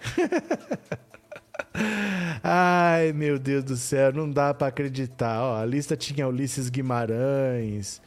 [2.42, 5.42] Ai, meu Deus do céu, não dá para acreditar.
[5.42, 8.00] Ó, a lista tinha Ulisses Guimarães,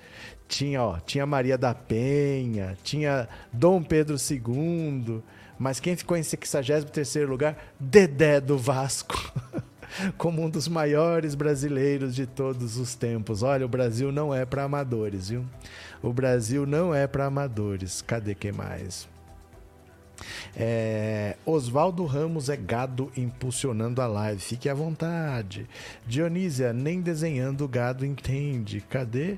[0.48, 5.22] tinha, ó, tinha Maria da Penha, tinha Dom Pedro II,
[5.58, 7.58] mas quem ficou em 63º lugar?
[7.80, 9.34] Dedé do Vasco.
[10.18, 13.42] Como um dos maiores brasileiros de todos os tempos.
[13.42, 15.46] Olha, o Brasil não é para amadores, viu?
[16.04, 18.02] O Brasil não é para amadores.
[18.02, 19.08] Cadê que mais?
[20.56, 24.42] É, Oswaldo Ramos é gado impulsionando a live.
[24.42, 25.68] Fique à vontade.
[26.06, 28.82] Dionísia, nem desenhando gado entende.
[28.82, 29.38] Cadê?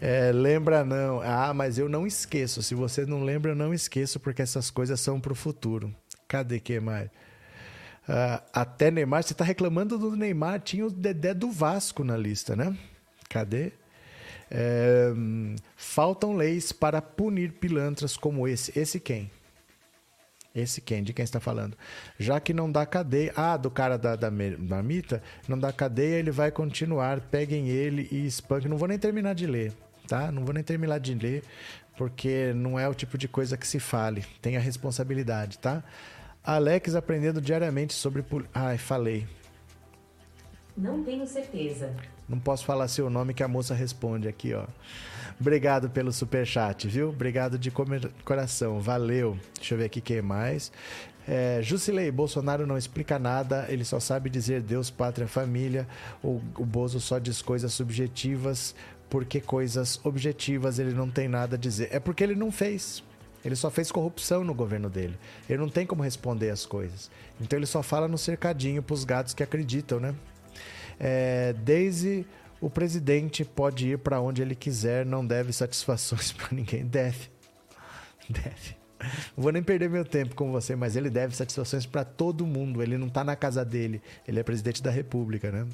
[0.00, 1.20] É, lembra não.
[1.22, 2.62] Ah, mas eu não esqueço.
[2.62, 5.94] Se você não lembra, eu não esqueço, porque essas coisas são pro futuro.
[6.28, 7.08] Cadê que mais?
[8.08, 12.54] Ah, até Neymar, você está reclamando do Neymar, tinha o Dedé do Vasco na lista,
[12.54, 12.76] né?
[13.30, 13.72] Cadê?
[14.50, 15.10] É,
[15.74, 18.78] faltam leis para punir pilantras como esse.
[18.78, 19.30] Esse quem?
[20.54, 21.02] Esse quem?
[21.02, 21.76] De quem está falando?
[22.16, 23.32] Já que não dá cadeia.
[23.34, 25.20] Ah, do cara da, da marmita?
[25.48, 27.20] Não dá cadeia, ele vai continuar.
[27.20, 28.70] Peguem ele e espanquem.
[28.70, 29.72] Não vou nem terminar de ler,
[30.06, 30.30] tá?
[30.30, 31.42] Não vou nem terminar de ler,
[31.96, 34.24] porque não é o tipo de coisa que se fale.
[34.40, 35.82] Tem a responsabilidade, tá?
[36.44, 38.24] Alex aprendendo diariamente sobre.
[38.54, 39.26] Ai, falei.
[40.76, 41.92] Não tenho certeza.
[42.28, 44.66] Não posso falar seu nome que a moça responde aqui, ó.
[45.40, 47.08] Obrigado pelo super chat, viu?
[47.08, 47.72] Obrigado de
[48.24, 48.80] coração.
[48.80, 49.38] Valeu.
[49.56, 50.70] Deixa eu ver aqui quem mais.
[51.26, 55.88] É, Jusilei, Bolsonaro não explica nada, ele só sabe dizer Deus, pátria, família.
[56.22, 58.74] O, o Bozo só diz coisas subjetivas,
[59.08, 61.88] porque coisas objetivas ele não tem nada a dizer.
[61.90, 63.02] É porque ele não fez.
[63.44, 65.18] Ele só fez corrupção no governo dele.
[65.48, 67.10] Ele não tem como responder as coisas.
[67.40, 70.14] Então ele só fala no cercadinho pros gatos que acreditam, né?
[70.98, 72.26] É, Daisy,
[72.64, 76.86] o presidente pode ir para onde ele quiser, não deve satisfações para ninguém.
[76.86, 77.28] Deve.
[78.28, 78.76] Deve.
[79.36, 82.82] Vou nem perder meu tempo com você, mas ele deve satisfações para todo mundo.
[82.82, 84.00] Ele não tá na casa dele.
[84.26, 85.66] Ele é presidente da República, né?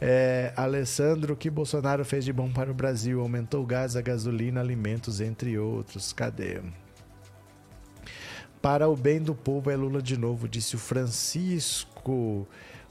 [0.00, 3.20] É, Alessandro, o que Bolsonaro fez de bom para o Brasil?
[3.20, 6.12] Aumentou o gás, a gasolina, alimentos, entre outros.
[6.12, 6.60] Cadê?
[8.60, 12.48] Para o bem do povo é Lula de novo, disse o Francisco.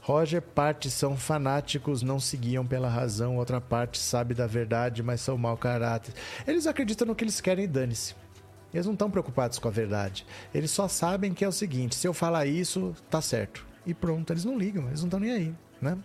[0.08, 5.36] Roger, parte são fanáticos, não seguiam pela razão, outra parte sabe da verdade, mas são
[5.36, 6.14] mau caráter.
[6.46, 8.14] Eles acreditam no que eles querem e dane-se.
[8.72, 10.24] Eles não estão preocupados com a verdade.
[10.54, 13.66] Eles só sabem que é o seguinte: se eu falar isso, tá certo.
[13.84, 15.98] E pronto, eles não ligam, eles não estão nem aí, né?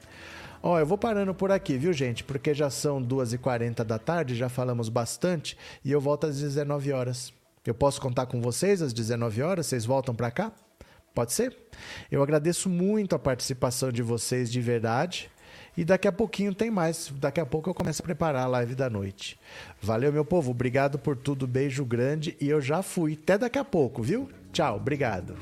[0.61, 2.25] Ó, eu vou parando por aqui, viu, gente?
[2.25, 7.31] Porque já são 2h40 da tarde, já falamos bastante, e eu volto às 19 horas.
[7.65, 9.67] Eu posso contar com vocês às 19 horas?
[9.67, 10.51] Vocês voltam para cá?
[11.13, 11.55] Pode ser?
[12.11, 15.29] Eu agradeço muito a participação de vocês de verdade.
[15.75, 17.11] E daqui a pouquinho tem mais.
[17.15, 19.39] Daqui a pouco eu começo a preparar a live da noite.
[19.81, 20.51] Valeu, meu povo.
[20.51, 21.47] Obrigado por tudo.
[21.47, 22.35] Beijo grande.
[22.39, 23.17] E eu já fui.
[23.21, 24.29] Até daqui a pouco, viu?
[24.51, 24.77] Tchau.
[24.77, 25.35] Obrigado.